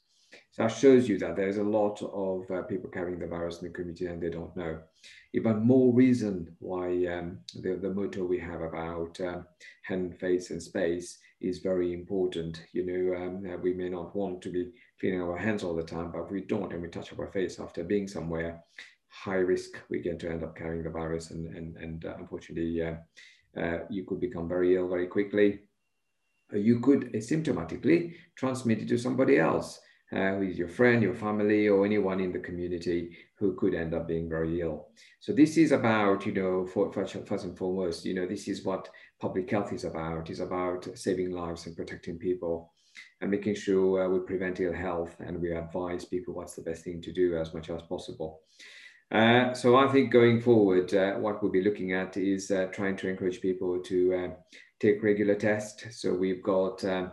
So 0.50 0.62
that 0.62 0.68
shows 0.68 1.08
you 1.08 1.18
that 1.18 1.36
there's 1.36 1.56
a 1.56 1.62
lot 1.62 2.02
of 2.02 2.50
uh, 2.50 2.62
people 2.62 2.90
carrying 2.90 3.18
the 3.18 3.26
virus 3.26 3.60
in 3.60 3.68
the 3.68 3.74
community 3.74 4.06
and 4.06 4.20
they 4.20 4.28
don't 4.28 4.54
know. 4.56 4.78
Even 5.32 5.64
more 5.64 5.92
reason 5.92 6.54
why 6.58 7.06
um, 7.06 7.38
the, 7.62 7.76
the 7.76 7.90
motto 7.90 8.24
we 8.24 8.38
have 8.38 8.60
about 8.60 9.18
um, 9.20 9.46
hand, 9.82 10.18
face 10.18 10.50
and 10.50 10.62
space 10.62 11.18
is 11.40 11.60
very 11.60 11.94
important. 11.94 12.62
You 12.72 12.84
know, 12.84 13.16
um, 13.16 13.62
we 13.62 13.72
may 13.72 13.88
not 13.88 14.14
want 14.14 14.42
to 14.42 14.50
be 14.50 14.72
cleaning 15.00 15.22
our 15.22 15.38
hands 15.38 15.62
all 15.62 15.76
the 15.76 15.82
time, 15.82 16.12
but 16.12 16.24
if 16.24 16.30
we 16.30 16.42
don't 16.42 16.72
and 16.72 16.82
we 16.82 16.88
touch 16.88 17.12
our 17.18 17.28
face 17.28 17.58
after 17.60 17.84
being 17.84 18.08
somewhere, 18.08 18.62
high 19.08 19.36
risk, 19.36 19.78
we're 19.88 20.02
going 20.02 20.18
to 20.18 20.30
end 20.30 20.42
up 20.42 20.56
carrying 20.56 20.82
the 20.82 20.90
virus 20.90 21.30
and, 21.30 21.54
and, 21.56 21.76
and 21.76 22.04
uh, 22.04 22.14
unfortunately, 22.18 22.82
uh, 22.82 22.94
uh, 23.58 23.78
you 23.88 24.04
could 24.04 24.20
become 24.20 24.48
very 24.48 24.76
ill 24.76 24.88
very 24.88 25.06
quickly. 25.06 25.60
You 26.52 26.80
could 26.80 27.12
asymptomatically 27.12 28.14
transmit 28.36 28.80
it 28.80 28.88
to 28.88 28.98
somebody 28.98 29.38
else 29.38 29.80
uh, 30.12 30.36
who 30.36 30.42
is 30.42 30.56
your 30.56 30.68
friend, 30.68 31.02
your 31.02 31.14
family, 31.14 31.68
or 31.68 31.84
anyone 31.84 32.20
in 32.20 32.32
the 32.32 32.38
community 32.38 33.16
who 33.38 33.54
could 33.54 33.74
end 33.74 33.94
up 33.94 34.08
being 34.08 34.28
very 34.28 34.60
ill. 34.60 34.88
So 35.20 35.32
this 35.32 35.56
is 35.56 35.72
about, 35.72 36.24
you 36.24 36.32
know, 36.32 36.66
for, 36.66 36.90
first 36.92 37.14
and 37.14 37.58
foremost, 37.58 38.04
you 38.04 38.14
know, 38.14 38.26
this 38.26 38.48
is 38.48 38.64
what 38.64 38.88
public 39.20 39.50
health 39.50 39.72
is 39.72 39.84
about. 39.84 40.30
Is 40.30 40.40
about 40.40 40.88
saving 40.94 41.30
lives 41.30 41.66
and 41.66 41.76
protecting 41.76 42.18
people, 42.18 42.72
and 43.20 43.30
making 43.30 43.54
sure 43.54 44.04
uh, 44.04 44.08
we 44.08 44.20
prevent 44.20 44.60
ill 44.60 44.72
health 44.72 45.14
and 45.20 45.40
we 45.40 45.52
advise 45.52 46.04
people 46.04 46.34
what's 46.34 46.54
the 46.54 46.62
best 46.62 46.84
thing 46.84 47.02
to 47.02 47.12
do 47.12 47.36
as 47.36 47.52
much 47.52 47.68
as 47.70 47.82
possible. 47.82 48.40
Uh, 49.10 49.54
so 49.54 49.76
I 49.76 49.88
think 49.88 50.12
going 50.12 50.40
forward, 50.40 50.92
uh, 50.92 51.14
what 51.14 51.42
we'll 51.42 51.52
be 51.52 51.64
looking 51.64 51.92
at 51.92 52.16
is 52.16 52.50
uh, 52.50 52.66
trying 52.72 52.96
to 52.98 53.08
encourage 53.08 53.40
people 53.40 53.80
to 53.80 54.14
uh, 54.14 54.28
take 54.80 55.02
regular 55.02 55.34
tests. 55.34 56.00
So 56.00 56.12
we've 56.12 56.42
got 56.42 56.84
um, 56.84 57.12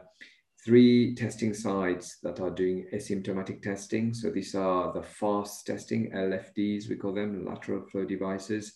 three 0.65 1.15
testing 1.15 1.53
sites 1.53 2.17
that 2.23 2.39
are 2.41 2.49
doing 2.49 2.87
asymptomatic 2.93 3.61
testing. 3.61 4.13
So 4.13 4.29
these 4.29 4.55
are 4.55 4.91
the 4.91 5.03
fast 5.03 5.65
testing, 5.67 6.11
LFDs, 6.11 6.89
we 6.89 6.97
call 6.97 7.13
them, 7.13 7.45
lateral 7.45 7.85
flow 7.89 8.03
devices. 8.03 8.73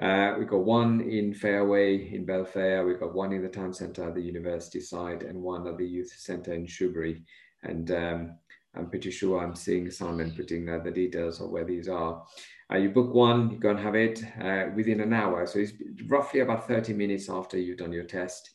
Uh, 0.00 0.34
we 0.38 0.46
got 0.46 0.64
one 0.64 1.02
in 1.02 1.34
Fairway 1.34 2.12
in 2.12 2.26
Belfair, 2.26 2.84
we've 2.84 2.98
got 2.98 3.14
one 3.14 3.32
in 3.32 3.42
the 3.42 3.48
town 3.48 3.74
centre 3.74 4.08
at 4.08 4.14
the 4.14 4.22
university 4.22 4.80
side, 4.80 5.22
and 5.22 5.40
one 5.40 5.66
at 5.68 5.76
the 5.76 5.86
youth 5.86 6.12
centre 6.16 6.54
in 6.54 6.66
Shoebury. 6.66 7.22
And 7.62 7.90
um, 7.92 8.38
I'm 8.74 8.88
pretty 8.88 9.10
sure 9.10 9.38
I'm 9.38 9.54
seeing 9.54 9.90
Simon 9.90 10.32
putting 10.36 10.68
uh, 10.68 10.78
the 10.78 10.90
details 10.90 11.40
of 11.40 11.50
where 11.50 11.64
these 11.64 11.88
are. 11.88 12.24
Uh, 12.72 12.78
you 12.78 12.88
book 12.88 13.12
one, 13.12 13.50
you 13.50 13.58
go 13.58 13.70
and 13.70 13.78
have 13.78 13.94
it 13.94 14.24
uh, 14.40 14.66
within 14.74 15.00
an 15.00 15.12
hour. 15.12 15.46
So 15.46 15.58
it's 15.58 15.72
roughly 16.06 16.40
about 16.40 16.66
30 16.66 16.94
minutes 16.94 17.28
after 17.28 17.58
you've 17.58 17.78
done 17.78 17.92
your 17.92 18.04
test 18.04 18.54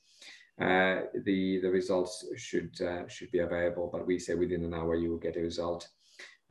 uh, 0.59 1.01
the 1.23 1.59
the 1.59 1.69
results 1.69 2.25
should 2.35 2.81
uh, 2.81 3.07
should 3.07 3.29
be 3.31 3.39
available. 3.39 3.89
But 3.91 4.07
we 4.07 4.17
say 4.17 4.33
within 4.33 4.63
an 4.63 4.73
hour 4.73 4.95
you 4.95 5.11
will 5.11 5.19
get 5.19 5.37
a 5.37 5.41
result, 5.41 5.87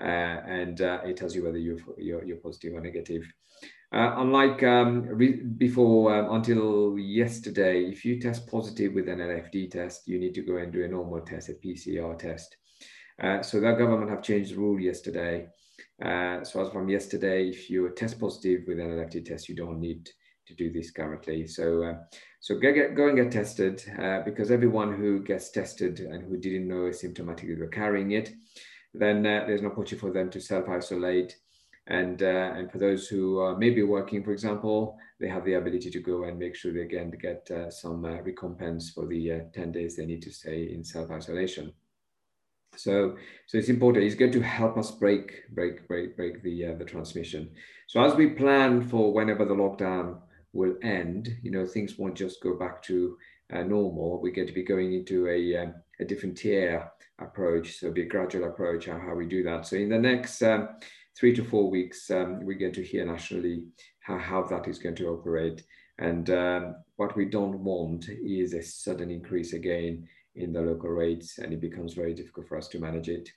uh, 0.00 0.04
and 0.04 0.80
it 0.80 1.16
tells 1.16 1.34
you 1.34 1.44
whether 1.44 1.58
you're 1.58 1.78
you're, 1.98 2.24
you're 2.24 2.36
positive 2.36 2.74
or 2.74 2.80
negative. 2.80 3.24
Unlike 3.92 4.62
um, 4.62 5.56
before, 5.56 6.14
um, 6.14 6.34
until 6.34 6.98
yesterday, 6.98 7.84
if 7.84 8.04
you 8.04 8.20
test 8.20 8.46
positive 8.46 8.92
with 8.92 9.08
an 9.08 9.20
LFD 9.20 9.70
test, 9.70 10.06
you 10.06 10.18
need 10.18 10.34
to 10.34 10.42
go 10.42 10.58
and 10.58 10.72
do 10.72 10.84
a 10.84 10.88
normal 10.88 11.20
test, 11.20 11.48
a 11.48 11.54
PCR 11.54 12.18
test. 12.18 12.56
So 13.42 13.60
the 13.60 13.72
government 13.72 14.10
have 14.10 14.22
changed 14.22 14.52
the 14.52 14.58
rule 14.58 14.80
yesterday. 14.80 15.46
so 16.00 16.62
as 16.62 16.70
from 16.70 16.88
yesterday, 16.88 17.48
if 17.48 17.70
you 17.70 17.88
test 17.90 18.18
positive 18.20 18.62
with 18.66 18.78
an 18.78 18.90
LFD 18.90 19.24
test, 19.24 19.48
you 19.48 19.54
don't 19.54 19.80
need 19.80 20.08
to 20.46 20.54
do 20.54 20.72
this 20.72 20.90
currently. 20.90 21.46
So, 21.46 21.82
uh, 21.82 21.94
so 22.40 22.58
go, 22.58 22.72
get, 22.72 22.94
go 22.94 23.08
and 23.08 23.16
get 23.16 23.32
tested 23.32 23.82
uh, 24.00 24.20
because 24.20 24.50
everyone 24.50 24.94
who 24.94 25.22
gets 25.22 25.50
tested 25.50 26.00
and 26.00 26.22
who 26.22 26.36
didn't 26.36 26.68
know 26.68 26.88
asymptomatically 26.90 27.58
were 27.58 27.68
carrying 27.68 28.12
it, 28.12 28.32
then 28.94 29.26
uh, 29.26 29.44
there's 29.46 29.60
an 29.60 29.66
opportunity 29.66 29.96
for 29.96 30.12
them 30.12 30.30
to 30.30 30.40
self-isolate. 30.40 31.36
And, 31.88 32.22
uh, 32.22 32.52
and 32.56 32.70
for 32.70 32.78
those 32.78 33.06
who 33.06 33.40
uh, 33.40 33.56
may 33.56 33.70
be 33.70 33.82
working, 33.82 34.24
for 34.24 34.32
example, 34.32 34.96
they 35.20 35.28
have 35.28 35.44
the 35.44 35.54
ability 35.54 35.90
to 35.90 36.00
go 36.00 36.24
and 36.24 36.38
make 36.38 36.56
sure 36.56 36.72
they 36.72 36.80
again 36.80 37.12
get 37.20 37.48
uh, 37.50 37.70
some 37.70 38.04
uh, 38.04 38.20
recompense 38.22 38.90
for 38.90 39.06
the 39.06 39.32
uh, 39.32 39.38
10 39.54 39.72
days 39.72 39.96
they 39.96 40.06
need 40.06 40.22
to 40.22 40.32
stay 40.32 40.72
in 40.72 40.84
self-isolation. 40.84 41.72
So, 42.74 43.16
so 43.46 43.58
it's 43.58 43.68
important. 43.68 44.04
It's 44.04 44.14
going 44.14 44.32
to 44.32 44.42
help 44.42 44.76
us 44.76 44.90
break, 44.90 45.48
break, 45.54 45.86
break, 45.88 46.16
break 46.16 46.42
the 46.42 46.74
the 46.78 46.84
transmission. 46.84 47.50
So 47.86 48.02
as 48.02 48.14
we 48.14 48.30
plan 48.30 48.86
for 48.88 49.12
whenever 49.12 49.44
the 49.44 49.54
lockdown 49.54 50.18
will 50.52 50.74
end, 50.82 51.36
you 51.42 51.50
know, 51.50 51.66
things 51.66 51.98
won't 51.98 52.16
just 52.16 52.42
go 52.42 52.58
back 52.58 52.82
to 52.82 53.16
uh, 53.52 53.62
normal. 53.62 54.20
We're 54.20 54.34
going 54.34 54.48
to 54.48 54.52
be 54.52 54.64
going 54.64 54.92
into 54.92 55.28
a, 55.28 55.56
um, 55.56 55.74
a 56.00 56.04
different 56.04 56.36
tier 56.36 56.90
approach. 57.20 57.78
So 57.78 57.86
it'll 57.86 57.94
be 57.94 58.02
a 58.02 58.06
gradual 58.06 58.48
approach 58.48 58.86
how, 58.86 58.98
how 58.98 59.14
we 59.14 59.26
do 59.26 59.42
that. 59.44 59.66
So 59.66 59.76
in 59.76 59.88
the 59.88 59.98
next 59.98 60.42
um, 60.42 60.68
three 61.16 61.34
to 61.36 61.44
four 61.44 61.70
weeks, 61.70 62.10
um, 62.10 62.44
we're 62.44 62.58
going 62.58 62.72
to 62.74 62.84
hear 62.84 63.06
nationally 63.06 63.64
how, 64.00 64.18
how 64.18 64.42
that 64.44 64.68
is 64.68 64.78
going 64.78 64.96
to 64.96 65.08
operate. 65.08 65.62
And 65.98 66.28
um, 66.30 66.76
what 66.96 67.16
we 67.16 67.24
don't 67.24 67.60
want 67.60 68.08
is 68.08 68.52
a 68.52 68.62
sudden 68.62 69.10
increase 69.10 69.52
again 69.52 70.08
in 70.36 70.52
the 70.52 70.60
local 70.60 70.90
rates, 70.90 71.38
and 71.38 71.52
it 71.52 71.60
becomes 71.60 71.94
very 71.94 72.14
difficult 72.14 72.48
for 72.48 72.56
us 72.56 72.68
to 72.68 72.78
manage 72.78 73.08
it. 73.08 73.28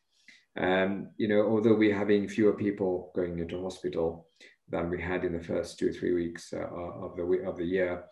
Um, 0.58 1.10
you 1.18 1.28
know, 1.28 1.42
although 1.48 1.76
we're 1.76 1.98
having 1.98 2.28
fewer 2.28 2.54
people 2.54 3.12
going 3.16 3.40
into 3.40 3.62
hospital 3.62 4.28
than 4.68 4.90
we 4.90 5.02
had 5.02 5.24
in 5.24 5.34
the 5.34 5.44
first 5.44 5.80
two 5.80 5.90
or 5.90 5.94
three 5.94 6.14
weeks 6.14 6.54
uh, 6.54 6.60
of 6.60 7.16
the 7.16 7.24
of 7.48 7.58
the 7.58 7.66
year, 7.66 8.04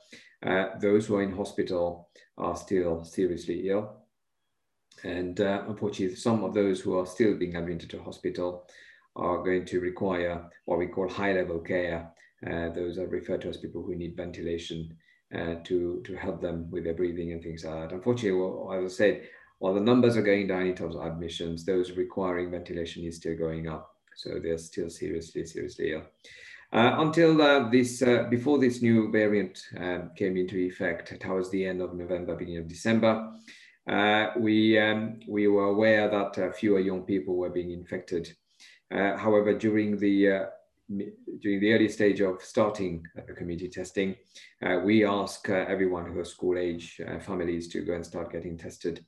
uh, 0.46 0.68
those 0.80 1.06
who 1.06 1.16
are 1.18 1.24
in 1.24 1.36
hospital 1.36 2.10
are 2.38 2.56
still 2.56 3.04
seriously 3.04 3.70
ill. 3.70 4.04
And 5.04 5.40
uh, 5.40 5.64
unfortunately, 5.68 6.16
some 6.16 6.44
of 6.44 6.54
those 6.54 6.82
who 6.82 6.98
are 6.98 7.06
still 7.06 7.36
being 7.36 7.56
admitted 7.56 7.90
to 7.92 8.02
hospital 8.02 8.68
are 9.16 9.44
going 9.44 9.66
to 9.66 9.80
require 9.80 10.50
what 10.66 10.80
we 10.80 10.88
call 10.88 11.10
high 11.10 11.34
level 11.34 11.60
care. 11.60 12.12
Uh, 12.46 12.70
those 12.70 12.98
are 12.98 13.08
referred 13.08 13.42
to 13.42 13.50
as 13.50 13.58
people 13.58 13.84
who 13.84 13.96
need 13.96 14.16
ventilation 14.16 14.96
uh, 15.36 15.56
to, 15.64 16.02
to 16.06 16.16
help 16.16 16.42
them 16.42 16.70
with 16.72 16.84
their 16.84 16.94
breathing 16.94 17.32
and 17.32 17.42
things 17.42 17.66
like 17.66 17.90
that. 17.90 17.96
Unfortunately, 17.96 18.40
well, 18.40 18.72
as 18.74 18.94
I 18.94 18.96
said, 18.96 19.30
while 19.60 19.74
the 19.74 19.82
numbers 19.82 20.16
are 20.16 20.22
going 20.22 20.48
down 20.48 20.68
in 20.68 20.76
terms 20.76 20.96
of 20.96 21.04
admissions, 21.04 21.66
those 21.66 21.92
requiring 21.92 22.52
ventilation 22.52 23.04
is 23.04 23.18
still 23.18 23.38
going 23.38 23.68
up. 23.68 23.94
So 24.16 24.40
they're 24.42 24.58
still 24.58 24.90
seriously, 24.90 25.46
seriously 25.46 25.94
ill. 25.94 26.04
Uh, 26.74 26.96
until 27.00 27.42
uh, 27.42 27.70
this, 27.70 28.02
uh, 28.02 28.24
before 28.30 28.60
this 28.60 28.82
new 28.82 29.12
variant 29.12 29.62
um, 29.78 30.12
came 30.18 30.36
into 30.36 30.58
effect 30.58 31.20
towards 31.22 31.50
the 31.50 31.66
end 31.66 31.82
of 31.82 31.94
November, 31.94 32.36
beginning 32.36 32.62
of 32.62 32.68
December, 32.68 33.32
uh, 33.90 34.32
we, 34.38 34.78
um, 34.78 35.20
we 35.28 35.48
were 35.48 35.66
aware 35.66 36.10
that 36.10 36.56
fewer 36.58 36.80
young 36.80 37.04
people 37.04 37.36
were 37.36 37.50
being 37.50 37.72
infected. 37.72 38.34
However, 38.90 39.54
during 39.54 39.98
the, 39.98 40.48
during 40.90 41.60
the 41.60 41.74
early 41.74 41.90
stage 41.90 42.22
of 42.22 42.42
starting 42.42 43.04
community 43.36 43.70
testing, 43.70 44.16
we 44.84 45.06
asked 45.06 45.50
everyone 45.50 46.06
who 46.06 46.20
was 46.20 46.32
school 46.32 46.58
age 46.58 47.02
families 47.22 47.68
to 47.70 47.82
go 47.82 47.94
and 47.94 48.06
start 48.06 48.32
getting 48.32 48.58
tested. 48.58 49.06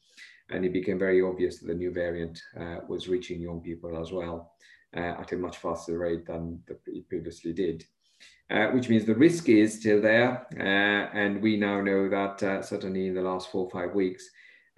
And 0.49 0.65
it 0.65 0.73
became 0.73 0.99
very 0.99 1.21
obvious 1.21 1.59
that 1.59 1.67
the 1.67 1.73
new 1.73 1.91
variant 1.91 2.41
was 2.87 3.07
reaching 3.07 3.41
young 3.41 3.61
people 3.61 3.99
as 4.01 4.11
well 4.11 4.53
uh, 4.95 5.15
at 5.21 5.31
a 5.31 5.37
much 5.37 5.57
faster 5.57 5.97
rate 5.97 6.25
than 6.25 6.61
it 6.87 7.07
previously 7.09 7.53
did. 7.53 7.85
Uh, 8.51 8.69
which 8.71 8.89
means 8.89 9.05
the 9.05 9.13
risk 9.13 9.47
is 9.47 9.79
still 9.79 10.01
there. 10.01 10.47
Uh, 10.59 11.15
and 11.15 11.39
we 11.39 11.55
now 11.55 11.79
know 11.79 12.09
that 12.09 12.41
uh, 12.41 12.61
certainly 12.63 13.05
in 13.05 13.13
the 13.13 13.21
last 13.21 13.51
four 13.51 13.65
or 13.65 13.69
five 13.69 13.93
weeks, 13.93 14.27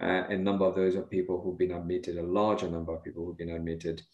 uh, 0.02 0.24
a 0.28 0.36
number 0.36 0.66
of 0.66 0.74
those 0.74 0.94
are 0.94 1.02
people 1.02 1.40
who've 1.40 1.58
been 1.58 1.72
admitted, 1.72 2.18
a 2.18 2.22
larger 2.22 2.68
number 2.68 2.94
of 2.94 3.02
people 3.02 3.24
who've 3.24 3.38
been 3.38 3.56
admitted 3.56 4.00
uh, 4.00 4.04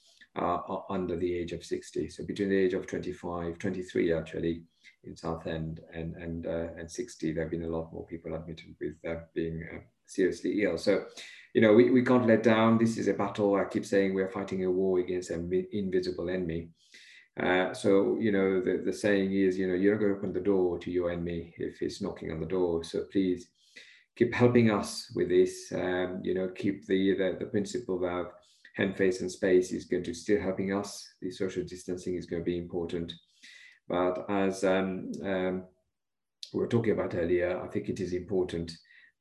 under 0.90 1.16
the 1.16 1.34
age 1.34 1.52
of 1.52 1.64
60. 1.64 2.08
So 2.10 2.24
between 2.24 2.50
the 2.50 2.56
age 2.56 2.74
of 2.74 2.86
25, 2.86 3.58
23 3.58 4.12
actually 4.12 4.62
in 5.04 5.16
Southend 5.16 5.80
and, 5.92 6.14
and, 6.16 6.46
and 6.46 6.90
60, 6.90 7.32
there 7.32 7.44
have 7.44 7.50
been 7.50 7.64
a 7.64 7.68
lot 7.68 7.92
more 7.92 8.06
people 8.06 8.34
admitted 8.34 8.74
with 8.80 8.94
being 9.34 9.66
seriously 10.06 10.62
ill. 10.62 10.78
So 10.78 11.04
you 11.54 11.62
know, 11.62 11.72
we, 11.72 11.90
we 11.90 12.04
can't 12.04 12.26
let 12.26 12.42
down. 12.42 12.78
This 12.78 12.98
is 12.98 13.08
a 13.08 13.14
battle. 13.14 13.56
I 13.56 13.64
keep 13.64 13.84
saying 13.84 14.14
we're 14.14 14.30
fighting 14.30 14.64
a 14.64 14.70
war 14.70 15.00
against 15.00 15.30
an 15.30 15.50
invisible 15.72 16.28
enemy. 16.30 16.68
Uh, 17.40 17.72
so, 17.72 18.16
you 18.20 18.32
know, 18.32 18.60
the, 18.60 18.82
the 18.84 18.92
saying 18.92 19.32
is, 19.32 19.58
you 19.58 19.68
know, 19.68 19.74
you're 19.74 19.94
not 19.94 20.00
going 20.00 20.12
to 20.12 20.18
open 20.18 20.32
the 20.32 20.40
door 20.40 20.78
to 20.78 20.90
your 20.90 21.10
enemy 21.10 21.54
if 21.56 21.78
he's 21.78 22.02
knocking 22.02 22.32
on 22.32 22.40
the 22.40 22.46
door. 22.46 22.82
So 22.84 23.04
please 23.10 23.48
keep 24.16 24.34
helping 24.34 24.70
us 24.70 25.10
with 25.14 25.28
this. 25.28 25.72
Um, 25.74 26.20
you 26.22 26.34
know, 26.34 26.48
keep 26.48 26.86
the, 26.86 27.16
the, 27.16 27.36
the 27.38 27.46
principle 27.46 28.04
of 28.04 28.26
face, 28.96 29.20
and 29.20 29.30
space 29.30 29.72
is 29.72 29.84
going 29.84 30.04
to 30.04 30.14
still 30.14 30.40
helping 30.40 30.72
us. 30.72 31.08
The 31.20 31.30
social 31.30 31.64
distancing 31.64 32.16
is 32.16 32.26
going 32.26 32.42
to 32.42 32.50
be 32.50 32.58
important. 32.58 33.12
But 33.88 34.26
as 34.28 34.64
um, 34.64 35.10
um, 35.24 35.64
we 36.52 36.60
were 36.60 36.68
talking 36.68 36.92
about 36.92 37.14
earlier, 37.14 37.60
I 37.62 37.68
think 37.68 37.88
it 37.88 38.00
is 38.00 38.12
important 38.12 38.72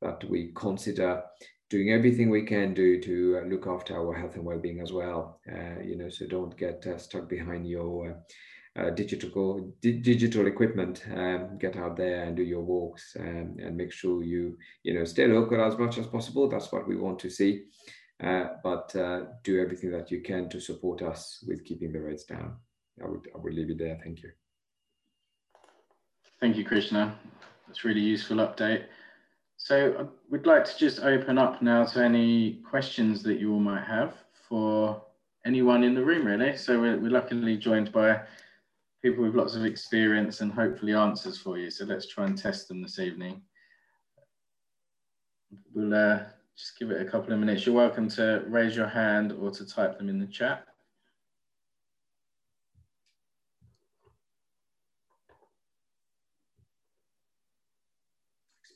that 0.01 0.23
we 0.29 0.51
consider 0.55 1.23
doing 1.69 1.91
everything 1.91 2.29
we 2.29 2.43
can 2.43 2.73
do 2.73 3.01
to 3.01 3.39
uh, 3.41 3.47
look 3.47 3.67
after 3.67 3.97
our 3.97 4.13
health 4.13 4.35
and 4.35 4.45
well-being 4.45 4.79
as 4.79 4.93
well. 4.93 5.39
Uh, 5.51 5.81
you 5.83 5.97
know, 5.97 6.09
so 6.09 6.25
don't 6.27 6.55
get 6.57 6.85
uh, 6.87 6.97
stuck 6.97 7.27
behind 7.27 7.67
your 7.67 8.11
uh, 8.11 8.81
uh, 8.81 8.89
digital 8.91 9.73
di 9.81 9.93
digital 9.93 10.45
equipment. 10.45 11.03
Um, 11.13 11.57
get 11.57 11.75
out 11.77 11.97
there 11.97 12.23
and 12.23 12.37
do 12.37 12.43
your 12.43 12.61
walks 12.61 13.17
um, 13.19 13.57
and 13.59 13.75
make 13.75 13.91
sure 13.91 14.23
you 14.23 14.57
you 14.83 14.93
know 14.93 15.03
stay 15.03 15.27
local 15.27 15.61
as 15.63 15.77
much 15.77 15.97
as 15.97 16.07
possible. 16.07 16.47
That's 16.47 16.71
what 16.71 16.87
we 16.87 16.95
want 16.95 17.19
to 17.19 17.29
see. 17.29 17.65
Uh, 18.23 18.45
but 18.63 18.89
do 19.43 19.61
everything 19.61 19.91
that 19.91 20.09
you 20.09 20.21
can 20.21 20.49
to 20.49 20.59
support 20.59 21.01
us 21.01 21.43
with 21.47 21.63
keeping 21.63 21.91
the 21.91 21.99
rates 21.99 22.23
down. 22.23 22.55
I 23.03 23.07
would 23.07 23.27
I 23.33 23.37
would 23.37 23.53
leave 23.53 23.69
it 23.69 23.77
there. 23.77 23.99
Thank 24.03 24.23
you. 24.23 24.31
Thank 26.39 26.57
you, 26.57 26.65
Krishna. 26.65 27.17
That's 27.67 27.83
really 27.83 28.01
useful 28.01 28.37
update. 28.37 28.85
So 29.57 29.95
uh, 29.99 30.05
we'd 30.29 30.45
like 30.45 30.65
to 30.65 30.77
just 30.77 30.99
open 30.99 31.37
up 31.37 31.61
now 31.61 31.83
to 31.85 32.03
any 32.03 32.61
questions 32.69 33.23
that 33.23 33.39
you 33.39 33.53
all 33.53 33.59
might 33.59 33.83
have 33.83 34.15
for 34.47 35.01
anyone 35.45 35.83
in 35.83 35.95
the 35.95 36.03
room, 36.03 36.25
really. 36.25 36.55
So 36.55 36.79
we're, 36.79 36.97
we're 36.97 37.11
luckily 37.11 37.57
joined 37.57 37.91
by 37.91 38.21
people 39.01 39.23
with 39.23 39.35
lots 39.35 39.55
of 39.55 39.65
experience 39.65 40.41
and 40.41 40.51
hopefully 40.51 40.93
answers 40.93 41.37
for 41.39 41.57
you. 41.57 41.71
So 41.71 41.85
let's 41.85 42.07
try 42.07 42.25
and 42.25 42.37
test 42.37 42.67
them 42.67 42.81
this 42.81 42.99
evening. 42.99 43.41
We'll 45.73 45.93
uh, 45.93 46.19
just 46.57 46.77
give 46.79 46.91
it 46.91 47.01
a 47.01 47.09
couple 47.09 47.33
of 47.33 47.39
minutes. 47.39 47.65
You're 47.65 47.75
welcome 47.75 48.09
to 48.09 48.43
raise 48.47 48.75
your 48.75 48.87
hand 48.87 49.31
or 49.31 49.51
to 49.51 49.65
type 49.65 49.97
them 49.97 50.09
in 50.09 50.19
the 50.19 50.27
chat. 50.27 50.65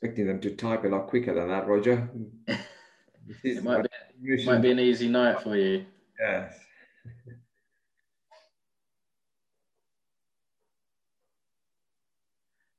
expecting 0.03 0.25
them 0.25 0.41
to 0.41 0.55
type 0.55 0.83
a 0.83 0.87
lot 0.87 1.05
quicker 1.05 1.31
than 1.31 1.47
that, 1.47 1.67
Roger. 1.67 2.09
it 3.43 3.63
might 3.63 3.85
be, 4.19 4.45
might 4.45 4.61
be 4.61 4.71
an 4.71 4.79
easy 4.79 5.07
night 5.07 5.39
for 5.41 5.55
you. 5.55 5.85
Yes. 6.19 6.59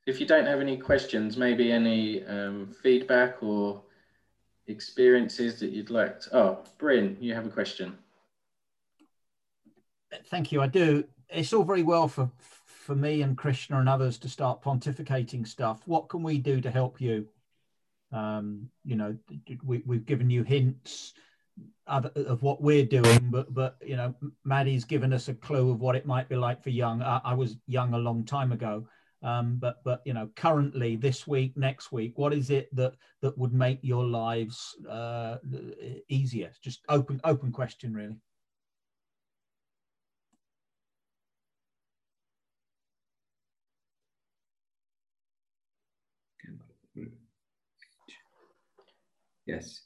if 0.07 0.20
you 0.20 0.26
don't 0.26 0.46
have 0.46 0.61
any 0.61 0.76
questions, 0.76 1.36
maybe 1.36 1.70
any 1.70 2.24
um, 2.24 2.74
feedback 2.82 3.42
or 3.42 3.82
experiences 4.72 5.60
that 5.60 5.70
you'd 5.70 5.90
like 5.90 6.20
to, 6.20 6.36
oh, 6.36 6.64
Bryn, 6.78 7.16
you 7.20 7.34
have 7.34 7.46
a 7.46 7.50
question. 7.50 7.96
Thank 10.26 10.50
you, 10.50 10.60
I 10.60 10.66
do. 10.66 11.04
It's 11.28 11.52
all 11.52 11.64
very 11.64 11.82
well 11.82 12.08
for 12.08 12.30
for 12.66 12.96
me 12.96 13.22
and 13.22 13.38
Krishna 13.38 13.78
and 13.78 13.88
others 13.88 14.18
to 14.18 14.28
start 14.28 14.60
pontificating 14.60 15.46
stuff. 15.46 15.82
What 15.86 16.08
can 16.08 16.24
we 16.24 16.38
do 16.38 16.60
to 16.60 16.70
help 16.70 17.00
you? 17.00 17.28
Um, 18.10 18.68
you 18.84 18.96
know, 18.96 19.16
we, 19.64 19.82
we've 19.86 20.04
given 20.04 20.28
you 20.28 20.42
hints 20.42 21.14
of 21.86 22.42
what 22.42 22.62
we're 22.62 22.84
doing, 22.84 23.30
but 23.30 23.52
but 23.54 23.76
you 23.84 23.96
know, 23.96 24.14
Maddie's 24.44 24.84
given 24.84 25.12
us 25.12 25.28
a 25.28 25.34
clue 25.34 25.70
of 25.70 25.80
what 25.80 25.96
it 25.96 26.06
might 26.06 26.28
be 26.28 26.36
like 26.36 26.62
for 26.62 26.70
young. 26.70 27.02
I, 27.02 27.20
I 27.24 27.34
was 27.34 27.56
young 27.66 27.94
a 27.94 27.98
long 27.98 28.24
time 28.24 28.52
ago, 28.52 28.86
um, 29.22 29.56
but 29.58 29.82
but 29.84 30.02
you 30.04 30.14
know, 30.14 30.28
currently 30.36 30.96
this 30.96 31.26
week, 31.26 31.56
next 31.56 31.92
week, 31.92 32.16
what 32.16 32.32
is 32.32 32.50
it 32.50 32.74
that 32.74 32.94
that 33.20 33.36
would 33.38 33.52
make 33.52 33.78
your 33.82 34.04
lives 34.04 34.76
uh, 34.88 35.36
easier? 36.08 36.50
Just 36.62 36.80
open 36.88 37.20
open 37.24 37.52
question, 37.52 37.94
really. 37.94 38.16
Yes. 49.46 49.82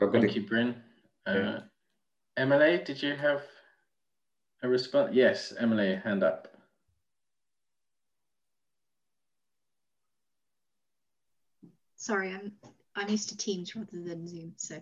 So 0.00 0.10
Thank 0.10 0.34
you, 0.34 0.46
Bryn. 0.46 0.74
Uh, 1.26 1.60
Emily, 2.36 2.82
did 2.84 3.02
you 3.02 3.14
have 3.14 3.42
a 4.62 4.68
response? 4.68 5.10
Yes, 5.14 5.52
Emily, 5.58 5.94
hand 6.02 6.22
up. 6.24 6.53
Sorry, 12.04 12.34
I'm 12.34 12.52
I'm 12.94 13.08
used 13.08 13.30
to 13.30 13.36
Teams 13.38 13.74
rather 13.74 13.88
than 13.90 14.28
Zoom. 14.28 14.52
So, 14.58 14.78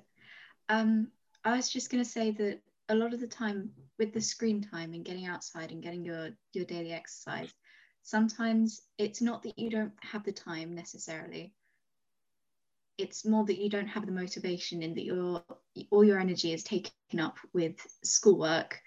um, 0.68 1.06
I 1.44 1.54
was 1.54 1.70
just 1.70 1.88
going 1.88 2.02
to 2.02 2.10
say 2.10 2.32
that 2.32 2.58
a 2.88 2.96
lot 2.96 3.14
of 3.14 3.20
the 3.20 3.28
time 3.28 3.70
with 3.96 4.12
the 4.12 4.20
screen 4.20 4.60
time 4.60 4.92
and 4.92 5.04
getting 5.04 5.26
outside 5.26 5.70
and 5.70 5.80
getting 5.80 6.04
your 6.04 6.30
your 6.52 6.64
daily 6.64 6.90
exercise, 6.90 7.54
sometimes 8.02 8.82
it's 8.98 9.22
not 9.22 9.44
that 9.44 9.56
you 9.56 9.70
don't 9.70 9.92
have 10.00 10.24
the 10.24 10.32
time 10.32 10.74
necessarily. 10.74 11.54
It's 12.98 13.24
more 13.24 13.44
that 13.44 13.62
you 13.62 13.70
don't 13.70 13.86
have 13.86 14.04
the 14.04 14.10
motivation 14.10 14.82
in 14.82 14.92
that 14.94 15.04
your 15.04 15.44
all 15.90 16.02
your 16.02 16.18
energy 16.18 16.52
is 16.52 16.64
taken 16.64 17.20
up 17.20 17.36
with 17.52 17.76
schoolwork 18.02 18.80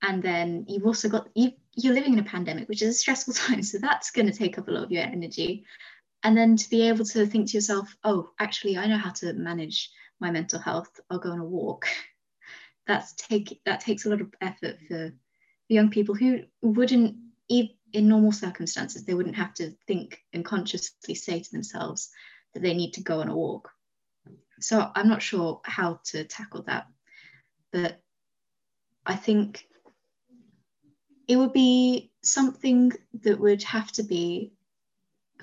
and 0.00 0.22
then 0.22 0.64
you've 0.66 0.86
also 0.86 1.10
got 1.10 1.28
you 1.34 1.52
you're 1.76 1.94
living 1.94 2.14
in 2.14 2.18
a 2.18 2.24
pandemic 2.24 2.70
which 2.70 2.80
is 2.80 2.94
a 2.94 2.98
stressful 2.98 3.34
time 3.46 3.62
so 3.62 3.76
that's 3.78 4.10
going 4.10 4.26
to 4.26 4.32
take 4.32 4.58
up 4.58 4.68
a 4.68 4.70
lot 4.70 4.84
of 4.84 4.90
your 4.90 5.02
energy 5.02 5.66
and 6.24 6.36
then 6.36 6.56
to 6.56 6.70
be 6.70 6.88
able 6.88 7.04
to 7.04 7.26
think 7.26 7.48
to 7.48 7.56
yourself 7.56 7.94
oh 8.04 8.30
actually 8.38 8.76
i 8.76 8.86
know 8.86 8.98
how 8.98 9.10
to 9.10 9.32
manage 9.32 9.90
my 10.22 10.30
mental 10.30 10.60
health. 10.60 11.00
I'll 11.10 11.18
go 11.18 11.32
on 11.32 11.40
a 11.40 11.44
walk. 11.44 11.86
That's 12.86 13.12
take 13.12 13.60
that 13.66 13.80
takes 13.80 14.06
a 14.06 14.08
lot 14.08 14.20
of 14.20 14.32
effort 14.40 14.76
for 14.88 15.12
young 15.68 15.90
people 15.90 16.14
who 16.14 16.40
wouldn't 16.62 17.16
in 17.48 18.08
normal 18.08 18.32
circumstances 18.32 19.04
they 19.04 19.14
wouldn't 19.14 19.36
have 19.36 19.52
to 19.54 19.70
think 19.86 20.18
and 20.32 20.44
consciously 20.44 21.14
say 21.14 21.40
to 21.40 21.52
themselves 21.52 22.10
that 22.54 22.62
they 22.62 22.74
need 22.74 22.92
to 22.94 23.02
go 23.02 23.20
on 23.20 23.28
a 23.28 23.36
walk. 23.36 23.70
So 24.60 24.90
i'm 24.94 25.08
not 25.08 25.22
sure 25.22 25.60
how 25.64 26.00
to 26.06 26.24
tackle 26.24 26.62
that 26.62 26.86
but 27.72 28.00
i 29.06 29.14
think 29.14 29.66
it 31.28 31.36
would 31.36 31.52
be 31.52 32.10
something 32.22 32.92
that 33.22 33.38
would 33.38 33.62
have 33.62 33.92
to 33.92 34.02
be 34.02 34.52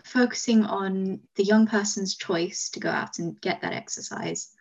focusing 0.05 0.65
on 0.65 1.21
the 1.35 1.43
young 1.43 1.67
person's 1.67 2.15
choice 2.15 2.69
to 2.71 2.79
go 2.79 2.89
out 2.89 3.19
and 3.19 3.39
get 3.41 3.61
that 3.61 3.73
exercise, 3.73 4.51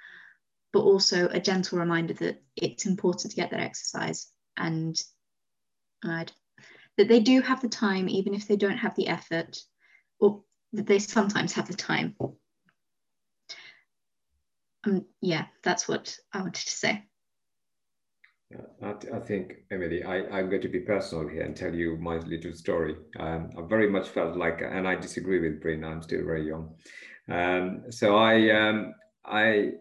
but 0.73 0.81
also 0.81 1.29
a 1.29 1.41
gentle 1.41 1.79
reminder 1.79 2.15
that 2.15 2.43
it's 2.57 2.87
important 2.87 3.31
to 3.31 3.37
get 3.37 3.51
that 3.51 3.61
exercise 3.61 4.31
and 4.57 5.01
that 6.03 6.33
they 7.09 7.21
do 7.21 7.41
have 7.41 7.61
the 7.61 7.69
time, 7.69 8.09
even 8.09 8.35
if 8.35 8.49
they 8.49 8.57
don't 8.57 8.79
have 8.79 8.97
the 8.97 9.09
effort, 9.09 9.63
or 10.19 10.43
that 10.73 10.87
they 10.87 10.99
sometimes 10.99 11.53
have 11.53 11.69
the 11.69 11.75
time. 11.75 12.17
Um, 14.85 15.05
yeah, 15.21 15.47
that's 15.63 15.89
what 15.89 16.17
I 16.33 16.39
wanted 16.39 16.67
to 16.67 16.71
say. 16.71 17.08
I, 18.83 18.95
I, 19.15 19.19
think, 19.21 19.57
Emily, 19.71 20.03
I, 20.03 20.27
I'm 20.27 20.49
going 20.49 20.63
to 20.63 20.69
be 20.69 20.81
personal 20.81 21.29
here 21.29 21.43
and 21.43 21.55
tell 21.55 21.75
you 21.75 21.97
my 21.97 22.17
little 22.17 22.53
story. 22.55 22.97
Um, 23.19 23.51
I 23.59 23.63
very 23.63 23.91
much 23.91 24.09
felt 24.09 24.37
like, 24.37 24.63
and 24.63 24.89
I 24.89 24.95
disagree 24.95 25.41
with 25.41 25.61
Bryn, 25.61 25.85
I'm 25.85 26.03
still 26.03 26.25
very 26.25 26.47
young. 26.47 26.75
Um, 27.29 27.83
so 27.91 28.17
I, 28.17 28.51
um, 28.51 28.95
I, 29.25 29.73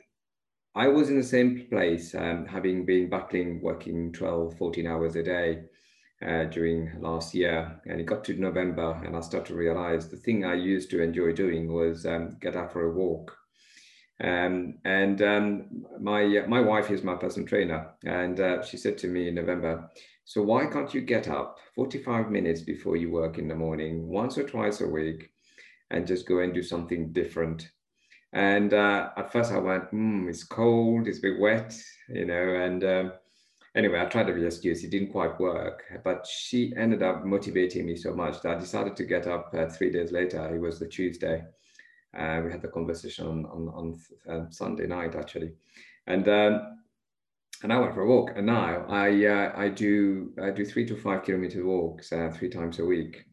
I 0.75 0.87
was 0.89 1.09
in 1.09 1.17
the 1.17 1.23
same 1.23 1.67
place, 1.69 2.13
um, 2.13 2.45
having 2.45 2.85
been 2.85 3.09
battling, 3.09 3.61
working 3.61 4.11
12, 4.11 4.57
14 4.57 4.85
hours 4.85 5.15
a 5.15 5.23
day 5.23 5.63
uh, 6.25 6.43
during 6.45 6.91
last 6.99 7.33
year. 7.33 7.79
And 7.85 8.01
it 8.01 8.05
got 8.05 8.25
to 8.25 8.33
November, 8.33 9.01
and 9.05 9.15
I 9.15 9.21
started 9.21 9.47
to 9.47 9.55
realize 9.55 10.09
the 10.09 10.17
thing 10.17 10.43
I 10.43 10.55
used 10.55 10.89
to 10.91 11.01
enjoy 11.01 11.31
doing 11.31 11.71
was 11.71 12.05
um, 12.05 12.37
get 12.41 12.55
out 12.55 12.73
for 12.73 12.83
a 12.85 12.93
walk. 12.93 13.35
Um, 14.23 14.79
and 14.83 15.21
um, 15.21 15.85
my 15.99 16.43
my 16.47 16.59
wife 16.59 16.89
is 16.89 17.03
my 17.03 17.15
personal 17.15 17.47
trainer, 17.47 17.91
and 18.03 18.39
uh, 18.39 18.63
she 18.63 18.77
said 18.77 18.97
to 18.99 19.07
me 19.07 19.27
in 19.27 19.35
November, 19.35 19.91
"So 20.25 20.41
why 20.41 20.65
can't 20.65 20.93
you 20.93 21.01
get 21.01 21.27
up 21.27 21.57
45 21.75 22.31
minutes 22.31 22.61
before 22.61 22.95
you 22.97 23.11
work 23.11 23.37
in 23.37 23.47
the 23.47 23.55
morning, 23.55 24.07
once 24.07 24.37
or 24.37 24.43
twice 24.43 24.81
a 24.81 24.87
week, 24.87 25.29
and 25.91 26.07
just 26.07 26.27
go 26.27 26.39
and 26.39 26.53
do 26.53 26.63
something 26.63 27.13
different?" 27.13 27.69
And 28.33 28.73
uh, 28.73 29.11
at 29.17 29.31
first 29.31 29.51
I 29.51 29.59
went, 29.59 29.91
mm, 29.91 30.27
"It's 30.29 30.43
cold, 30.43 31.07
it's 31.07 31.19
a 31.19 31.21
bit 31.21 31.39
wet, 31.39 31.79
you 32.09 32.25
know." 32.25 32.55
And 32.55 32.83
um, 32.83 33.11
anyway, 33.75 34.01
I 34.01 34.05
tried 34.05 34.23
to 34.23 34.29
every 34.29 34.47
excuse; 34.47 34.83
it 34.83 34.89
didn't 34.89 35.11
quite 35.11 35.39
work. 35.39 35.83
But 36.03 36.25
she 36.25 36.73
ended 36.75 37.03
up 37.03 37.23
motivating 37.23 37.85
me 37.85 37.95
so 37.95 38.15
much 38.15 38.41
that 38.41 38.57
I 38.57 38.59
decided 38.59 38.95
to 38.95 39.03
get 39.03 39.27
up 39.27 39.53
uh, 39.55 39.67
three 39.67 39.91
days 39.91 40.11
later. 40.11 40.55
It 40.55 40.59
was 40.59 40.79
the 40.79 40.87
Tuesday 40.87 41.43
uh, 42.17 42.41
we 42.43 42.51
had 42.51 42.61
the 42.61 42.67
conversation 42.67 43.27
on 43.27 43.45
on, 43.45 43.69
on 43.69 43.99
uh, 44.29 44.49
Sunday 44.49 44.87
night 44.87 45.15
actually, 45.15 45.53
and 46.07 46.27
um, 46.27 46.77
and 47.63 47.73
I 47.73 47.79
went 47.79 47.93
for 47.93 48.01
a 48.01 48.07
walk. 48.07 48.31
And 48.35 48.45
now 48.45 48.85
I 48.87 49.25
uh, 49.25 49.53
I 49.55 49.69
do 49.69 50.33
I 50.41 50.49
do 50.51 50.65
three 50.65 50.85
to 50.87 50.95
five 50.95 51.23
kilometer 51.23 51.65
walks 51.65 52.11
uh, 52.11 52.31
three 52.33 52.49
times 52.49 52.79
a 52.79 52.85
week. 52.85 53.25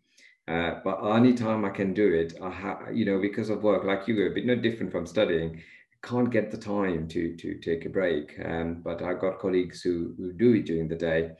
Uh, 0.47 0.81
but 0.85 1.03
anytime 1.17 1.65
I 1.65 1.71
can 1.71 1.95
do 1.95 2.13
it, 2.13 2.35
I 2.43 2.51
have 2.51 2.79
you 2.93 3.05
know 3.05 3.21
because 3.21 3.51
of 3.51 3.63
work 3.63 3.85
like 3.85 4.07
you, 4.07 4.27
a 4.27 4.35
bit 4.35 4.47
no 4.47 4.57
different 4.57 4.93
from 4.93 5.07
studying. 5.07 5.63
Can't 6.03 6.31
get 6.31 6.51
the 6.51 6.59
time 6.59 7.09
to 7.09 7.37
to 7.37 7.59
take 7.61 7.87
a 7.87 7.91
break. 7.91 8.39
Um, 8.45 8.83
but 8.83 9.03
I've 9.03 9.21
got 9.21 9.39
colleagues 9.39 9.81
who 9.81 10.15
who 10.19 10.33
do 10.33 10.55
it 10.55 10.67
during 10.67 10.89
the 10.89 10.97
day. 10.97 11.31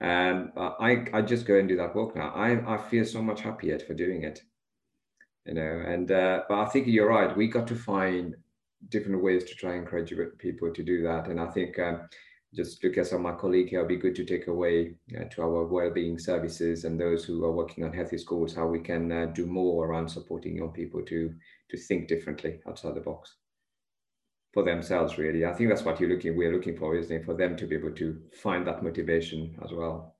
Um, 0.00 0.52
I 0.56 1.06
I 1.12 1.22
just 1.22 1.46
go 1.46 1.56
and 1.58 1.68
do 1.68 1.76
that 1.76 1.94
walk 1.94 2.16
now. 2.16 2.30
I 2.34 2.74
I 2.74 2.78
feel 2.78 3.04
so 3.04 3.22
much 3.22 3.42
happier 3.42 3.78
for 3.78 3.94
doing 3.94 4.22
it 4.24 4.42
you 5.46 5.54
know 5.54 5.82
and 5.86 6.10
uh, 6.10 6.42
but 6.48 6.58
i 6.58 6.66
think 6.66 6.86
you're 6.86 7.08
right. 7.08 7.36
We 7.36 7.48
got 7.48 7.66
to 7.68 7.74
find 7.74 8.34
different 8.88 9.22
ways 9.22 9.44
to 9.44 9.54
try 9.54 9.72
and 9.72 9.80
encourage 9.80 10.12
people 10.38 10.72
to 10.72 10.82
do 10.82 11.02
that. 11.02 11.28
And 11.28 11.40
i 11.40 11.46
think 11.46 11.78
um, 11.78 12.08
just 12.54 12.82
look 12.84 12.96
at 12.96 13.06
some 13.06 13.24
of 13.24 13.32
my 13.32 13.38
colleagues 13.38 13.70
here 13.70 13.80
it'll 13.80 13.88
be 13.88 13.96
good 13.96 14.14
to 14.14 14.24
take 14.24 14.46
away 14.46 14.94
uh, 15.18 15.24
to 15.24 15.42
our 15.42 15.64
well-being 15.64 16.18
services 16.18 16.84
and 16.84 17.00
those 17.00 17.24
who 17.24 17.44
are 17.44 17.52
working 17.52 17.82
on 17.82 17.92
healthy 17.92 18.16
schools 18.16 18.54
how 18.54 18.66
we 18.66 18.78
can 18.78 19.10
uh, 19.10 19.26
do 19.34 19.44
more 19.44 19.86
around 19.86 20.08
supporting 20.08 20.56
young 20.56 20.70
people 20.70 21.02
to 21.02 21.34
to 21.70 21.76
think 21.76 22.08
differently 22.08 22.60
outside 22.68 22.94
the 22.94 23.00
box. 23.00 23.36
For 24.52 24.62
themselves 24.62 25.18
really. 25.18 25.44
I 25.44 25.52
think 25.52 25.68
that's 25.68 25.82
what 25.82 25.98
you're 25.98 26.10
looking 26.10 26.36
we're 26.36 26.52
looking 26.52 26.76
for 26.76 26.96
isn't 26.96 27.16
it? 27.16 27.24
For 27.24 27.34
them 27.34 27.56
to 27.56 27.66
be 27.66 27.74
able 27.74 27.92
to 27.92 28.20
find 28.32 28.66
that 28.66 28.84
motivation 28.84 29.56
as 29.64 29.72
well 29.72 30.13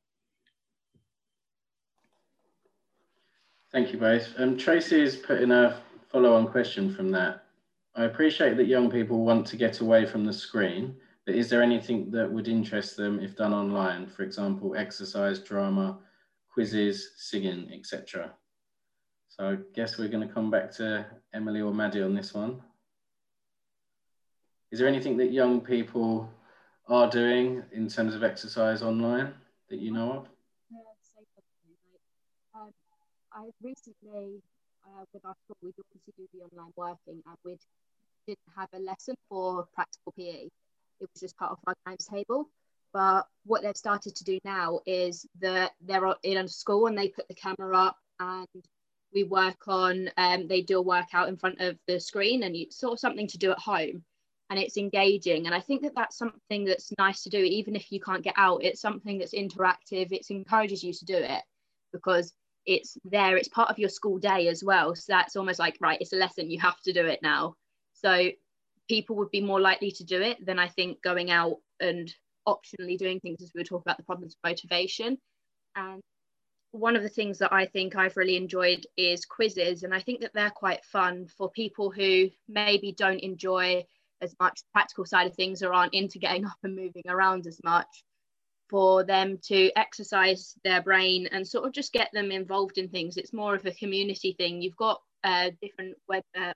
Thank 3.74 3.92
you 3.92 3.98
both. 3.98 4.28
Um, 4.38 4.56
Tracy 4.56 5.00
is 5.00 5.16
putting 5.16 5.50
a 5.50 5.76
follow-on 6.12 6.46
question 6.46 6.94
from 6.94 7.10
that. 7.10 7.46
I 7.96 8.04
appreciate 8.04 8.56
that 8.56 8.68
young 8.68 8.88
people 8.88 9.24
want 9.24 9.48
to 9.48 9.56
get 9.56 9.80
away 9.80 10.06
from 10.06 10.24
the 10.24 10.32
screen, 10.32 10.94
but 11.26 11.34
is 11.34 11.50
there 11.50 11.60
anything 11.60 12.08
that 12.12 12.30
would 12.30 12.46
interest 12.46 12.96
them 12.96 13.18
if 13.18 13.34
done 13.34 13.52
online? 13.52 14.06
For 14.06 14.22
example, 14.22 14.76
exercise, 14.76 15.40
drama, 15.40 15.98
quizzes, 16.52 17.14
singing, 17.16 17.68
etc. 17.74 18.32
So 19.28 19.44
I 19.44 19.56
guess 19.74 19.98
we're 19.98 20.06
going 20.06 20.28
to 20.28 20.32
come 20.32 20.52
back 20.52 20.70
to 20.76 21.04
Emily 21.32 21.60
or 21.60 21.74
Maddie 21.74 22.02
on 22.02 22.14
this 22.14 22.32
one. 22.32 22.62
Is 24.70 24.78
there 24.78 24.86
anything 24.86 25.16
that 25.16 25.32
young 25.32 25.60
people 25.60 26.30
are 26.86 27.10
doing 27.10 27.64
in 27.72 27.88
terms 27.88 28.14
of 28.14 28.22
exercise 28.22 28.82
online 28.82 29.34
that 29.68 29.80
you 29.80 29.90
know 29.90 30.12
of? 30.12 30.33
I 33.34 33.50
recently, 33.62 34.40
uh, 34.86 35.04
with 35.12 35.24
our 35.24 35.34
school, 35.44 35.56
we'd 35.60 35.74
obviously 35.78 36.14
do 36.16 36.28
the 36.32 36.44
online 36.44 36.72
working 36.76 37.20
and 37.26 37.36
we 37.44 37.58
didn't 38.26 38.38
have 38.56 38.68
a 38.74 38.78
lesson 38.78 39.16
for 39.28 39.66
practical 39.74 40.12
PE. 40.12 40.46
It 40.46 40.50
was 41.00 41.20
just 41.20 41.36
part 41.36 41.50
of 41.50 41.58
our 41.66 41.74
timetable. 41.84 42.48
But 42.92 43.26
what 43.44 43.62
they've 43.62 43.76
started 43.76 44.14
to 44.14 44.24
do 44.24 44.38
now 44.44 44.78
is 44.86 45.26
that 45.40 45.72
they're 45.80 46.14
in 46.22 46.36
a 46.38 46.46
school 46.48 46.86
and 46.86 46.96
they 46.96 47.08
put 47.08 47.26
the 47.26 47.34
camera 47.34 47.76
up 47.76 47.96
and 48.20 48.46
we 49.12 49.24
work 49.24 49.66
on, 49.66 50.10
um, 50.16 50.46
they 50.46 50.62
do 50.62 50.78
a 50.78 50.82
workout 50.82 51.28
in 51.28 51.36
front 51.36 51.60
of 51.60 51.76
the 51.88 51.98
screen 51.98 52.44
and 52.44 52.54
it's 52.54 52.78
sort 52.78 52.92
of 52.92 53.00
something 53.00 53.26
to 53.28 53.38
do 53.38 53.50
at 53.50 53.58
home 53.58 54.04
and 54.48 54.60
it's 54.60 54.76
engaging. 54.76 55.46
And 55.46 55.54
I 55.54 55.60
think 55.60 55.82
that 55.82 55.96
that's 55.96 56.16
something 56.16 56.64
that's 56.64 56.92
nice 56.98 57.24
to 57.24 57.30
do, 57.30 57.38
even 57.38 57.74
if 57.74 57.90
you 57.90 57.98
can't 57.98 58.22
get 58.22 58.34
out. 58.36 58.62
It's 58.62 58.80
something 58.80 59.18
that's 59.18 59.34
interactive, 59.34 60.12
it 60.12 60.30
encourages 60.30 60.84
you 60.84 60.92
to 60.92 61.04
do 61.04 61.16
it 61.16 61.42
because 61.92 62.32
it's 62.66 62.96
there 63.04 63.36
it's 63.36 63.48
part 63.48 63.70
of 63.70 63.78
your 63.78 63.88
school 63.88 64.18
day 64.18 64.48
as 64.48 64.64
well. 64.64 64.94
So 64.94 65.04
that's 65.08 65.36
almost 65.36 65.58
like 65.58 65.76
right 65.80 65.98
it's 66.00 66.12
a 66.12 66.16
lesson 66.16 66.50
you 66.50 66.60
have 66.60 66.80
to 66.82 66.92
do 66.92 67.06
it 67.06 67.20
now. 67.22 67.54
So 67.92 68.30
people 68.88 69.16
would 69.16 69.30
be 69.30 69.40
more 69.40 69.60
likely 69.60 69.90
to 69.90 70.04
do 70.04 70.20
it 70.20 70.44
than 70.44 70.58
i 70.58 70.68
think 70.68 71.02
going 71.02 71.30
out 71.30 71.56
and 71.80 72.12
optionally 72.46 72.98
doing 72.98 73.20
things 73.20 73.40
as 73.42 73.50
we 73.54 73.60
were 73.60 73.64
talking 73.64 73.84
about 73.86 73.96
the 73.96 74.02
problems 74.02 74.34
of 74.34 74.48
motivation. 74.48 75.16
And 75.76 76.02
one 76.72 76.96
of 76.96 77.02
the 77.02 77.08
things 77.08 77.38
that 77.38 77.52
i 77.52 77.66
think 77.66 77.94
i've 77.94 78.16
really 78.16 78.36
enjoyed 78.36 78.84
is 78.96 79.24
quizzes 79.24 79.84
and 79.84 79.94
i 79.94 80.00
think 80.00 80.20
that 80.20 80.32
they're 80.34 80.50
quite 80.50 80.84
fun 80.84 81.26
for 81.38 81.48
people 81.50 81.88
who 81.90 82.28
maybe 82.48 82.92
don't 82.92 83.20
enjoy 83.20 83.84
as 84.20 84.34
much 84.40 84.60
practical 84.72 85.06
side 85.06 85.28
of 85.28 85.34
things 85.36 85.62
or 85.62 85.72
aren't 85.72 85.94
into 85.94 86.18
getting 86.18 86.44
up 86.52 86.58
and 86.64 86.74
moving 86.74 87.04
around 87.08 87.46
as 87.46 87.60
much 87.62 88.04
for 88.74 89.04
them 89.04 89.38
to 89.40 89.70
exercise 89.78 90.56
their 90.64 90.82
brain 90.82 91.28
and 91.30 91.46
sort 91.46 91.64
of 91.64 91.72
just 91.72 91.92
get 91.92 92.10
them 92.12 92.32
involved 92.32 92.76
in 92.76 92.88
things. 92.88 93.16
It's 93.16 93.32
more 93.32 93.54
of 93.54 93.64
a 93.64 93.70
community 93.70 94.34
thing. 94.36 94.60
You've 94.60 94.74
got 94.76 95.00
uh, 95.22 95.50
different 95.62 95.94
web 96.08 96.24
uh, 96.36 96.52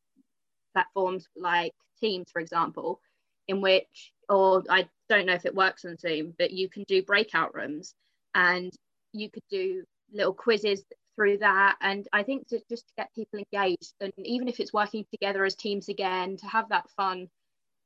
platforms 0.74 1.28
like 1.36 1.74
Teams, 2.00 2.26
for 2.32 2.40
example, 2.40 3.00
in 3.46 3.60
which, 3.60 4.12
or 4.28 4.64
I 4.68 4.88
don't 5.08 5.26
know 5.26 5.34
if 5.34 5.46
it 5.46 5.54
works 5.54 5.84
on 5.84 5.96
Zoom, 5.96 6.34
but 6.36 6.50
you 6.50 6.68
can 6.68 6.82
do 6.88 7.04
breakout 7.04 7.54
rooms 7.54 7.94
and 8.34 8.72
you 9.12 9.30
could 9.30 9.44
do 9.48 9.84
little 10.12 10.34
quizzes 10.34 10.82
through 11.14 11.38
that. 11.38 11.76
And 11.80 12.08
I 12.12 12.24
think 12.24 12.48
to 12.48 12.60
just 12.68 12.88
to 12.88 12.94
get 12.96 13.14
people 13.14 13.38
engaged, 13.38 13.94
and 14.00 14.12
even 14.24 14.48
if 14.48 14.58
it's 14.58 14.72
working 14.72 15.04
together 15.12 15.44
as 15.44 15.54
teams 15.54 15.88
again, 15.88 16.36
to 16.38 16.46
have 16.46 16.68
that 16.70 16.90
fun 16.96 17.28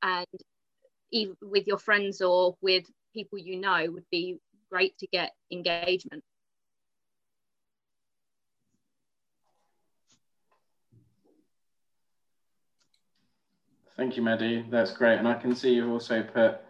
and 0.01 0.25
even 1.11 1.35
with 1.43 1.67
your 1.67 1.77
friends 1.77 2.19
or 2.19 2.55
with 2.61 2.85
people 3.13 3.37
you 3.37 3.59
know 3.59 3.85
would 3.89 4.09
be 4.11 4.39
great 4.69 4.97
to 4.97 5.07
get 5.07 5.33
engagement. 5.51 6.23
Thank 13.95 14.17
you, 14.17 14.23
Maddie. 14.23 14.65
That's 14.71 14.91
great. 14.91 15.19
And 15.19 15.27
I 15.27 15.35
can 15.35 15.55
see 15.55 15.75
you've 15.75 15.91
also 15.91 16.23
put 16.23 16.61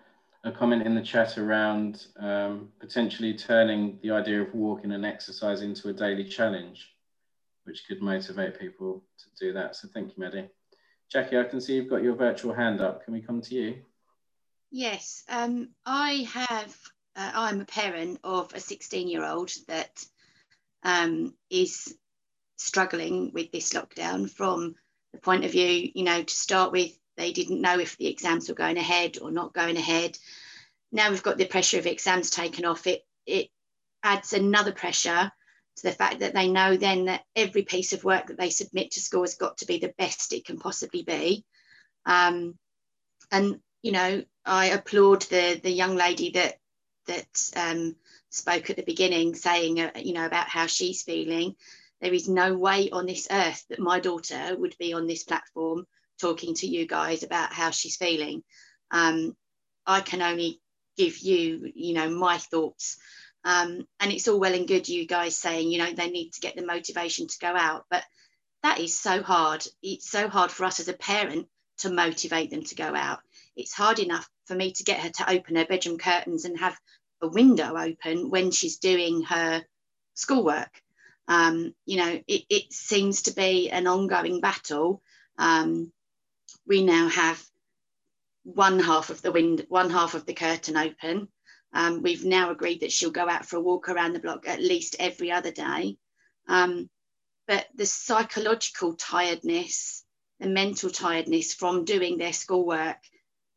a 0.43 0.51
comment 0.51 0.85
in 0.85 0.93
the 0.93 1.01
chat 1.01 1.37
around 1.37 2.07
um, 2.19 2.67
potentially 2.81 3.33
turning 3.33 3.97
the 4.03 4.11
idea 4.11 4.41
of 4.41 4.53
walking 4.53 4.91
and 4.91 5.05
exercise 5.05 5.61
into 5.61 5.87
a 5.87 5.93
daily 5.93 6.25
challenge, 6.25 6.93
which 7.63 7.87
could 7.87 8.01
motivate 8.01 8.59
people 8.59 9.01
to 9.17 9.25
do 9.39 9.53
that. 9.53 9.77
So 9.77 9.87
thank 9.93 10.09
you, 10.09 10.15
Maddie. 10.17 10.49
Jackie, 11.09 11.37
I 11.37 11.45
can 11.45 11.61
see 11.61 11.75
you've 11.75 11.89
got 11.89 12.03
your 12.03 12.15
virtual 12.15 12.53
hand 12.53 12.81
up. 12.81 13.05
Can 13.05 13.13
we 13.13 13.21
come 13.21 13.39
to 13.41 13.55
you? 13.55 13.77
Yes, 14.75 15.23
um, 15.29 15.69
I 15.85 16.27
have, 16.33 16.75
uh, 17.15 17.31
I'm 17.35 17.61
a 17.61 17.65
parent 17.65 18.19
of 18.23 18.55
a 18.55 18.59
16 18.59 19.07
year 19.07 19.23
old 19.23 19.51
that 19.67 20.03
um, 20.81 21.35
is 21.51 21.95
struggling 22.57 23.31
with 23.33 23.51
this 23.51 23.73
lockdown 23.73 24.27
from 24.27 24.73
the 25.13 25.19
point 25.19 25.45
of 25.45 25.51
view, 25.51 25.91
you 25.93 26.03
know, 26.03 26.23
to 26.23 26.35
start 26.35 26.71
with, 26.71 26.91
they 27.17 27.33
didn't 27.33 27.61
know 27.61 27.77
if 27.77 27.97
the 27.97 28.07
exams 28.07 28.49
were 28.49 28.55
going 28.55 28.77
ahead 28.77 29.19
or 29.21 29.29
not 29.29 29.53
going 29.53 29.77
ahead. 29.77 30.17
Now 30.91 31.11
we've 31.11 31.21
got 31.21 31.37
the 31.37 31.45
pressure 31.45 31.77
of 31.77 31.85
exams 31.85 32.31
taken 32.31 32.65
off. 32.65 32.87
It 32.87 33.03
it 33.27 33.49
adds 34.01 34.33
another 34.33 34.71
pressure 34.71 35.31
to 35.75 35.83
the 35.83 35.91
fact 35.91 36.21
that 36.21 36.33
they 36.33 36.47
know 36.47 36.77
then 36.77 37.05
that 37.05 37.21
every 37.35 37.61
piece 37.61 37.93
of 37.93 38.03
work 38.03 38.25
that 38.25 38.39
they 38.39 38.49
submit 38.49 38.89
to 38.93 39.01
school 39.01 39.21
has 39.21 39.35
got 39.35 39.59
to 39.59 39.67
be 39.67 39.77
the 39.77 39.93
best 39.99 40.33
it 40.33 40.45
can 40.45 40.57
possibly 40.57 41.03
be. 41.03 41.45
Um, 42.07 42.57
and 43.31 43.59
you 43.83 43.91
know, 43.91 44.23
I 44.45 44.67
applaud 44.67 45.23
the 45.23 45.59
the 45.61 45.71
young 45.71 45.95
lady 45.95 46.31
that 46.31 46.55
that 47.05 47.51
um, 47.55 47.95
spoke 48.31 48.69
at 48.69 48.77
the 48.77 48.83
beginning, 48.83 49.35
saying 49.35 49.79
uh, 49.79 49.91
you 49.97 50.13
know 50.13 50.25
about 50.25 50.49
how 50.49 50.65
she's 50.65 51.03
feeling. 51.03 51.55
There 52.01 52.13
is 52.13 52.27
no 52.27 52.57
way 52.57 52.89
on 52.89 53.05
this 53.05 53.27
earth 53.29 53.65
that 53.69 53.79
my 53.79 53.99
daughter 53.99 54.55
would 54.57 54.75
be 54.79 54.93
on 54.93 55.07
this 55.07 55.23
platform 55.23 55.85
talking 56.19 56.53
to 56.55 56.67
you 56.67 56.87
guys 56.87 57.23
about 57.23 57.53
how 57.53 57.69
she's 57.71 57.97
feeling. 57.97 58.43
Um, 58.91 59.35
I 59.85 60.01
can 60.01 60.21
only 60.21 60.59
give 60.97 61.19
you, 61.19 61.71
you 61.75 61.93
know, 61.93 62.09
my 62.09 62.37
thoughts. 62.37 62.97
Um, 63.45 63.87
and 63.99 64.11
it's 64.11 64.27
all 64.27 64.39
well 64.39 64.53
and 64.53 64.67
good, 64.67 64.87
you 64.87 65.05
guys 65.05 65.37
saying, 65.37 65.71
you 65.71 65.77
know, 65.79 65.91
they 65.93 66.09
need 66.09 66.31
to 66.31 66.41
get 66.41 66.55
the 66.55 66.65
motivation 66.65 67.27
to 67.27 67.37
go 67.39 67.53
out. 67.55 67.85
But 67.89 68.03
that 68.63 68.79
is 68.79 68.97
so 68.97 69.21
hard. 69.21 69.65
It's 69.81 70.09
so 70.09 70.27
hard 70.29 70.51
for 70.51 70.65
us 70.65 70.79
as 70.79 70.87
a 70.87 70.93
parent 70.93 71.47
to 71.79 71.89
motivate 71.89 72.49
them 72.51 72.63
to 72.63 72.75
go 72.75 72.95
out. 72.95 73.19
It's 73.55 73.73
hard 73.73 73.99
enough 73.99 74.27
for 74.45 74.55
me 74.55 74.71
to 74.73 74.83
get 74.83 74.99
her 74.99 75.09
to 75.09 75.31
open 75.31 75.55
her 75.55 75.65
bedroom 75.65 75.97
curtains 75.97 76.45
and 76.45 76.59
have 76.59 76.77
a 77.21 77.27
window 77.27 77.77
open 77.77 78.29
when 78.29 78.51
she's 78.51 78.77
doing 78.77 79.23
her 79.23 79.63
schoolwork. 80.13 80.81
Um, 81.27 81.73
you 81.85 81.97
know, 81.97 82.21
it, 82.27 82.43
it, 82.49 82.73
seems 82.73 83.23
to 83.23 83.33
be 83.33 83.69
an 83.69 83.87
ongoing 83.87 84.41
battle. 84.41 85.01
Um, 85.37 85.91
we 86.67 86.83
now 86.83 87.07
have 87.07 87.41
one 88.43 88.79
half 88.79 89.09
of 89.09 89.21
the 89.21 89.31
wind, 89.31 89.65
one 89.69 89.89
half 89.89 90.15
of 90.15 90.25
the 90.25 90.33
curtain 90.33 90.75
open. 90.75 91.29
Um, 91.71 92.01
we've 92.01 92.25
now 92.25 92.51
agreed 92.51 92.81
that 92.81 92.91
she'll 92.91 93.11
go 93.11 93.27
out 93.29 93.45
for 93.45 93.55
a 93.55 93.61
walk 93.61 93.87
around 93.87 94.13
the 94.13 94.19
block 94.19 94.47
at 94.47 94.61
least 94.61 94.97
every 94.99 95.31
other 95.31 95.51
day. 95.51 95.97
Um, 96.47 96.89
but 97.47 97.67
the 97.75 97.85
psychological 97.85 98.95
tiredness, 98.95 100.03
the 100.39 100.49
mental 100.49 100.89
tiredness 100.89 101.53
from 101.53 101.85
doing 101.85 102.17
their 102.17 102.33
schoolwork 102.33 102.97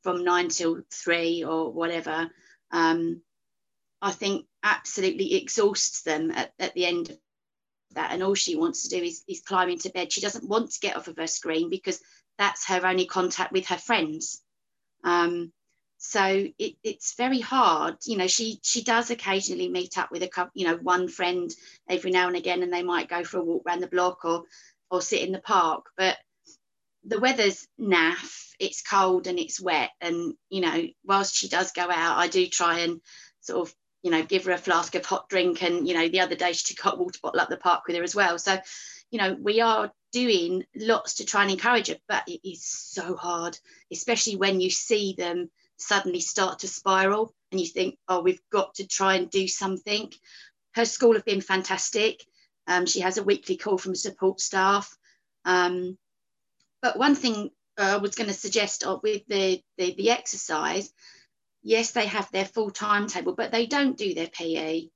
from 0.06 0.22
nine 0.22 0.48
till 0.48 0.82
three 0.88 1.42
or 1.42 1.72
whatever, 1.72 2.30
um, 2.70 3.20
I 4.00 4.12
think 4.12 4.46
absolutely 4.62 5.34
exhausts 5.34 6.02
them 6.02 6.30
at, 6.30 6.52
at 6.60 6.74
the 6.74 6.86
end 6.86 7.10
of 7.10 7.18
that. 7.96 8.12
And 8.12 8.22
all 8.22 8.34
she 8.34 8.54
wants 8.54 8.84
to 8.84 8.96
do 8.96 9.04
is, 9.04 9.24
is 9.26 9.40
climb 9.40 9.68
into 9.68 9.90
bed. 9.90 10.12
She 10.12 10.20
doesn't 10.20 10.48
want 10.48 10.70
to 10.70 10.78
get 10.78 10.96
off 10.96 11.08
of 11.08 11.16
her 11.16 11.26
screen 11.26 11.70
because 11.70 12.00
that's 12.38 12.68
her 12.68 12.86
only 12.86 13.06
contact 13.06 13.50
with 13.50 13.66
her 13.66 13.78
friends. 13.78 14.40
Um, 15.02 15.52
so 15.98 16.46
it, 16.56 16.76
it's 16.84 17.16
very 17.16 17.40
hard. 17.40 17.96
You 18.04 18.16
know, 18.16 18.28
she 18.28 18.60
she 18.62 18.84
does 18.84 19.10
occasionally 19.10 19.68
meet 19.68 19.98
up 19.98 20.12
with 20.12 20.22
a 20.22 20.28
couple, 20.28 20.52
you 20.54 20.68
know, 20.68 20.76
one 20.76 21.08
friend 21.08 21.50
every 21.90 22.12
now 22.12 22.28
and 22.28 22.36
again, 22.36 22.62
and 22.62 22.72
they 22.72 22.84
might 22.84 23.08
go 23.08 23.24
for 23.24 23.38
a 23.38 23.44
walk 23.44 23.64
around 23.66 23.80
the 23.80 23.88
block 23.88 24.24
or 24.24 24.44
or 24.88 25.02
sit 25.02 25.22
in 25.22 25.32
the 25.32 25.40
park. 25.40 25.86
But 25.96 26.16
the 27.06 27.20
weather's 27.20 27.66
naff. 27.80 28.42
It's 28.58 28.82
cold 28.82 29.26
and 29.26 29.38
it's 29.38 29.60
wet, 29.60 29.90
and 30.00 30.34
you 30.48 30.60
know, 30.60 30.86
whilst 31.04 31.34
she 31.34 31.48
does 31.48 31.72
go 31.72 31.82
out, 31.82 32.18
I 32.18 32.28
do 32.28 32.46
try 32.46 32.80
and 32.80 33.00
sort 33.40 33.68
of 33.68 33.74
you 34.02 34.10
know 34.10 34.22
give 34.22 34.44
her 34.46 34.52
a 34.52 34.58
flask 34.58 34.94
of 34.94 35.04
hot 35.04 35.28
drink, 35.28 35.62
and 35.62 35.86
you 35.86 35.94
know, 35.94 36.08
the 36.08 36.20
other 36.20 36.34
day 36.34 36.52
she 36.52 36.74
took 36.74 36.84
a 36.84 36.88
hot 36.90 36.98
water 36.98 37.18
bottle 37.22 37.40
up 37.40 37.48
the 37.48 37.56
park 37.56 37.86
with 37.86 37.96
her 37.96 38.02
as 38.02 38.14
well. 38.14 38.38
So, 38.38 38.58
you 39.10 39.18
know, 39.18 39.36
we 39.40 39.60
are 39.60 39.92
doing 40.12 40.64
lots 40.74 41.16
to 41.16 41.26
try 41.26 41.42
and 41.42 41.50
encourage 41.50 41.88
her, 41.88 41.96
but 42.08 42.24
it 42.26 42.40
is 42.48 42.64
so 42.64 43.14
hard, 43.16 43.58
especially 43.92 44.36
when 44.36 44.60
you 44.60 44.70
see 44.70 45.14
them 45.16 45.50
suddenly 45.76 46.20
start 46.20 46.60
to 46.60 46.68
spiral 46.68 47.34
and 47.52 47.60
you 47.60 47.66
think, 47.66 47.98
oh, 48.08 48.22
we've 48.22 48.40
got 48.50 48.74
to 48.76 48.86
try 48.86 49.16
and 49.16 49.30
do 49.30 49.46
something. 49.46 50.10
Her 50.74 50.86
school 50.86 51.14
have 51.14 51.24
been 51.24 51.42
fantastic. 51.42 52.24
Um, 52.66 52.86
she 52.86 53.00
has 53.00 53.18
a 53.18 53.22
weekly 53.22 53.56
call 53.56 53.78
from 53.78 53.94
support 53.94 54.40
staff. 54.40 54.96
Um, 55.44 55.98
but 56.82 56.98
one 56.98 57.14
thing 57.14 57.50
I 57.78 57.98
was 57.98 58.14
going 58.14 58.28
to 58.28 58.34
suggest 58.34 58.84
with 59.02 59.22
the, 59.26 59.60
the, 59.76 59.94
the 59.94 60.10
exercise, 60.10 60.90
yes, 61.62 61.92
they 61.92 62.06
have 62.06 62.30
their 62.30 62.44
full 62.44 62.70
timetable, 62.70 63.34
but 63.34 63.52
they 63.52 63.66
don't 63.66 63.96
do 63.96 64.14
their 64.14 64.28
PE. 64.28 64.88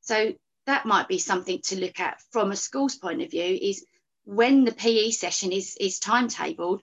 So 0.00 0.32
that 0.66 0.86
might 0.86 1.08
be 1.08 1.18
something 1.18 1.60
to 1.64 1.80
look 1.80 2.00
at 2.00 2.20
from 2.30 2.50
a 2.50 2.56
school's 2.56 2.96
point 2.96 3.22
of 3.22 3.30
view 3.30 3.58
is 3.60 3.84
when 4.24 4.64
the 4.64 4.72
PE 4.72 5.10
session 5.10 5.52
is 5.52 5.76
is 5.78 6.00
timetabled, 6.00 6.80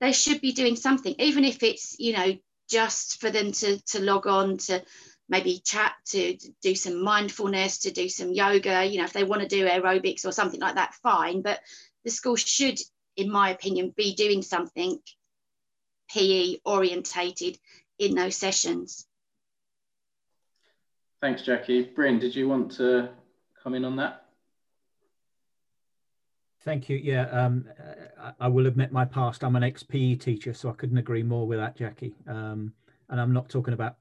they 0.00 0.12
should 0.12 0.40
be 0.40 0.52
doing 0.52 0.76
something, 0.76 1.14
even 1.18 1.44
if 1.44 1.62
it's 1.62 1.96
you 1.98 2.12
know 2.12 2.36
just 2.68 3.20
for 3.20 3.30
them 3.30 3.52
to 3.52 3.78
to 3.86 4.00
log 4.00 4.26
on 4.26 4.56
to 4.56 4.82
maybe 5.28 5.60
chat 5.64 5.92
to, 6.06 6.36
to 6.36 6.52
do 6.62 6.74
some 6.74 7.02
mindfulness 7.02 7.78
to 7.78 7.90
do 7.90 8.08
some 8.08 8.32
yoga 8.32 8.84
you 8.84 8.98
know 8.98 9.04
if 9.04 9.12
they 9.12 9.24
want 9.24 9.42
to 9.42 9.48
do 9.48 9.66
aerobics 9.66 10.26
or 10.26 10.32
something 10.32 10.60
like 10.60 10.74
that 10.74 10.94
fine 11.02 11.40
but 11.40 11.60
the 12.04 12.10
school 12.10 12.36
should 12.36 12.78
in 13.16 13.30
my 13.30 13.50
opinion 13.50 13.92
be 13.96 14.14
doing 14.14 14.42
something 14.42 14.98
pe 16.10 16.56
orientated 16.64 17.58
in 17.98 18.14
those 18.14 18.36
sessions 18.36 19.06
thanks 21.20 21.42
jackie 21.42 21.82
bryn 21.82 22.18
did 22.18 22.34
you 22.34 22.48
want 22.48 22.70
to 22.72 23.08
come 23.62 23.74
in 23.74 23.84
on 23.84 23.96
that 23.96 24.20
Thank 26.64 26.88
you. 26.88 26.96
Yeah, 26.96 27.26
um, 27.26 27.66
I 28.40 28.48
will 28.48 28.66
admit 28.66 28.90
my 28.90 29.04
past. 29.04 29.44
I'm 29.44 29.54
an 29.54 29.62
ex-PE 29.62 30.14
teacher, 30.14 30.54
so 30.54 30.70
I 30.70 30.72
couldn't 30.72 30.96
agree 30.96 31.22
more 31.22 31.46
with 31.46 31.58
that, 31.58 31.76
Jackie. 31.76 32.14
Um, 32.26 32.72
and 33.10 33.20
I'm 33.20 33.34
not 33.34 33.50
talking 33.50 33.74
about 33.74 33.96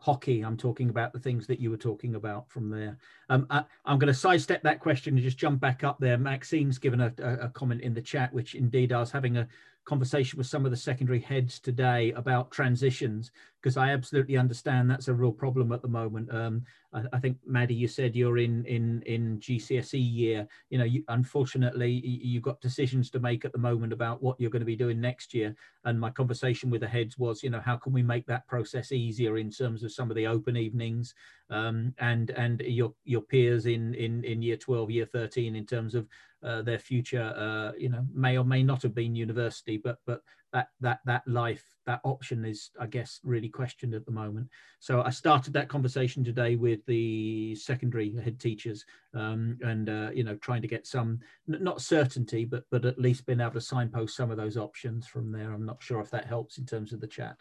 hockey. 0.00 0.42
I'm 0.42 0.56
talking 0.56 0.88
about 0.88 1.12
the 1.12 1.18
things 1.18 1.46
that 1.46 1.60
you 1.60 1.70
were 1.70 1.76
talking 1.76 2.14
about 2.14 2.50
from 2.50 2.70
there. 2.70 2.96
Um, 3.28 3.46
I, 3.50 3.64
am 3.86 3.98
going 3.98 4.12
to 4.12 4.14
sidestep 4.14 4.62
that 4.62 4.80
question 4.80 5.14
and 5.14 5.22
just 5.22 5.36
jump 5.36 5.60
back 5.60 5.84
up 5.84 5.98
there. 6.00 6.16
Maxine's 6.16 6.78
given 6.78 7.00
a, 7.02 7.12
a, 7.18 7.34
a 7.34 7.48
comment 7.50 7.82
in 7.82 7.94
the 7.94 8.00
chat, 8.00 8.32
which 8.32 8.54
indeed 8.54 8.92
I 8.92 9.00
was 9.00 9.10
having 9.12 9.36
a 9.36 9.46
conversation 9.84 10.38
with 10.38 10.46
some 10.46 10.64
of 10.64 10.70
the 10.70 10.76
secondary 10.76 11.20
heads 11.20 11.58
today 11.58 12.12
about 12.12 12.50
transitions 12.50 13.30
because 13.62 13.76
I 13.76 13.90
absolutely 13.90 14.36
understand 14.36 14.90
that's 14.90 15.08
a 15.08 15.14
real 15.14 15.32
problem 15.32 15.72
at 15.72 15.82
the 15.82 15.88
moment. 15.88 16.32
Um, 16.34 16.64
I, 16.92 17.02
I, 17.12 17.18
think 17.18 17.36
Maddie, 17.46 17.74
you 17.74 17.88
said 17.88 18.16
you're 18.16 18.38
in 18.38 18.64
in 18.64 19.02
in 19.02 19.38
GCSE 19.38 19.98
year. 20.00 20.46
You 20.70 20.78
know, 20.78 20.84
you, 20.84 21.04
unfortunately, 21.08 21.90
you've 21.90 22.42
got 22.42 22.60
decisions 22.60 23.10
to 23.10 23.20
make 23.20 23.44
at 23.44 23.52
the 23.52 23.58
moment 23.58 23.92
about 23.92 24.22
what 24.22 24.40
you're 24.40 24.50
going 24.50 24.60
to 24.60 24.66
be 24.66 24.76
doing 24.76 25.00
next 25.00 25.34
year. 25.34 25.54
And 25.84 26.00
my 26.00 26.10
conversation 26.10 26.70
with 26.70 26.80
the 26.80 26.88
heads 26.88 27.18
was, 27.18 27.42
you 27.42 27.50
know, 27.50 27.60
how 27.60 27.76
can 27.76 27.92
we 27.92 28.02
make 28.02 28.26
that 28.26 28.46
process 28.46 28.92
easier 28.92 29.36
in 29.36 29.50
terms 29.50 29.82
of 29.82 29.92
some 29.92 30.10
of 30.10 30.16
the 30.16 30.26
open 30.26 30.56
evenings 30.56 31.14
um, 31.50 31.94
and 31.98 32.30
and 32.30 32.60
your 32.60 32.94
your 33.04 33.22
peers 33.22 33.66
in 33.66 33.94
in 33.94 34.24
in 34.24 34.42
year 34.42 34.56
12, 34.56 34.90
year 34.90 35.06
13 35.06 35.54
in 35.54 35.66
terms 35.66 35.94
of 35.94 36.08
uh, 36.42 36.62
their 36.62 36.78
future, 36.78 37.34
uh, 37.36 37.72
you 37.78 37.90
know, 37.90 38.06
may 38.14 38.38
or 38.38 38.44
may 38.44 38.62
not 38.62 38.82
have 38.82 38.94
been 38.94 39.14
university, 39.14 39.76
but 39.76 39.98
but 40.06 40.22
that 40.52 40.68
that 40.80 41.00
that 41.06 41.22
life, 41.26 41.64
that 41.86 42.00
option 42.04 42.44
is, 42.44 42.70
I 42.80 42.86
guess, 42.86 43.20
really 43.22 43.48
questioned 43.48 43.94
at 43.94 44.04
the 44.04 44.12
moment. 44.12 44.48
So 44.78 45.02
I 45.02 45.10
started 45.10 45.52
that 45.52 45.68
conversation 45.68 46.24
today 46.24 46.56
with 46.56 46.84
the 46.86 47.54
secondary 47.54 48.14
head 48.16 48.40
teachers, 48.40 48.84
um, 49.14 49.58
and 49.62 49.88
uh, 49.88 50.10
you 50.12 50.24
know, 50.24 50.36
trying 50.36 50.62
to 50.62 50.68
get 50.68 50.86
some 50.86 51.20
not 51.46 51.80
certainty, 51.80 52.44
but 52.44 52.64
but 52.70 52.84
at 52.84 52.98
least 52.98 53.26
being 53.26 53.40
able 53.40 53.52
to 53.52 53.60
signpost 53.60 54.16
some 54.16 54.30
of 54.30 54.36
those 54.36 54.56
options 54.56 55.06
from 55.06 55.32
there. 55.32 55.52
I'm 55.52 55.66
not 55.66 55.82
sure 55.82 56.00
if 56.00 56.10
that 56.10 56.26
helps 56.26 56.58
in 56.58 56.66
terms 56.66 56.92
of 56.92 57.00
the 57.00 57.06
chat. 57.06 57.36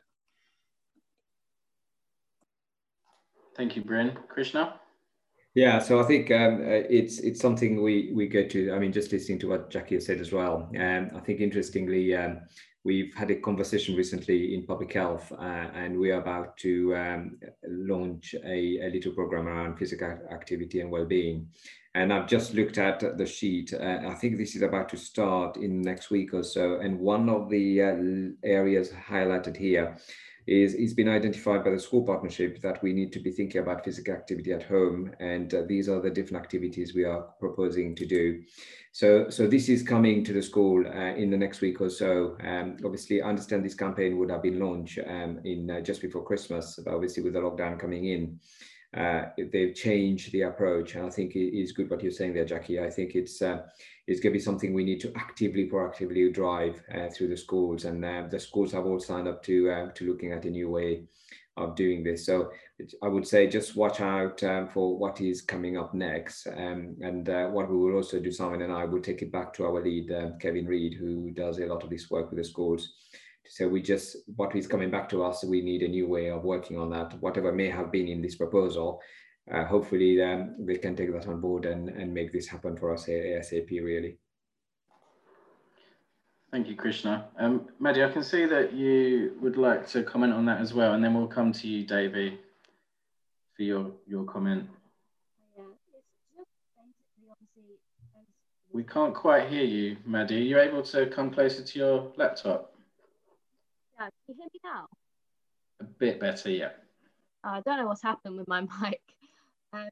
Thank 3.55 3.76
you, 3.76 3.84
Bryn. 3.84 4.18
Krishna. 4.30 4.80
Yeah, 5.56 5.80
so 5.80 6.00
I 6.00 6.04
think 6.04 6.30
um, 6.30 6.62
uh, 6.62 6.86
it's 6.89 7.20
it's 7.20 7.41
something 7.41 7.82
we 7.82 8.12
we 8.14 8.28
go 8.28 8.47
to. 8.47 8.72
I 8.72 8.80
mean, 8.80 8.93
just 8.93 9.12
listening 9.12 9.39
to 9.39 9.50
what 9.50 9.72
Jackie 9.72 9.95
has 9.95 10.06
said 10.06 10.20
as 10.20 10.32
well. 10.32 10.70
Um, 10.80 11.10
I 11.16 11.20
think 11.22 11.39
interestingly, 11.39 12.16
um, 12.16 12.41
we've 12.84 13.14
had 13.16 13.32
a 13.32 13.36
conversation 13.36 13.95
recently 13.95 14.54
in 14.54 14.68
public 14.68 14.93
health, 14.93 15.32
uh, 15.32 15.68
and 15.74 15.97
we 15.97 16.12
are 16.12 16.22
about 16.22 16.56
to 16.58 16.95
um, 16.95 17.39
launch 17.68 18.36
a, 18.45 18.80
a, 18.86 18.89
little 18.91 19.12
program 19.12 19.47
around 19.47 19.78
physical 19.78 20.20
activity 20.32 20.82
and 20.82 20.91
well-being. 20.91 21.47
And 21.95 22.14
I've 22.14 22.28
just 22.28 22.54
looked 22.54 22.78
at 22.78 23.18
the 23.18 23.26
sheet. 23.26 23.74
Uh, 23.74 24.02
I 24.08 24.14
think 24.14 24.38
this 24.38 24.56
is 24.56 24.62
about 24.62 24.89
to 24.89 24.97
start 24.97 25.58
in 25.58 25.82
next 25.82 26.12
week 26.12 26.34
or 26.34 26.43
so. 26.43 26.80
And 26.80 27.00
one 27.00 27.28
of 27.28 27.50
the 27.50 27.82
uh, 27.82 28.47
areas 28.47 28.91
highlighted 28.91 29.58
here 29.58 29.97
is 30.50 30.74
it's 30.74 30.93
been 30.93 31.10
identified 31.10 31.64
by 31.64 31.72
the 31.72 31.80
school 31.80 32.04
partnership 32.04 32.62
that 32.62 32.82
we 32.82 32.93
need 32.93 33.14
to 33.14 33.20
be 33.20 33.32
thinking 33.32 33.62
about 33.62 33.86
physical 33.86 34.14
activity 34.14 34.52
at 34.52 34.64
home. 34.64 35.12
And 35.20 35.54
uh, 35.54 35.62
these 35.68 35.88
are 35.88 36.02
the 36.02 36.10
different 36.10 36.43
activities 36.43 36.95
we 36.95 37.04
are 37.04 37.22
proposing 37.39 37.95
to 37.95 38.06
do. 38.06 38.41
So 38.91 39.30
so 39.30 39.47
this 39.47 39.70
is 39.70 39.84
coming 39.84 40.24
to 40.26 40.34
the 40.34 40.41
school 40.41 40.86
uh, 40.86 41.14
in 41.16 41.30
the 41.30 41.38
next 41.38 41.62
week 41.62 41.80
or 41.80 41.89
so. 41.89 42.36
Um, 42.43 42.78
obviously 42.84 43.22
i 43.22 43.28
understand 43.28 43.64
this 43.64 43.76
campaign 43.76 44.18
would 44.18 44.32
have 44.32 44.41
been 44.41 44.60
launched 44.60 45.00
um, 45.08 45.39
in 45.43 45.70
uh, 45.70 45.82
just 45.82 46.02
before 46.02 46.24
christmas 46.24 46.80
but 46.84 46.93
obviously 46.93 47.24
with 47.24 47.34
the 47.34 47.39
lockdown 47.39 47.80
coming 47.80 48.06
in 48.06 48.39
uh, 48.97 49.26
they've 49.52 49.76
changed 49.76 50.32
the 50.32 50.41
approach. 50.41 50.95
And 50.95 51.06
i 51.06 51.10
think 51.10 51.36
it 51.36 51.56
is 51.56 51.72
good 51.72 51.89
what 51.89 52.02
you're 52.02 52.12
saying 52.12 52.34
there 52.34 52.45
jackie. 52.45 52.80
I 52.80 52.89
think 52.89 53.16
it's 53.16 53.41
uh, 53.41 53.64
is 54.10 54.20
going 54.20 54.34
to 54.34 54.39
be 54.39 54.43
something 54.43 54.74
we 54.74 54.84
need 54.84 54.99
to 55.01 55.14
actively, 55.16 55.70
proactively 55.70 56.34
drive 56.34 56.82
uh, 56.95 57.07
through 57.10 57.30
the 57.30 57.38
schools. 57.38 57.86
And 57.86 58.03
uh, 58.03 58.24
the 58.30 58.39
schools 58.39 58.72
have 58.72 58.86
all 58.86 58.99
signed 58.99 59.28
up 59.28 59.43
to 59.43 59.55
uh, 59.72 59.91
to 59.95 60.07
looking 60.10 60.34
at 60.34 60.45
a 60.45 60.49
new 60.49 60.70
way 60.70 61.03
of 61.57 61.76
doing 61.76 62.03
this. 62.03 62.26
So 62.26 62.51
I 63.03 63.07
would 63.07 63.28
say 63.28 63.45
just 63.47 63.76
watch 63.76 64.01
out 64.01 64.41
um, 64.43 64.68
for 64.70 64.97
what 64.97 65.22
is 65.22 65.41
coming 65.41 65.78
up 65.78 65.93
next. 65.93 66.47
Um, 66.47 66.95
and 67.01 67.30
uh, 67.30 67.47
what 67.47 67.70
we 67.70 67.78
will 67.78 67.95
also 67.95 68.20
do, 68.20 68.32
Simon 68.32 68.62
and 68.62 68.74
I 68.74 68.86
will 68.86 69.01
take 69.01 69.22
it 69.22 69.32
back 69.32 69.53
to 69.53 69.66
our 69.66 69.82
lead, 69.82 70.12
uh, 70.12 70.30
Kevin 70.39 70.66
Reed, 70.66 70.93
who 70.93 71.32
does 71.32 71.60
a 71.60 71.66
lot 71.66 71.84
of 71.84 71.89
this 71.89 72.10
work 72.10 72.30
with 72.30 72.39
the 72.39 72.45
schools. 72.45 72.93
So 73.47 73.68
we 73.68 73.82
just, 73.82 74.16
what 74.36 74.55
is 74.55 74.68
coming 74.68 74.91
back 74.91 75.10
to 75.10 75.24
us, 75.24 75.43
we 75.43 75.62
need 75.62 75.82
a 75.84 75.88
new 75.88 76.07
way 76.07 76.30
of 76.30 76.43
working 76.43 76.78
on 76.78 76.89
that. 76.91 77.20
Whatever 77.20 77.51
may 77.51 77.70
have 77.70 77.91
been 77.91 78.07
in 78.07 78.22
this 78.22 78.36
proposal, 78.36 79.01
uh, 79.52 79.66
hopefully 79.66 80.22
um, 80.22 80.56
we 80.60 80.78
can 80.78 80.96
take 80.96 81.12
that 81.12 81.28
on 81.28 81.42
board 81.42 81.66
and, 81.66 81.90
and 81.90 82.14
make 82.14 82.32
this 82.32 82.48
happen 82.48 82.78
for 82.78 82.94
us 82.94 83.06
ASAP 83.08 83.70
really. 83.70 84.18
Thank 86.52 86.68
you, 86.68 86.76
Krishna. 86.76 87.28
Um, 87.38 87.68
Maddie, 87.80 88.04
I 88.04 88.10
can 88.10 88.24
see 88.24 88.46
that 88.46 88.74
you 88.74 89.38
would 89.40 89.56
like 89.56 89.88
to 89.90 90.02
comment 90.02 90.34
on 90.34 90.46
that 90.46 90.60
as 90.60 90.74
well, 90.74 90.94
and 90.94 91.04
then 91.04 91.14
we'll 91.14 91.28
come 91.28 91.54
to 91.54 91.68
you, 91.68 91.86
Davey, 91.86 92.40
for 93.56 93.62
your, 93.62 93.92
your 94.08 94.24
comment. 94.24 94.68
We 98.72 98.84
can't 98.84 99.14
quite 99.14 99.48
hear 99.48 99.64
you, 99.64 99.98
Maddie. 100.06 100.38
Are 100.38 100.40
you 100.40 100.60
able 100.60 100.82
to 100.84 101.06
come 101.08 101.30
closer 101.30 101.64
to 101.64 101.80
your 101.80 102.12
laptop? 102.16 102.74
Yeah, 104.00 104.06
can 104.06 104.12
you 104.30 104.36
hear 104.36 104.46
me 104.52 104.60
now? 104.64 104.88
A 105.82 105.84
bit 105.84 106.20
better, 106.20 106.50
yeah. 106.50 106.70
I 107.44 107.62
don't 107.62 107.78
know 107.78 107.86
what's 107.86 108.02
happened 108.02 108.38
with 108.38 108.48
my 108.48 108.62
mic. 108.82 109.02
Um, 109.74 109.89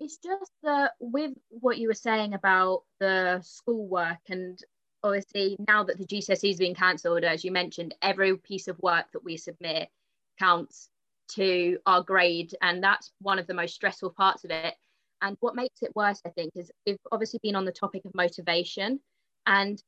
it's 0.00 0.18
just 0.18 0.50
that 0.62 0.92
with 1.00 1.32
what 1.48 1.78
you 1.78 1.88
were 1.88 1.94
saying 1.94 2.34
about 2.34 2.82
the 3.00 3.40
schoolwork 3.42 4.18
and 4.28 4.58
obviously 5.04 5.56
now 5.68 5.84
that 5.84 5.98
the 5.98 6.06
GCSE 6.06 6.48
has 6.48 6.58
been 6.58 6.74
cancelled, 6.74 7.24
as 7.24 7.44
you 7.44 7.52
mentioned, 7.52 7.94
every 8.02 8.36
piece 8.36 8.68
of 8.68 8.78
work 8.80 9.06
that 9.12 9.22
we 9.22 9.36
submit 9.36 9.88
counts 10.38 10.88
to 11.28 11.78
our 11.86 12.02
grade, 12.02 12.54
and 12.60 12.82
that's 12.82 13.12
one 13.20 13.38
of 13.38 13.46
the 13.46 13.54
most 13.54 13.74
stressful 13.74 14.10
parts 14.10 14.44
of 14.44 14.50
it. 14.50 14.74
And 15.22 15.36
what 15.40 15.54
makes 15.54 15.82
it 15.82 15.94
worse, 15.94 16.20
I 16.26 16.30
think, 16.30 16.52
is 16.56 16.70
we've 16.86 16.98
obviously 17.12 17.40
been 17.42 17.56
on 17.56 17.64
the 17.64 17.72
topic 17.72 18.04
of 18.04 18.14
motivation. 18.14 19.00
And 19.46 19.82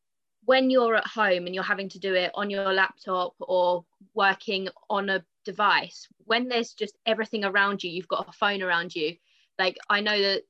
when 0.47 0.71
you're 0.71 0.97
at 0.97 1.07
home 1.07 1.47
and 1.47 1.55
you're 1.55 1.65
having 1.65 1.89
to 1.91 1.99
do 1.99 2.15
it 2.15 2.31
on 2.35 2.51
your 2.51 2.73
laptop 2.73 3.35
or 3.41 3.85
working 4.15 4.69
on 4.89 5.11
a 5.11 5.25
device 5.45 6.09
when 6.25 6.49
there's 6.49 6.73
just 6.73 6.97
everything 7.05 7.45
around 7.45 7.85
you 7.85 7.91
you've 7.91 8.09
got 8.09 8.29
a 8.29 8.33
phone 8.33 8.63
around 8.63 8.95
you. 8.95 9.17
Like 9.59 9.77
i 9.89 10.01
know 10.01 10.21
that 10.21 10.43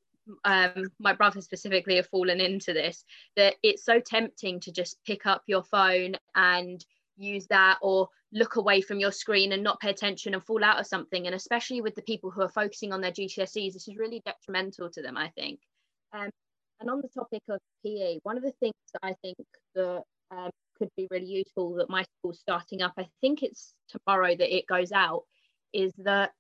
um, 0.45 0.91
my 0.99 1.13
brother 1.13 1.41
specifically 1.41 1.97
have 1.97 2.09
fallen 2.09 2.41
into 2.41 2.73
this 2.73 3.05
that 3.37 3.55
it's 3.63 3.85
so 3.85 4.01
tempting 4.01 4.61
to 4.61 4.73
just 4.73 4.97
pick 5.05 5.25
up 5.27 5.43
your 5.47 5.63
phone 5.63 6.17
and 6.35 6.85
use 7.17 7.47
that 7.47 7.79
or 7.81 8.09
look 8.33 8.57
away 8.57 8.81
from 8.81 8.99
your 8.99 9.13
screen 9.13 9.53
and 9.53 9.63
not 9.63 9.81
pay 9.81 9.91
attention 9.91 10.35
and 10.35 10.45
fall 10.45 10.63
out 10.65 10.81
of 10.81 10.87
something. 10.87 11.27
And 11.27 11.35
especially 11.35 11.81
with 11.81 11.95
the 11.95 12.03
people 12.03 12.31
who 12.31 12.43
are 12.43 12.49
focusing 12.49 12.93
on 12.93 13.01
their 13.01 13.13
GCSEs 13.13 13.73
this 13.73 13.89
is 13.89 13.97
really 13.97 14.21
detrimental 14.25 14.91
to 14.91 15.03
them 15.03 15.17
I 15.17 15.29
think. 15.29 15.61
Um, 16.13 16.31
and 16.81 16.91
on 16.91 17.01
the 17.01 17.09
topic 17.09 17.43
of 17.49 17.59
PE 17.85 18.19
one 18.23 18.37
of 18.37 18.43
the 18.43 18.53
things 18.61 18.75
that 18.93 19.01
I 19.03 19.15
think 19.23 19.37
that 19.75 20.03
um, 20.31 20.51
could 20.79 20.91
be 20.97 21.09
really 21.11 21.27
useful 21.27 21.75
that 21.75 21.91
my 21.91 22.05
school's 22.05 22.41
starting 22.41 22.83
up. 22.83 22.95
I 22.99 23.09
think 23.21 23.43
it's 23.43 23.75
tomorrow 23.89 24.35
that 24.35 24.55
it 24.55 24.67
goes 24.67 24.93
out. 24.93 25.23
Is 25.73 25.93
that 25.99 26.33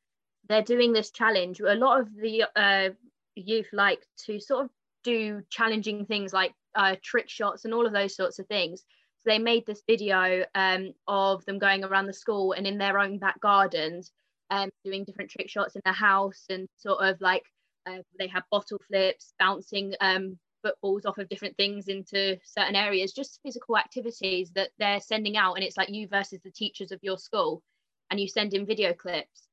they're 0.48 0.62
doing 0.62 0.92
this 0.92 1.10
challenge. 1.10 1.60
A 1.60 1.74
lot 1.74 2.00
of 2.00 2.14
the 2.14 2.44
uh, 2.54 2.90
youth 3.34 3.68
like 3.72 4.06
to 4.26 4.38
sort 4.40 4.64
of 4.64 4.70
do 5.04 5.42
challenging 5.50 6.06
things 6.06 6.32
like 6.32 6.52
uh, 6.74 6.96
trick 7.02 7.28
shots 7.28 7.64
and 7.64 7.74
all 7.74 7.86
of 7.86 7.92
those 7.92 8.14
sorts 8.14 8.38
of 8.38 8.46
things. 8.46 8.80
So 8.80 9.30
they 9.30 9.38
made 9.38 9.66
this 9.66 9.82
video 9.88 10.44
um, 10.54 10.92
of 11.08 11.44
them 11.44 11.58
going 11.58 11.84
around 11.84 12.06
the 12.06 12.12
school 12.12 12.52
and 12.52 12.66
in 12.66 12.78
their 12.78 12.98
own 12.98 13.18
back 13.18 13.40
gardens, 13.40 14.12
um, 14.50 14.70
doing 14.84 15.04
different 15.04 15.30
trick 15.30 15.50
shots 15.50 15.74
in 15.74 15.82
the 15.84 15.92
house 15.92 16.44
and 16.48 16.68
sort 16.76 17.02
of 17.02 17.20
like 17.20 17.42
uh, 17.86 17.98
they 18.18 18.26
have 18.28 18.42
bottle 18.50 18.80
flips, 18.88 19.32
bouncing 19.38 19.94
um, 20.00 20.38
footballs 20.62 21.06
off 21.06 21.18
of 21.18 21.28
different 21.28 21.56
things 21.56 21.88
into 21.88 22.36
certain 22.44 22.76
areas, 22.76 23.12
just 23.12 23.40
physical 23.42 23.76
activities 23.76 24.50
that 24.54 24.70
they're 24.78 25.00
sending 25.00 25.36
out. 25.36 25.54
And 25.54 25.64
it's 25.64 25.76
like 25.76 25.90
you 25.90 26.08
versus 26.08 26.40
the 26.42 26.50
teachers 26.50 26.92
of 26.92 26.98
your 27.02 27.18
school, 27.18 27.62
and 28.10 28.20
you 28.20 28.28
send 28.28 28.54
in 28.54 28.66
video 28.66 28.92
clips. 28.92 29.48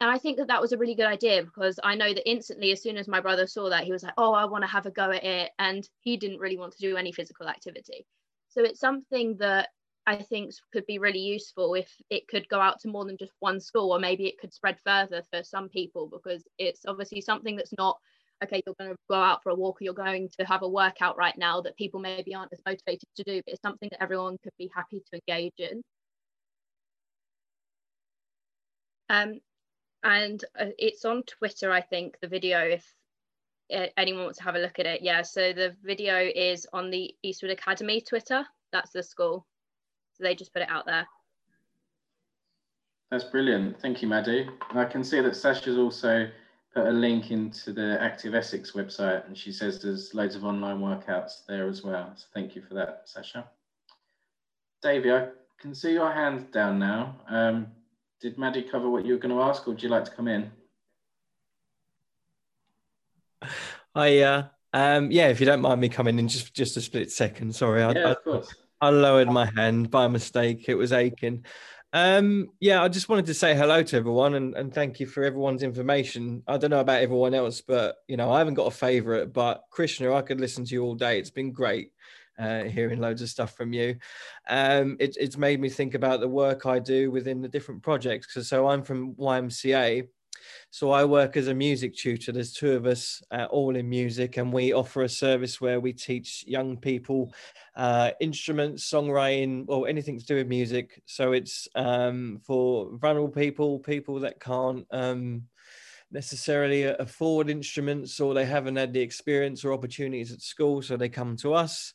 And 0.00 0.10
I 0.10 0.18
think 0.18 0.36
that 0.36 0.48
that 0.48 0.60
was 0.60 0.72
a 0.72 0.78
really 0.78 0.94
good 0.94 1.06
idea 1.06 1.42
because 1.42 1.80
I 1.82 1.94
know 1.94 2.12
that 2.12 2.28
instantly, 2.28 2.70
as 2.70 2.82
soon 2.82 2.98
as 2.98 3.08
my 3.08 3.20
brother 3.20 3.46
saw 3.46 3.70
that, 3.70 3.84
he 3.84 3.92
was 3.92 4.02
like, 4.02 4.12
Oh, 4.18 4.34
I 4.34 4.44
want 4.44 4.62
to 4.62 4.70
have 4.70 4.84
a 4.84 4.90
go 4.90 5.10
at 5.10 5.24
it. 5.24 5.52
And 5.58 5.88
he 6.00 6.18
didn't 6.18 6.38
really 6.38 6.58
want 6.58 6.72
to 6.72 6.78
do 6.78 6.96
any 6.96 7.12
physical 7.12 7.48
activity. 7.48 8.06
So 8.48 8.62
it's 8.62 8.80
something 8.80 9.36
that 9.38 9.70
I 10.06 10.16
think 10.16 10.52
could 10.72 10.86
be 10.86 10.98
really 10.98 11.20
useful 11.20 11.74
if 11.74 11.92
it 12.10 12.28
could 12.28 12.48
go 12.48 12.60
out 12.60 12.80
to 12.80 12.88
more 12.88 13.04
than 13.04 13.16
just 13.16 13.32
one 13.40 13.60
school, 13.60 13.92
or 13.92 13.98
maybe 13.98 14.26
it 14.26 14.38
could 14.38 14.54
spread 14.54 14.78
further 14.84 15.22
for 15.32 15.42
some 15.42 15.68
people 15.68 16.06
because 16.06 16.44
it's 16.58 16.86
obviously 16.86 17.20
something 17.20 17.56
that's 17.56 17.76
not 17.76 17.98
okay, 18.44 18.62
you're 18.66 18.74
going 18.78 18.90
to 18.90 18.96
go 19.08 19.16
out 19.16 19.42
for 19.42 19.50
a 19.50 19.54
walk 19.54 19.80
or 19.80 19.84
you're 19.84 19.94
going 19.94 20.28
to 20.38 20.44
have 20.44 20.62
a 20.62 20.68
workout 20.68 21.16
right 21.16 21.36
now 21.38 21.60
that 21.60 21.76
people 21.76 22.00
maybe 22.00 22.34
aren't 22.34 22.52
as 22.52 22.60
motivated 22.66 23.08
to 23.16 23.24
do, 23.24 23.42
but 23.44 23.52
it's 23.52 23.62
something 23.62 23.88
that 23.90 24.02
everyone 24.02 24.36
could 24.42 24.52
be 24.58 24.70
happy 24.74 25.00
to 25.00 25.20
engage 25.28 25.54
in. 25.58 25.82
Um, 29.08 29.40
and 30.02 30.44
uh, 30.58 30.66
it's 30.78 31.04
on 31.04 31.22
Twitter, 31.22 31.72
I 31.72 31.80
think, 31.80 32.16
the 32.20 32.28
video, 32.28 32.60
if 32.60 32.94
uh, 33.74 33.86
anyone 33.96 34.24
wants 34.24 34.38
to 34.38 34.44
have 34.44 34.54
a 34.54 34.60
look 34.60 34.78
at 34.78 34.86
it. 34.86 35.02
Yeah, 35.02 35.22
so 35.22 35.52
the 35.52 35.74
video 35.82 36.18
is 36.18 36.66
on 36.72 36.90
the 36.90 37.14
Eastwood 37.22 37.52
Academy 37.52 38.00
Twitter. 38.00 38.44
That's 38.72 38.90
the 38.90 39.02
school. 39.02 39.46
So 40.16 40.24
they 40.24 40.34
just 40.34 40.52
put 40.52 40.62
it 40.62 40.70
out 40.70 40.86
there. 40.86 41.06
That's 43.10 43.24
brilliant. 43.24 43.80
Thank 43.80 44.02
you, 44.02 44.08
Maddie. 44.08 44.48
I 44.74 44.84
can 44.84 45.04
see 45.04 45.20
that 45.20 45.36
Sasha's 45.36 45.78
also 45.78 46.28
put 46.74 46.86
a 46.86 46.90
link 46.90 47.30
into 47.30 47.72
the 47.72 47.98
Active 48.00 48.34
Essex 48.34 48.72
website 48.72 49.26
and 49.26 49.36
she 49.36 49.52
says 49.52 49.80
there's 49.80 50.12
loads 50.12 50.34
of 50.34 50.44
online 50.44 50.80
workouts 50.80 51.46
there 51.46 51.68
as 51.68 51.84
well. 51.84 52.12
So 52.16 52.26
thank 52.34 52.56
you 52.56 52.62
for 52.62 52.74
that, 52.74 53.02
Sasha. 53.04 53.48
Davey, 54.82 55.12
I 55.12 55.28
can 55.60 55.74
see 55.74 55.92
your 55.92 56.12
hand 56.12 56.50
down 56.50 56.78
now. 56.78 57.16
Um, 57.28 57.68
did 58.20 58.38
Maddie 58.38 58.62
cover 58.62 58.90
what 58.90 59.06
you 59.06 59.12
were 59.12 59.20
going 59.20 59.34
to 59.34 59.42
ask 59.42 59.66
or 59.66 59.72
would 59.72 59.82
you 59.82 59.88
like 59.88 60.04
to 60.06 60.10
come 60.10 60.28
in? 60.28 60.50
Hi, 63.94 64.18
uh, 64.20 64.42
um, 64.72 65.10
yeah, 65.10 65.28
if 65.28 65.40
you 65.40 65.46
don't 65.46 65.60
mind 65.60 65.80
me 65.80 65.88
coming 65.88 66.18
in 66.18 66.28
just, 66.28 66.52
just 66.54 66.76
a 66.76 66.80
split 66.80 67.10
second, 67.10 67.54
sorry. 67.54 67.82
I, 67.82 67.92
yeah, 67.92 68.10
of 68.10 68.24
course. 68.24 68.48
I, 68.50 68.65
I 68.80 68.90
lowered 68.90 69.28
my 69.28 69.50
hand 69.56 69.90
by 69.90 70.08
mistake. 70.08 70.68
It 70.68 70.74
was 70.74 70.92
aching. 70.92 71.44
Um, 71.92 72.48
yeah, 72.60 72.82
I 72.82 72.88
just 72.88 73.08
wanted 73.08 73.26
to 73.26 73.34
say 73.34 73.54
hello 73.54 73.82
to 73.82 73.96
everyone 73.96 74.34
and, 74.34 74.54
and 74.54 74.74
thank 74.74 75.00
you 75.00 75.06
for 75.06 75.24
everyone's 75.24 75.62
information. 75.62 76.42
I 76.46 76.58
don't 76.58 76.70
know 76.70 76.80
about 76.80 77.00
everyone 77.00 77.32
else, 77.32 77.62
but 77.62 77.96
you 78.06 78.16
know, 78.16 78.30
I 78.30 78.38
haven't 78.38 78.54
got 78.54 78.66
a 78.66 78.70
favorite, 78.72 79.32
but 79.32 79.62
Krishna, 79.70 80.12
I 80.14 80.22
could 80.22 80.40
listen 80.40 80.64
to 80.64 80.74
you 80.74 80.82
all 80.82 80.94
day. 80.94 81.18
It's 81.18 81.30
been 81.30 81.52
great 81.52 81.92
uh, 82.38 82.64
hearing 82.64 83.00
loads 83.00 83.22
of 83.22 83.30
stuff 83.30 83.56
from 83.56 83.72
you. 83.72 83.96
Um, 84.48 84.96
it, 85.00 85.16
it's 85.18 85.38
made 85.38 85.60
me 85.60 85.68
think 85.68 85.94
about 85.94 86.20
the 86.20 86.28
work 86.28 86.66
I 86.66 86.80
do 86.80 87.10
within 87.10 87.40
the 87.40 87.48
different 87.48 87.82
projects. 87.82 88.32
Cause 88.32 88.48
so 88.48 88.68
I'm 88.68 88.82
from 88.82 89.14
YMCA. 89.14 90.06
So 90.70 90.90
I 90.90 91.04
work 91.04 91.36
as 91.36 91.48
a 91.48 91.54
music 91.54 91.96
tutor. 91.96 92.32
There's 92.32 92.52
two 92.52 92.72
of 92.72 92.86
us, 92.86 93.22
uh, 93.30 93.46
all 93.50 93.76
in 93.76 93.88
music, 93.88 94.36
and 94.36 94.52
we 94.52 94.72
offer 94.72 95.02
a 95.02 95.08
service 95.08 95.60
where 95.60 95.80
we 95.80 95.92
teach 95.92 96.44
young 96.46 96.76
people 96.76 97.32
uh, 97.76 98.10
instruments, 98.20 98.90
songwriting, 98.90 99.64
or 99.68 99.88
anything 99.88 100.18
to 100.18 100.26
do 100.26 100.36
with 100.36 100.48
music. 100.48 101.02
So 101.06 101.32
it's 101.32 101.68
um, 101.74 102.40
for 102.44 102.90
vulnerable 102.98 103.28
people, 103.28 103.78
people 103.78 104.20
that 104.20 104.40
can't 104.40 104.86
um, 104.90 105.42
necessarily 106.10 106.84
afford 106.84 107.50
instruments 107.50 108.20
or 108.20 108.34
they 108.34 108.44
haven't 108.44 108.76
had 108.76 108.92
the 108.92 109.00
experience 109.00 109.64
or 109.64 109.72
opportunities 109.72 110.32
at 110.32 110.40
school, 110.40 110.82
so 110.82 110.96
they 110.96 111.08
come 111.08 111.36
to 111.36 111.54
us. 111.54 111.92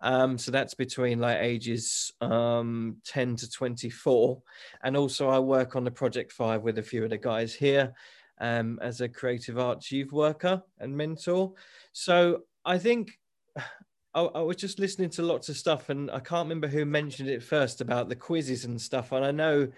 Um, 0.00 0.36
so 0.38 0.50
that's 0.50 0.74
between 0.74 1.18
like 1.18 1.38
ages 1.40 2.12
um, 2.20 2.96
10 3.06 3.36
to 3.36 3.50
24. 3.50 4.42
And 4.82 4.96
also, 4.96 5.28
I 5.28 5.38
work 5.38 5.76
on 5.76 5.84
the 5.84 5.90
Project 5.90 6.32
Five 6.32 6.62
with 6.62 6.78
a 6.78 6.82
few 6.82 7.04
of 7.04 7.10
the 7.10 7.18
guys 7.18 7.54
here 7.54 7.94
um, 8.40 8.78
as 8.82 9.00
a 9.00 9.08
creative 9.08 9.58
arts 9.58 9.90
youth 9.90 10.12
worker 10.12 10.62
and 10.78 10.96
mentor. 10.96 11.52
So 11.92 12.42
I 12.64 12.78
think 12.78 13.18
I, 14.14 14.20
I, 14.22 14.42
was 14.42 14.56
just 14.56 14.78
listening 14.78 15.10
to 15.10 15.22
lots 15.22 15.48
of 15.48 15.56
stuff, 15.56 15.88
and 15.88 16.10
I 16.10 16.20
can't 16.20 16.44
remember 16.44 16.68
who 16.68 16.84
mentioned 16.84 17.28
it 17.28 17.42
first 17.42 17.80
about 17.80 18.08
the 18.08 18.16
quizzes 18.16 18.64
and 18.64 18.80
stuff. 18.80 19.10
And 19.10 19.24
I 19.24 19.32
know 19.32 19.68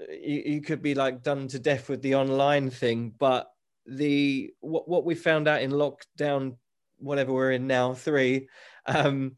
uh, 0.00 0.12
you, 0.12 0.42
you 0.46 0.60
could 0.60 0.82
be 0.82 0.94
like 0.94 1.22
done 1.22 1.48
to 1.48 1.58
death 1.58 1.88
with 1.88 2.00
the 2.02 2.14
online 2.14 2.70
thing, 2.70 3.12
but 3.18 3.50
the 3.86 4.52
what 4.60 4.88
what 4.88 5.04
we 5.04 5.14
found 5.14 5.48
out 5.48 5.62
in 5.62 5.72
lockdown, 5.72 6.56
whatever 6.98 7.32
we're 7.32 7.52
in 7.52 7.66
now, 7.66 7.94
three. 7.94 8.48
Um, 8.94 9.36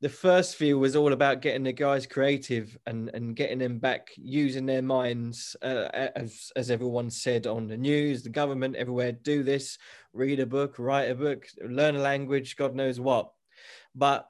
the 0.00 0.08
first 0.08 0.56
few 0.56 0.78
was 0.78 0.96
all 0.96 1.12
about 1.12 1.40
getting 1.40 1.62
the 1.62 1.72
guys 1.72 2.04
creative 2.06 2.76
and, 2.86 3.10
and 3.14 3.34
getting 3.34 3.58
them 3.58 3.78
back 3.78 4.08
using 4.16 4.66
their 4.66 4.82
minds, 4.82 5.56
uh, 5.62 5.88
as, 6.14 6.52
as 6.56 6.70
everyone 6.70 7.08
said 7.08 7.46
on 7.46 7.66
the 7.66 7.76
news, 7.76 8.22
the 8.22 8.28
government, 8.28 8.76
everywhere, 8.76 9.12
do 9.12 9.42
this, 9.42 9.78
read 10.12 10.40
a 10.40 10.46
book, 10.46 10.74
write 10.78 11.10
a 11.10 11.14
book, 11.14 11.46
learn 11.64 11.96
a 11.96 12.00
language, 12.00 12.56
God 12.56 12.74
knows 12.74 13.00
what. 13.00 13.30
But 13.94 14.28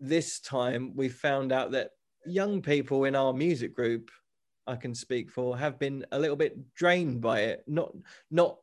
this 0.00 0.40
time 0.40 0.92
we 0.94 1.08
found 1.08 1.52
out 1.52 1.70
that 1.70 1.92
young 2.26 2.60
people 2.60 3.04
in 3.04 3.16
our 3.16 3.32
music 3.32 3.74
group, 3.74 4.10
I 4.66 4.76
can 4.76 4.94
speak 4.94 5.30
for, 5.30 5.56
have 5.56 5.78
been 5.78 6.04
a 6.12 6.18
little 6.18 6.36
bit 6.36 6.74
drained 6.74 7.22
by 7.22 7.40
it. 7.40 7.64
Not, 7.66 7.94
not 8.30 8.58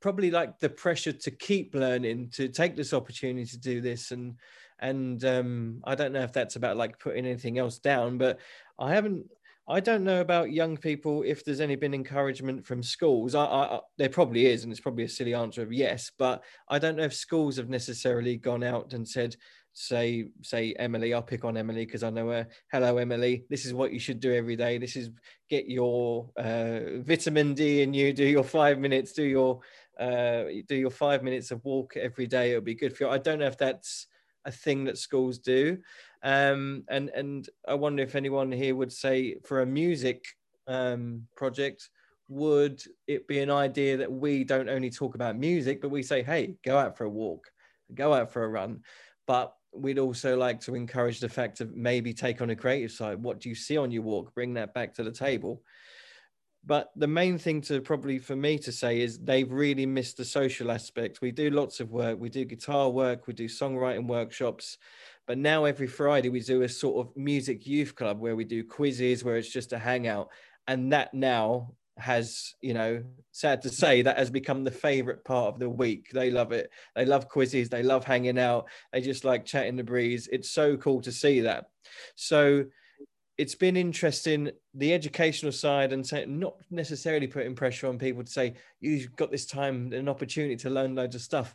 probably 0.00 0.30
like 0.30 0.58
the 0.58 0.68
pressure 0.68 1.12
to 1.12 1.30
keep 1.30 1.74
learning, 1.74 2.30
to 2.34 2.48
take 2.48 2.76
this 2.76 2.92
opportunity 2.92 3.46
to 3.46 3.58
do 3.58 3.80
this 3.80 4.10
and 4.10 4.36
and 4.80 5.24
um, 5.24 5.80
I 5.84 5.94
don't 5.94 6.12
know 6.12 6.22
if 6.22 6.32
that's 6.32 6.56
about 6.56 6.76
like 6.76 6.98
putting 6.98 7.26
anything 7.26 7.58
else 7.58 7.78
down, 7.78 8.18
but 8.18 8.38
I 8.78 8.94
haven't. 8.94 9.26
I 9.70 9.80
don't 9.80 10.04
know 10.04 10.22
about 10.22 10.50
young 10.50 10.78
people 10.78 11.22
if 11.26 11.44
there's 11.44 11.60
any 11.60 11.76
been 11.76 11.92
encouragement 11.92 12.64
from 12.64 12.82
schools. 12.82 13.34
I, 13.34 13.44
I, 13.44 13.80
there 13.98 14.08
probably 14.08 14.46
is, 14.46 14.62
and 14.62 14.72
it's 14.72 14.80
probably 14.80 15.04
a 15.04 15.08
silly 15.08 15.34
answer 15.34 15.60
of 15.62 15.72
yes, 15.72 16.10
but 16.16 16.42
I 16.68 16.78
don't 16.78 16.96
know 16.96 17.02
if 17.02 17.12
schools 17.12 17.58
have 17.58 17.68
necessarily 17.68 18.36
gone 18.36 18.62
out 18.62 18.94
and 18.94 19.06
said, 19.06 19.36
say, 19.78 20.28
say 20.42 20.74
Emily. 20.78 21.14
I'll 21.14 21.22
pick 21.22 21.44
on 21.44 21.56
Emily 21.56 21.86
because 21.86 22.02
I 22.02 22.10
know 22.10 22.28
her. 22.30 22.48
Hello, 22.72 22.98
Emily. 22.98 23.44
This 23.48 23.64
is 23.64 23.72
what 23.72 23.92
you 23.92 24.00
should 24.00 24.18
do 24.18 24.34
every 24.34 24.56
day. 24.56 24.76
This 24.76 24.96
is 24.96 25.10
get 25.48 25.68
your 25.68 26.28
uh, 26.36 27.00
vitamin 27.02 27.54
D 27.54 27.82
and 27.82 27.94
you 27.94 28.12
do 28.12 28.24
your 28.24 28.42
five 28.42 28.78
minutes. 28.80 29.12
Do 29.12 29.22
your 29.22 29.60
uh, 29.98 30.44
do 30.66 30.74
your 30.74 30.90
five 30.90 31.22
minutes 31.22 31.52
of 31.52 31.64
walk 31.64 31.96
every 31.96 32.26
day. 32.26 32.50
It'll 32.50 32.62
be 32.62 32.74
good 32.74 32.96
for 32.96 33.04
you. 33.04 33.10
I 33.10 33.18
don't 33.18 33.38
know 33.38 33.46
if 33.46 33.56
that's 33.56 34.08
a 34.44 34.50
thing 34.50 34.84
that 34.84 34.98
schools 34.98 35.38
do. 35.38 35.78
Um, 36.24 36.84
and 36.88 37.10
and 37.10 37.48
I 37.66 37.74
wonder 37.74 38.02
if 38.02 38.16
anyone 38.16 38.50
here 38.50 38.74
would 38.74 38.92
say 38.92 39.36
for 39.44 39.60
a 39.60 39.66
music 39.66 40.24
um, 40.66 41.28
project, 41.36 41.88
would 42.28 42.82
it 43.06 43.28
be 43.28 43.38
an 43.38 43.50
idea 43.50 43.96
that 43.98 44.10
we 44.10 44.42
don't 44.42 44.68
only 44.68 44.90
talk 44.90 45.14
about 45.14 45.38
music, 45.38 45.80
but 45.80 45.90
we 45.90 46.02
say, 46.02 46.24
hey, 46.24 46.56
go 46.64 46.76
out 46.76 46.98
for 46.98 47.04
a 47.04 47.10
walk, 47.10 47.50
go 47.94 48.12
out 48.12 48.32
for 48.32 48.42
a 48.42 48.48
run, 48.48 48.82
but 49.26 49.54
we'd 49.72 49.98
also 49.98 50.36
like 50.36 50.60
to 50.62 50.74
encourage 50.74 51.20
the 51.20 51.28
fact 51.28 51.60
of 51.60 51.74
maybe 51.76 52.12
take 52.12 52.40
on 52.40 52.50
a 52.50 52.56
creative 52.56 52.90
side. 52.90 53.22
What 53.22 53.40
do 53.40 53.48
you 53.48 53.54
see 53.54 53.76
on 53.76 53.90
your 53.90 54.02
walk? 54.02 54.34
Bring 54.34 54.54
that 54.54 54.74
back 54.74 54.94
to 54.94 55.02
the 55.02 55.12
table. 55.12 55.62
But 56.64 56.90
the 56.96 57.06
main 57.06 57.38
thing 57.38 57.60
to 57.62 57.80
probably 57.80 58.18
for 58.18 58.36
me 58.36 58.58
to 58.58 58.72
say 58.72 59.00
is 59.00 59.18
they've 59.18 59.50
really 59.50 59.86
missed 59.86 60.16
the 60.16 60.24
social 60.24 60.70
aspect. 60.70 61.20
We 61.22 61.30
do 61.30 61.50
lots 61.50 61.80
of 61.80 61.90
work. 61.90 62.18
We 62.20 62.28
do 62.28 62.44
guitar 62.44 62.90
work. 62.90 63.26
We 63.26 63.32
do 63.32 63.46
songwriting 63.46 64.06
workshops. 64.06 64.76
But 65.26 65.38
now 65.38 65.64
every 65.64 65.86
Friday 65.86 66.28
we 66.28 66.40
do 66.40 66.62
a 66.62 66.68
sort 66.68 67.06
of 67.06 67.16
music 67.16 67.66
youth 67.66 67.94
club 67.94 68.18
where 68.18 68.36
we 68.36 68.44
do 68.44 68.64
quizzes, 68.64 69.24
where 69.24 69.36
it's 69.36 69.52
just 69.52 69.72
a 69.72 69.78
hangout. 69.78 70.28
And 70.66 70.92
that 70.92 71.14
now 71.14 71.74
has, 71.98 72.54
you 72.60 72.74
know, 72.74 73.02
sad 73.32 73.62
to 73.62 73.68
say, 73.68 74.02
that 74.02 74.18
has 74.18 74.30
become 74.30 74.64
the 74.64 74.70
favorite 74.70 75.24
part 75.24 75.54
of 75.54 75.60
the 75.60 75.68
week. 75.68 76.10
They 76.12 76.30
love 76.30 76.52
it. 76.52 76.70
They 76.94 77.04
love 77.04 77.28
quizzes. 77.28 77.68
They 77.68 77.82
love 77.82 78.04
hanging 78.04 78.38
out. 78.38 78.66
They 78.92 79.00
just 79.00 79.24
like 79.24 79.44
chatting 79.44 79.76
the 79.76 79.84
breeze. 79.84 80.28
It's 80.30 80.50
so 80.50 80.76
cool 80.76 81.00
to 81.02 81.12
see 81.12 81.40
that. 81.40 81.70
So 82.14 82.66
it's 83.38 83.54
been 83.54 83.76
interesting 83.76 84.50
the 84.74 84.92
educational 84.92 85.52
side 85.52 85.92
and 85.92 86.06
say, 86.06 86.26
not 86.26 86.56
necessarily 86.70 87.28
putting 87.28 87.54
pressure 87.54 87.86
on 87.86 87.98
people 87.98 88.24
to 88.24 88.30
say 88.30 88.54
you've 88.80 89.14
got 89.16 89.30
this 89.30 89.46
time 89.46 89.92
an 89.92 90.08
opportunity 90.08 90.56
to 90.56 90.70
learn 90.70 90.94
loads 90.94 91.14
of 91.14 91.22
stuff 91.22 91.54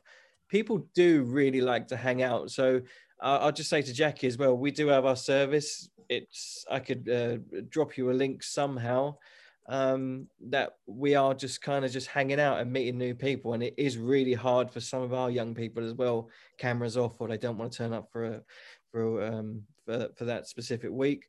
people 0.49 0.87
do 0.93 1.23
really 1.23 1.61
like 1.61 1.87
to 1.87 1.97
hang 1.97 2.21
out 2.21 2.49
so 2.51 2.79
uh, 3.21 3.39
i'll 3.41 3.51
just 3.51 3.69
say 3.69 3.81
to 3.81 3.93
jackie 3.93 4.27
as 4.27 4.37
well 4.37 4.55
we 4.55 4.71
do 4.71 4.87
have 4.87 5.05
our 5.05 5.15
service 5.15 5.89
it's 6.09 6.65
i 6.69 6.79
could 6.79 7.09
uh, 7.09 7.37
drop 7.69 7.97
you 7.97 8.11
a 8.11 8.13
link 8.13 8.43
somehow 8.43 9.15
um, 9.67 10.27
that 10.49 10.75
we 10.85 11.15
are 11.15 11.33
just 11.33 11.61
kind 11.61 11.85
of 11.85 11.91
just 11.91 12.07
hanging 12.07 12.39
out 12.39 12.59
and 12.59 12.71
meeting 12.71 12.97
new 12.97 13.15
people 13.15 13.53
and 13.53 13.63
it 13.63 13.73
is 13.77 13.97
really 13.97 14.33
hard 14.33 14.69
for 14.69 14.79
some 14.79 15.01
of 15.01 15.13
our 15.13 15.31
young 15.31 15.55
people 15.55 15.85
as 15.85 15.93
well 15.93 16.29
cameras 16.57 16.97
off 16.97 17.19
or 17.19 17.27
they 17.27 17.37
don't 17.37 17.57
want 17.57 17.71
to 17.71 17.77
turn 17.77 17.93
up 17.93 18.11
for 18.11 18.25
a 18.25 18.41
for 18.91 19.23
um 19.23 19.61
for, 19.85 20.09
for 20.15 20.25
that 20.25 20.47
specific 20.47 20.91
week 20.91 21.27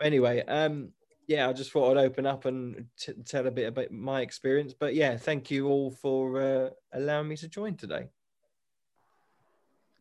anyway, 0.00 0.44
um, 0.46 0.90
yeah, 1.26 1.48
I 1.48 1.52
just 1.52 1.72
thought 1.72 1.96
I'd 1.96 2.04
open 2.04 2.26
up 2.26 2.44
and 2.44 2.86
t- 2.98 3.12
tell 3.24 3.46
a 3.46 3.50
bit 3.50 3.66
about 3.66 3.90
my 3.90 4.20
experience. 4.20 4.74
But 4.78 4.94
yeah, 4.94 5.16
thank 5.16 5.50
you 5.50 5.68
all 5.68 5.90
for 5.90 6.40
uh, 6.40 6.70
allowing 6.92 7.28
me 7.28 7.36
to 7.38 7.48
join 7.48 7.74
today. 7.76 8.08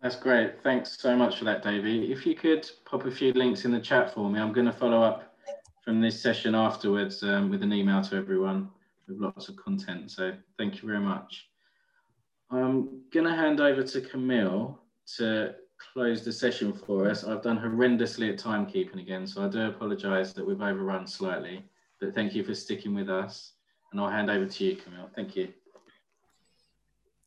That's 0.01 0.15
great. 0.15 0.61
Thanks 0.61 0.99
so 0.99 1.15
much 1.15 1.39
for 1.39 1.45
that, 1.45 1.63
Davey. 1.63 2.11
If 2.11 2.27
you 2.27 2.35
could 2.35 2.69
pop 2.85 3.05
a 3.05 3.11
few 3.11 3.33
links 3.33 3.65
in 3.65 3.71
the 3.71 3.79
chat 3.79 4.13
for 4.13 4.29
me, 4.29 4.39
I'm 4.39 4.53
going 4.53 4.67
to 4.67 4.73
follow 4.73 5.01
up 5.01 5.24
from 5.85 6.01
this 6.01 6.19
session 6.19 6.55
afterwards 6.55 7.21
um, 7.21 7.49
with 7.51 7.61
an 7.61 7.71
email 7.71 8.01
to 8.01 8.15
everyone 8.15 8.69
with 9.07 9.19
lots 9.19 9.47
of 9.47 9.55
content. 9.55 10.11
So 10.11 10.33
thank 10.57 10.81
you 10.81 10.87
very 10.87 10.99
much. 10.99 11.47
I'm 12.49 13.01
going 13.13 13.25
to 13.25 13.35
hand 13.35 13.61
over 13.61 13.83
to 13.83 14.01
Camille 14.01 14.79
to 15.17 15.53
close 15.93 16.25
the 16.25 16.33
session 16.33 16.73
for 16.73 17.07
us. 17.07 17.23
I've 17.23 17.43
done 17.43 17.59
horrendously 17.59 18.31
at 18.31 18.39
timekeeping 18.39 18.99
again, 18.99 19.27
so 19.27 19.45
I 19.45 19.47
do 19.47 19.67
apologise 19.67 20.33
that 20.33 20.45
we've 20.45 20.61
overrun 20.61 21.05
slightly. 21.05 21.63
But 21.99 22.15
thank 22.15 22.33
you 22.33 22.43
for 22.43 22.55
sticking 22.55 22.95
with 22.95 23.09
us, 23.09 23.53
and 23.91 24.01
I'll 24.01 24.09
hand 24.09 24.29
over 24.29 24.45
to 24.45 24.63
you, 24.65 24.75
Camille. 24.75 25.09
Thank 25.15 25.35
you. 25.35 25.49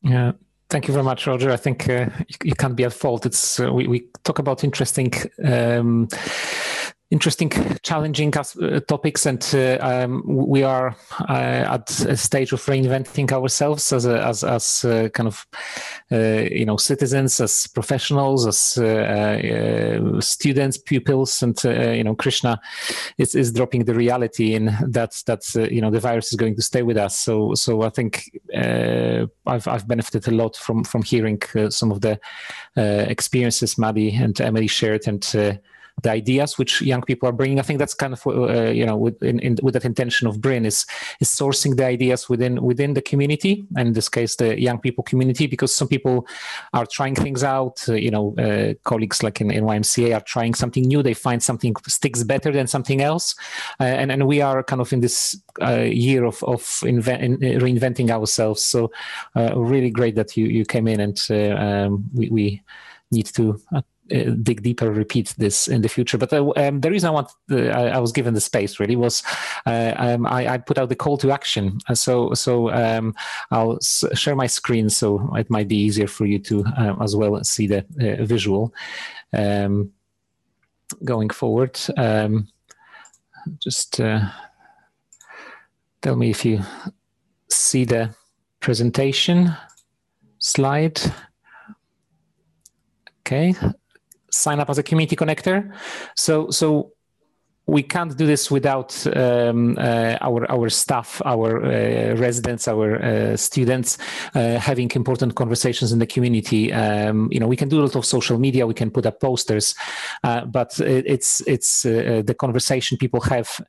Yeah, 0.01 0.33
thank 0.69 0.87
you 0.87 0.93
very 0.93 1.03
much, 1.03 1.27
Roger. 1.27 1.51
I 1.51 1.57
think 1.57 1.89
uh, 1.89 2.09
you, 2.27 2.35
you, 2.45 2.55
can't 2.55 2.75
be 2.75 2.85
at 2.85 2.93
fault. 2.93 3.25
It's 3.25 3.59
uh, 3.59 3.71
we 3.71 3.87
we 3.87 4.09
talk 4.23 4.39
about 4.39 4.63
interesting. 4.63 5.11
Um, 5.43 6.07
interesting, 7.11 7.51
challenging 7.81 8.31
uh, 8.37 8.79
topics, 8.81 9.25
and 9.25 9.43
uh, 9.53 9.77
um, 9.81 10.23
we 10.25 10.61
are 10.63 10.95
uh, 11.27 11.73
at 11.73 11.89
a 12.01 12.15
stage 12.15 12.53
of 12.53 12.63
reinventing 12.65 13.31
ourselves 13.31 13.91
as 13.91 14.05
a, 14.05 14.23
as 14.23 14.43
as 14.43 14.85
uh, 14.85 15.09
kind 15.09 15.27
of 15.27 15.47
uh, 16.11 16.47
you 16.51 16.65
know 16.65 16.77
citizens, 16.77 17.39
as 17.39 17.67
professionals, 17.67 18.45
as 18.45 18.57
students, 20.25 20.77
pupils, 20.77 21.41
and 21.41 21.59
you 21.63 22.03
know 22.03 22.15
Krishna 22.15 22.59
is 23.17 23.33
is 23.33 23.51
dropping 23.51 23.85
the 23.85 23.95
reality 23.95 24.53
in 24.53 24.65
that 24.87 25.21
that 25.25 25.43
you 25.71 25.81
know 25.81 25.89
the 25.89 25.99
virus 25.99 26.31
is 26.31 26.37
going 26.37 26.55
to 26.55 26.61
stay 26.61 26.83
with 26.83 26.97
us. 26.97 27.19
So 27.19 27.55
so 27.55 27.81
I 27.81 27.89
think 27.89 28.29
I've 28.53 29.67
I've 29.67 29.87
benefited 29.87 30.27
a 30.27 30.35
lot 30.35 30.55
from 30.55 30.83
from 30.83 31.01
hearing 31.01 31.41
some 31.69 31.91
of 31.91 32.01
the 32.01 32.19
experiences 32.75 33.77
Maddie 33.79 34.15
and 34.15 34.39
Emily 34.39 34.67
shared 34.67 35.07
and 35.07 35.59
the 36.03 36.11
ideas 36.11 36.57
which 36.57 36.81
young 36.81 37.01
people 37.01 37.27
are 37.27 37.33
bringing. 37.33 37.59
I 37.59 37.63
think 37.63 37.79
that's 37.79 37.93
kind 37.93 38.13
of 38.13 38.25
uh, 38.25 38.69
you 38.71 38.85
know 38.85 38.97
with 38.97 39.21
in, 39.23 39.39
in, 39.39 39.57
with 39.61 39.73
that 39.73 39.85
intention 39.85 40.27
of 40.27 40.41
Brin 40.41 40.65
is 40.65 40.85
is 41.19 41.29
sourcing 41.29 41.75
the 41.77 41.85
ideas 41.85 42.29
within 42.29 42.61
within 42.61 42.93
the 42.93 43.01
community, 43.01 43.65
and 43.75 43.89
in 43.89 43.93
this 43.93 44.09
case 44.09 44.35
the 44.35 44.59
young 44.59 44.79
people 44.79 45.03
community, 45.03 45.47
because 45.47 45.73
some 45.73 45.87
people 45.87 46.27
are 46.73 46.85
trying 46.85 47.15
things 47.15 47.43
out. 47.43 47.83
Uh, 47.87 47.93
you 47.93 48.11
know, 48.11 48.35
uh, 48.37 48.73
colleagues 48.83 49.23
like 49.23 49.41
in, 49.41 49.51
in 49.51 49.63
YMCA 49.63 50.15
are 50.15 50.21
trying 50.21 50.53
something 50.53 50.83
new. 50.83 51.03
They 51.03 51.13
find 51.13 51.41
something 51.41 51.75
sticks 51.87 52.23
better 52.23 52.51
than 52.51 52.67
something 52.67 53.01
else, 53.01 53.35
uh, 53.79 53.83
and 53.83 54.11
and 54.11 54.27
we 54.27 54.41
are 54.41 54.63
kind 54.63 54.81
of 54.81 54.93
in 54.93 55.01
this 55.01 55.39
uh, 55.61 55.81
year 55.81 56.25
of 56.25 56.43
of 56.43 56.83
invent, 56.85 57.41
reinventing 57.41 58.09
ourselves. 58.09 58.63
So 58.63 58.91
uh, 59.35 59.57
really 59.59 59.89
great 59.89 60.15
that 60.15 60.37
you 60.37 60.45
you 60.45 60.65
came 60.65 60.87
in 60.87 60.99
and 60.99 61.19
um, 61.31 62.09
we, 62.13 62.29
we 62.29 62.61
need 63.11 63.25
to 63.27 63.59
uh, 63.73 63.81
dig 64.09 64.63
deeper, 64.63 64.91
repeat 64.91 65.33
this 65.37 65.67
in 65.67 65.81
the 65.81 65.89
future. 65.89 66.17
But 66.17 66.33
uh, 66.33 66.51
um, 66.55 66.81
the 66.81 66.89
reason 66.89 67.09
I 67.09 67.11
want, 67.11 67.31
uh, 67.51 67.67
I, 67.67 67.87
I, 67.89 67.99
was 67.99 68.11
given 68.11 68.33
the 68.33 68.41
space 68.41 68.79
really 68.79 68.95
was 68.95 69.23
um, 69.65 70.25
I, 70.25 70.47
I, 70.47 70.57
put 70.57 70.77
out 70.77 70.89
the 70.89 70.95
call 70.95 71.17
to 71.19 71.31
action. 71.31 71.79
so 71.93 72.33
so 72.33 72.71
um, 72.71 73.15
I'll 73.51 73.77
s- 73.77 74.05
share 74.13 74.35
my 74.35 74.47
screen 74.47 74.89
so 74.89 75.33
it 75.35 75.49
might 75.49 75.67
be 75.67 75.77
easier 75.77 76.07
for 76.07 76.25
you 76.25 76.39
to 76.39 76.65
as 77.01 77.15
well 77.15 77.43
see 77.43 77.67
the 77.67 77.85
visual 78.21 78.73
um, 79.33 79.91
going 81.03 81.29
forward. 81.29 81.79
Um, 81.97 82.47
just 83.59 83.93
tell 83.93 84.31
me 86.15 86.29
if 86.29 86.45
you 86.45 86.61
see 87.49 87.85
the 87.85 88.13
presentation 88.59 89.55
slide. 90.39 90.99
Okay, 93.21 93.53
sign 94.31 94.59
up 94.59 94.69
as 94.69 94.77
a 94.77 94.83
community 94.83 95.15
connector. 95.15 95.75
So, 96.15 96.49
so 96.49 96.91
we 97.69 97.83
can't 97.83 98.17
do 98.17 98.25
this 98.25 98.49
without 98.49 98.91
um, 99.15 99.77
uh, 99.77 100.17
our 100.21 100.49
our 100.51 100.69
staff, 100.69 101.21
our 101.23 101.63
uh, 101.63 102.15
residents, 102.15 102.67
our 102.67 103.01
uh, 103.01 103.37
students 103.37 103.97
uh, 104.33 104.57
having 104.57 104.89
important 104.95 105.35
conversations 105.35 105.91
in 105.91 105.99
the 105.99 106.07
community. 106.07 106.73
Um, 106.73 107.29
you 107.31 107.39
know, 107.39 107.47
we 107.47 107.55
can 107.55 107.69
do 107.69 107.79
a 107.79 107.83
lot 107.83 107.95
of 107.95 108.05
social 108.05 108.39
media, 108.39 108.65
we 108.65 108.73
can 108.73 108.89
put 108.89 109.05
up 109.05 109.19
posters, 109.19 109.75
uh, 110.23 110.45
but 110.45 110.79
it's 110.79 111.41
it's 111.41 111.85
uh, 111.85 112.23
the 112.25 112.33
conversation 112.33 112.97
people 112.97 113.21
have 113.21 113.61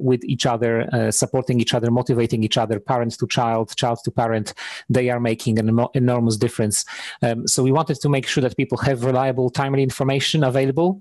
with 0.00 0.24
each 0.24 0.44
other, 0.44 0.72
supporting 1.12 1.60
each 1.60 1.72
other, 1.72 1.88
motivating 1.90 2.42
each 2.42 2.58
other, 2.58 2.80
parent 2.80 3.16
to 3.16 3.28
child, 3.28 3.76
child 3.76 4.00
to 4.04 4.10
parent. 4.10 4.52
They 4.88 5.08
are 5.08 5.20
making 5.20 5.60
an 5.60 5.86
enormous 5.94 6.36
difference. 6.36 6.84
Um, 7.22 7.46
so 7.46 7.62
we 7.62 7.70
wanted 7.70 8.00
to 8.00 8.08
make 8.08 8.26
sure 8.26 8.42
that 8.42 8.56
people 8.56 8.78
have 8.78 9.04
reliable, 9.04 9.50
timely 9.50 9.84
information 9.84 10.42
available, 10.42 11.00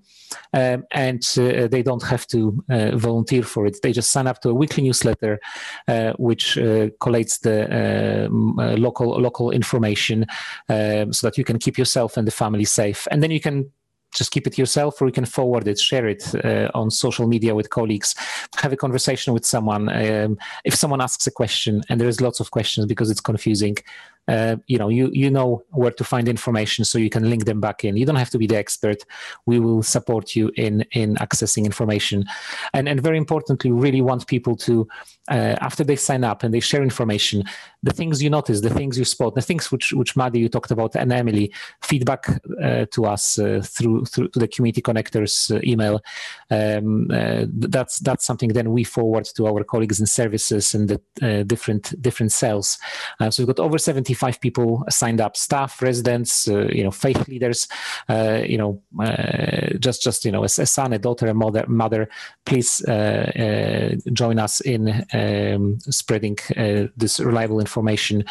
um, 0.54 0.86
and 0.92 1.24
they 1.74 1.82
don't 1.82 2.04
have 2.04 2.27
to 2.30 2.64
uh, 2.70 2.96
volunteer 2.96 3.44
for 3.44 3.66
it. 3.66 3.78
They 3.82 3.92
just 3.92 4.12
sign 4.12 4.28
up 4.28 4.42
to 4.42 4.50
a 4.50 4.54
weekly 4.54 4.84
newsletter, 4.84 5.40
uh, 5.88 6.14
which 6.18 6.58
uh, 6.58 6.90
collates 7.02 7.40
the 7.40 8.30
local 8.78 9.20
local 9.20 9.52
information, 9.52 10.26
um, 10.70 11.14
so 11.14 11.28
that 11.28 11.38
you 11.38 11.44
can 11.44 11.60
keep 11.60 11.78
yourself 11.78 12.18
and 12.18 12.28
the 12.28 12.32
family 12.32 12.66
safe. 12.66 13.08
And 13.12 13.22
then 13.24 13.32
you 13.32 13.40
can 13.40 13.72
just 14.14 14.32
keep 14.32 14.48
it 14.48 14.58
yourself 14.58 15.02
or 15.02 15.06
you 15.06 15.12
can 15.12 15.26
forward 15.26 15.68
it 15.68 15.80
share 15.80 16.08
it 16.08 16.34
uh, 16.44 16.70
on 16.74 16.90
social 16.90 17.28
media 17.28 17.54
with 17.54 17.70
colleagues 17.70 18.16
have 18.58 18.74
a 18.74 18.78
conversation 18.78 19.34
with 19.34 19.46
someone 19.46 19.90
um, 19.90 20.38
if 20.64 20.74
someone 20.74 21.02
asks 21.02 21.28
a 21.28 21.32
question 21.32 21.84
and 21.90 22.00
there's 22.00 22.22
lots 22.22 22.40
of 22.40 22.52
questions 22.52 22.86
because 22.86 23.12
it's 23.12 23.22
confusing 23.22 23.76
uh, 24.28 24.58
you 24.68 24.78
know 24.78 24.90
you 24.90 25.10
you 25.14 25.30
know 25.30 25.64
where 25.70 25.92
to 25.92 26.04
find 26.04 26.28
information 26.28 26.84
so 26.84 26.98
you 26.98 27.10
can 27.10 27.30
link 27.30 27.46
them 27.46 27.62
back 27.62 27.84
in. 27.84 27.96
You 27.96 28.06
don't 28.06 28.16
have 28.16 28.30
to 28.32 28.38
be 28.38 28.48
the 28.48 28.58
expert. 28.58 29.04
We 29.46 29.60
will 29.60 29.84
support 29.84 30.36
you 30.36 30.52
in 30.56 30.82
in 30.92 31.16
accessing 31.16 31.66
information. 31.66 32.26
And 32.74 32.90
and 32.90 33.02
very 33.02 33.18
importantly 33.18 33.72
we 33.72 33.80
really 33.80 34.02
want 34.02 34.28
people 34.28 34.56
to 34.58 34.88
uh, 35.30 35.56
after 35.62 35.84
they 35.84 35.96
sign 35.96 36.24
up 36.24 36.44
and 36.44 36.54
they 36.54 36.60
share 36.60 36.84
information 36.84 37.44
the 37.84 37.94
things 37.94 38.22
you 38.22 38.30
notice 38.30 38.62
the 38.62 38.70
things 38.70 38.98
you 38.98 39.06
spot 39.06 39.36
the 39.36 39.42
things 39.42 39.72
which 39.72 39.94
which 39.94 40.16
Maddie 40.16 40.40
you 40.40 40.50
talked 40.50 40.72
about 40.72 40.96
and 40.96 41.12
Emily 41.14 41.54
feedback 41.82 42.28
uh, 42.62 42.86
to 42.92 43.06
us 43.06 43.40
uh, 43.40 43.62
through 43.64 44.06
through 44.06 44.28
to 44.30 44.40
the 44.40 44.48
community 44.48 44.82
connectors 44.82 45.56
uh, 45.56 45.62
email. 45.64 46.02
Um, 46.50 47.08
that's 47.48 48.00
that's 48.00 48.26
something 48.26 48.50
then 48.50 48.72
we 48.72 48.84
forward 48.84 49.26
to 49.36 49.48
our 49.48 49.64
colleagues 49.64 50.00
in 50.00 50.06
services 50.06 50.74
and 50.74 50.90
the 50.90 51.44
different 51.46 52.00
different 52.02 52.32
cells. 52.32 52.78
So 53.30 53.44
we've 53.44 53.48
got 53.48 53.60
over 53.60 53.78
70 53.78 54.14
25 54.18 54.42
people 54.42 54.84
signed 54.90 55.22
up 55.22 55.38
staff 55.38 55.82
residents 55.82 56.48
uh, 56.48 56.68
you 56.72 56.84
know 56.84 56.92
faith 56.92 57.28
leaders 57.28 57.68
uh, 58.10 58.42
you 58.46 58.58
know 58.58 58.82
uh, 59.00 59.78
just 59.80 60.02
just 60.02 60.26
you 60.26 60.32
know 60.32 60.42
a, 60.42 60.46
a, 60.46 60.66
son 60.66 60.94
a 60.94 61.00
daughter 61.00 61.28
a 61.28 61.34
mother 61.34 61.66
mother 61.68 62.10
please 62.46 62.82
join 64.14 64.40
us 64.40 64.62
in 64.62 65.06
um, 65.14 65.80
spreading 65.82 66.38
this 66.98 67.20
reliable 67.20 67.60
information 67.60 68.24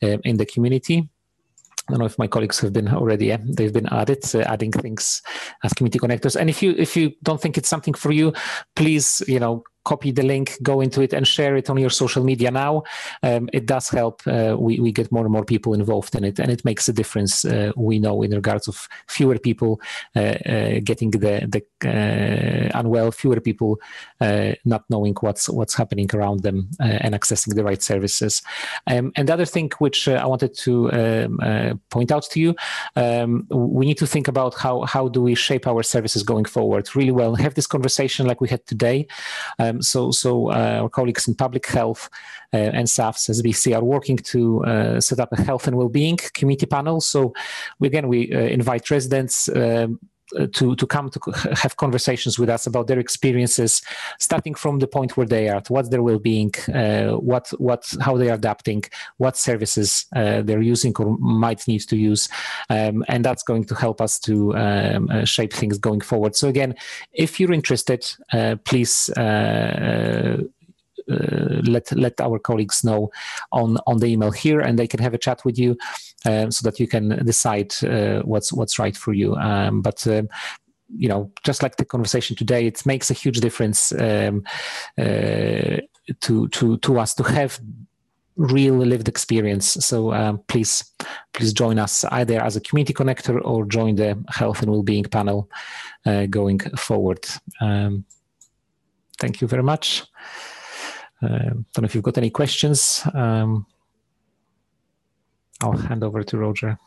in 0.00 0.36
the 0.36 0.46
community 0.46 1.08
I 1.86 1.92
don't 1.92 1.98
know 1.98 2.06
if 2.06 2.18
my 2.18 2.26
colleagues 2.26 2.60
have 2.60 2.72
been 2.72 2.88
already. 2.88 3.26
Yeah, 3.26 3.36
they've 3.44 3.72
been 3.72 3.92
added, 3.92 4.24
uh, 4.34 4.38
adding 4.38 4.72
things 4.72 5.20
as 5.62 5.74
community 5.74 5.98
connectors. 5.98 6.34
And 6.34 6.48
if 6.48 6.62
you 6.62 6.74
if 6.78 6.96
you 6.96 7.12
don't 7.22 7.38
think 7.38 7.58
it's 7.58 7.68
something 7.68 7.92
for 7.92 8.10
you, 8.10 8.32
please 8.74 9.22
you 9.28 9.38
know 9.38 9.64
copy 9.84 10.10
the 10.10 10.22
link, 10.22 10.56
go 10.62 10.80
into 10.80 11.02
it, 11.02 11.12
and 11.12 11.26
share 11.26 11.56
it 11.56 11.70
on 11.70 11.78
your 11.78 11.90
social 11.90 12.24
media 12.24 12.50
now. 12.50 12.82
Um, 13.22 13.48
it 13.52 13.66
does 13.66 13.88
help. 13.88 14.22
Uh, 14.26 14.56
we, 14.58 14.80
we 14.80 14.92
get 14.92 15.12
more 15.12 15.24
and 15.24 15.32
more 15.32 15.44
people 15.44 15.74
involved 15.74 16.14
in 16.14 16.24
it, 16.24 16.38
and 16.38 16.50
it 16.50 16.64
makes 16.64 16.88
a 16.88 16.92
difference. 16.92 17.44
Uh, 17.44 17.72
we 17.76 17.98
know 17.98 18.22
in 18.22 18.30
regards 18.32 18.68
of 18.68 18.88
fewer 19.08 19.38
people 19.38 19.80
uh, 20.16 20.20
uh 20.20 20.80
getting 20.82 21.10
the 21.10 21.46
the 21.54 21.62
uh, 21.88 22.78
unwell, 22.78 23.10
fewer 23.10 23.40
people 23.40 23.78
uh, 24.20 24.52
not 24.64 24.84
knowing 24.88 25.14
what's 25.20 25.48
what's 25.48 25.74
happening 25.74 26.08
around 26.14 26.42
them 26.42 26.68
and 26.80 27.14
accessing 27.14 27.54
the 27.54 27.64
right 27.64 27.82
services. 27.82 28.42
Um, 28.86 29.12
and 29.16 29.28
the 29.28 29.32
other 29.32 29.46
thing 29.46 29.70
which 29.78 30.08
I 30.08 30.26
wanted 30.26 30.54
to 30.58 30.92
um, 30.92 31.80
point 31.90 32.10
out 32.10 32.24
to 32.30 32.40
you, 32.40 32.54
um, 32.96 33.46
we 33.50 33.86
need 33.86 33.98
to 33.98 34.06
think 34.06 34.28
about 34.28 34.54
how 34.54 34.82
how 34.82 35.08
do 35.08 35.20
we 35.22 35.34
shape 35.34 35.66
our 35.66 35.82
services 35.82 36.22
going 36.22 36.46
forward 36.46 36.94
really 36.96 37.12
well. 37.12 37.34
Have 37.34 37.54
this 37.54 37.66
conversation 37.66 38.26
like 38.26 38.40
we 38.40 38.48
had 38.48 38.66
today. 38.66 39.06
Um, 39.74 39.82
so, 39.82 40.10
so 40.10 40.50
uh, 40.50 40.80
our 40.82 40.88
colleagues 40.88 41.28
in 41.28 41.34
public 41.34 41.66
health 41.66 42.08
uh, 42.52 42.56
and 42.56 42.88
SAFS 42.88 43.28
SBC 43.28 43.76
are 43.76 43.84
working 43.84 44.16
to 44.16 44.64
uh, 44.64 45.00
set 45.00 45.20
up 45.20 45.32
a 45.32 45.42
health 45.42 45.66
and 45.66 45.76
well-being 45.76 46.18
committee 46.32 46.66
panel. 46.66 47.00
So, 47.00 47.32
again, 47.82 48.08
we 48.08 48.30
invite 48.32 48.90
residents. 48.90 49.48
Um, 49.48 49.98
to 50.52 50.76
to 50.76 50.86
come 50.86 51.10
to 51.10 51.20
have 51.62 51.76
conversations 51.76 52.38
with 52.38 52.48
us 52.48 52.66
about 52.66 52.86
their 52.86 52.98
experiences, 52.98 53.82
starting 54.18 54.54
from 54.54 54.78
the 54.78 54.86
point 54.86 55.16
where 55.16 55.26
they 55.26 55.48
are, 55.48 55.62
what's 55.68 55.88
their 55.88 56.02
well-being, 56.02 56.52
uh, 56.74 57.12
what 57.12 57.48
what 57.58 57.92
how 58.00 58.16
they 58.16 58.30
are 58.30 58.34
adapting, 58.34 58.84
what 59.18 59.36
services 59.36 60.06
uh, 60.16 60.42
they're 60.42 60.62
using 60.62 60.94
or 60.98 61.16
might 61.18 61.66
need 61.68 61.80
to 61.80 61.96
use, 61.96 62.28
um, 62.70 63.04
and 63.08 63.24
that's 63.24 63.42
going 63.42 63.64
to 63.64 63.74
help 63.74 64.00
us 64.00 64.18
to 64.18 64.56
um, 64.56 65.08
uh, 65.10 65.24
shape 65.24 65.52
things 65.52 65.78
going 65.78 66.00
forward. 66.00 66.36
So 66.36 66.48
again, 66.48 66.74
if 67.12 67.38
you're 67.38 67.52
interested, 67.52 68.06
please. 68.64 69.10
Uh, 71.10 71.60
let 71.66 71.90
let 71.92 72.20
our 72.20 72.38
colleagues 72.38 72.82
know 72.84 73.10
on 73.50 73.78
on 73.86 73.98
the 73.98 74.06
email 74.06 74.30
here, 74.30 74.60
and 74.60 74.78
they 74.78 74.86
can 74.86 75.00
have 75.00 75.14
a 75.14 75.18
chat 75.18 75.44
with 75.44 75.58
you, 75.58 75.76
um, 76.24 76.50
so 76.50 76.68
that 76.68 76.80
you 76.80 76.88
can 76.88 77.24
decide 77.24 77.74
uh, 77.84 78.20
what's 78.22 78.52
what's 78.52 78.78
right 78.78 78.96
for 78.96 79.12
you. 79.12 79.34
Um, 79.36 79.82
but 79.82 80.06
um, 80.06 80.28
you 80.96 81.08
know, 81.08 81.30
just 81.44 81.62
like 81.62 81.76
the 81.76 81.84
conversation 81.84 82.36
today, 82.36 82.66
it 82.66 82.86
makes 82.86 83.10
a 83.10 83.14
huge 83.14 83.40
difference 83.40 83.92
um, 83.92 84.44
uh, 84.98 85.78
to 86.20 86.48
to 86.48 86.78
to 86.78 86.98
us 86.98 87.14
to 87.14 87.22
have 87.22 87.60
real 88.36 88.74
lived 88.74 89.08
experience. 89.08 89.66
So 89.84 90.12
um, 90.12 90.40
please, 90.48 90.84
please 91.32 91.52
join 91.52 91.78
us 91.78 92.04
either 92.04 92.42
as 92.42 92.56
a 92.56 92.60
community 92.60 92.92
connector 92.92 93.40
or 93.44 93.64
join 93.64 93.94
the 93.94 94.22
health 94.28 94.60
and 94.62 94.70
well-being 94.70 95.04
panel 95.04 95.48
uh, 96.04 96.26
going 96.26 96.58
forward. 96.76 97.24
Um, 97.60 98.04
thank 99.18 99.40
you 99.40 99.48
very 99.48 99.62
much. 99.62 100.02
Uh, 101.24 101.54
don't 101.72 101.78
know 101.78 101.84
if 101.84 101.94
you've 101.94 102.04
got 102.04 102.18
any 102.18 102.30
questions. 102.30 103.02
Um, 103.14 103.66
I'll 105.62 105.72
hand 105.72 106.04
over 106.04 106.22
to 106.22 106.38
Roger. 106.38 106.78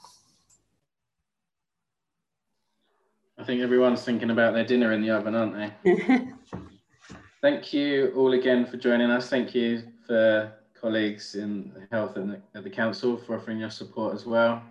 I 3.39 3.43
think 3.43 3.61
everyone's 3.61 4.03
thinking 4.03 4.31
about 4.31 4.53
their 4.53 4.65
dinner 4.65 4.93
in 4.93 5.01
the 5.01 5.11
oven, 5.11 5.35
aren't 5.35 5.55
they? 5.83 6.27
Thank 7.41 7.71
you 7.73 8.13
all 8.15 8.33
again 8.33 8.65
for 8.65 8.77
joining 8.77 9.09
us. 9.09 9.29
Thank 9.29 9.55
you 9.55 9.83
for 10.05 10.51
colleagues 10.79 11.35
in 11.35 11.71
health 11.91 12.17
and 12.17 12.41
at 12.55 12.63
the 12.63 12.69
council 12.69 13.17
for 13.17 13.37
offering 13.37 13.59
your 13.59 13.69
support 13.69 14.13
as 14.13 14.25
well. 14.25 14.61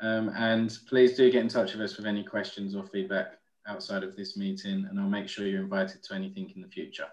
Um, 0.00 0.30
and 0.36 0.76
please 0.88 1.16
do 1.16 1.30
get 1.30 1.42
in 1.42 1.48
touch 1.48 1.72
with 1.72 1.82
us 1.82 1.96
with 1.96 2.06
any 2.06 2.22
questions 2.22 2.74
or 2.74 2.84
feedback 2.84 3.38
outside 3.66 4.02
of 4.02 4.16
this 4.16 4.36
meeting 4.36 4.86
and 4.88 5.00
I'll 5.00 5.08
make 5.08 5.28
sure 5.28 5.46
you're 5.46 5.62
invited 5.62 6.02
to 6.04 6.14
anything 6.14 6.52
in 6.54 6.62
the 6.62 6.68
future. 6.68 7.06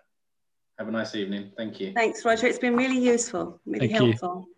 Have 0.79 0.87
a 0.87 0.91
nice 0.91 1.15
evening. 1.15 1.51
Thank 1.55 1.79
you. 1.79 1.93
Thanks, 1.93 2.25
Roger. 2.25 2.47
It's 2.47 2.59
been 2.59 2.75
really 2.75 2.97
useful, 2.97 3.59
really 3.65 3.87
Thank 3.87 3.91
helpful. 3.91 4.47
You. 4.47 4.51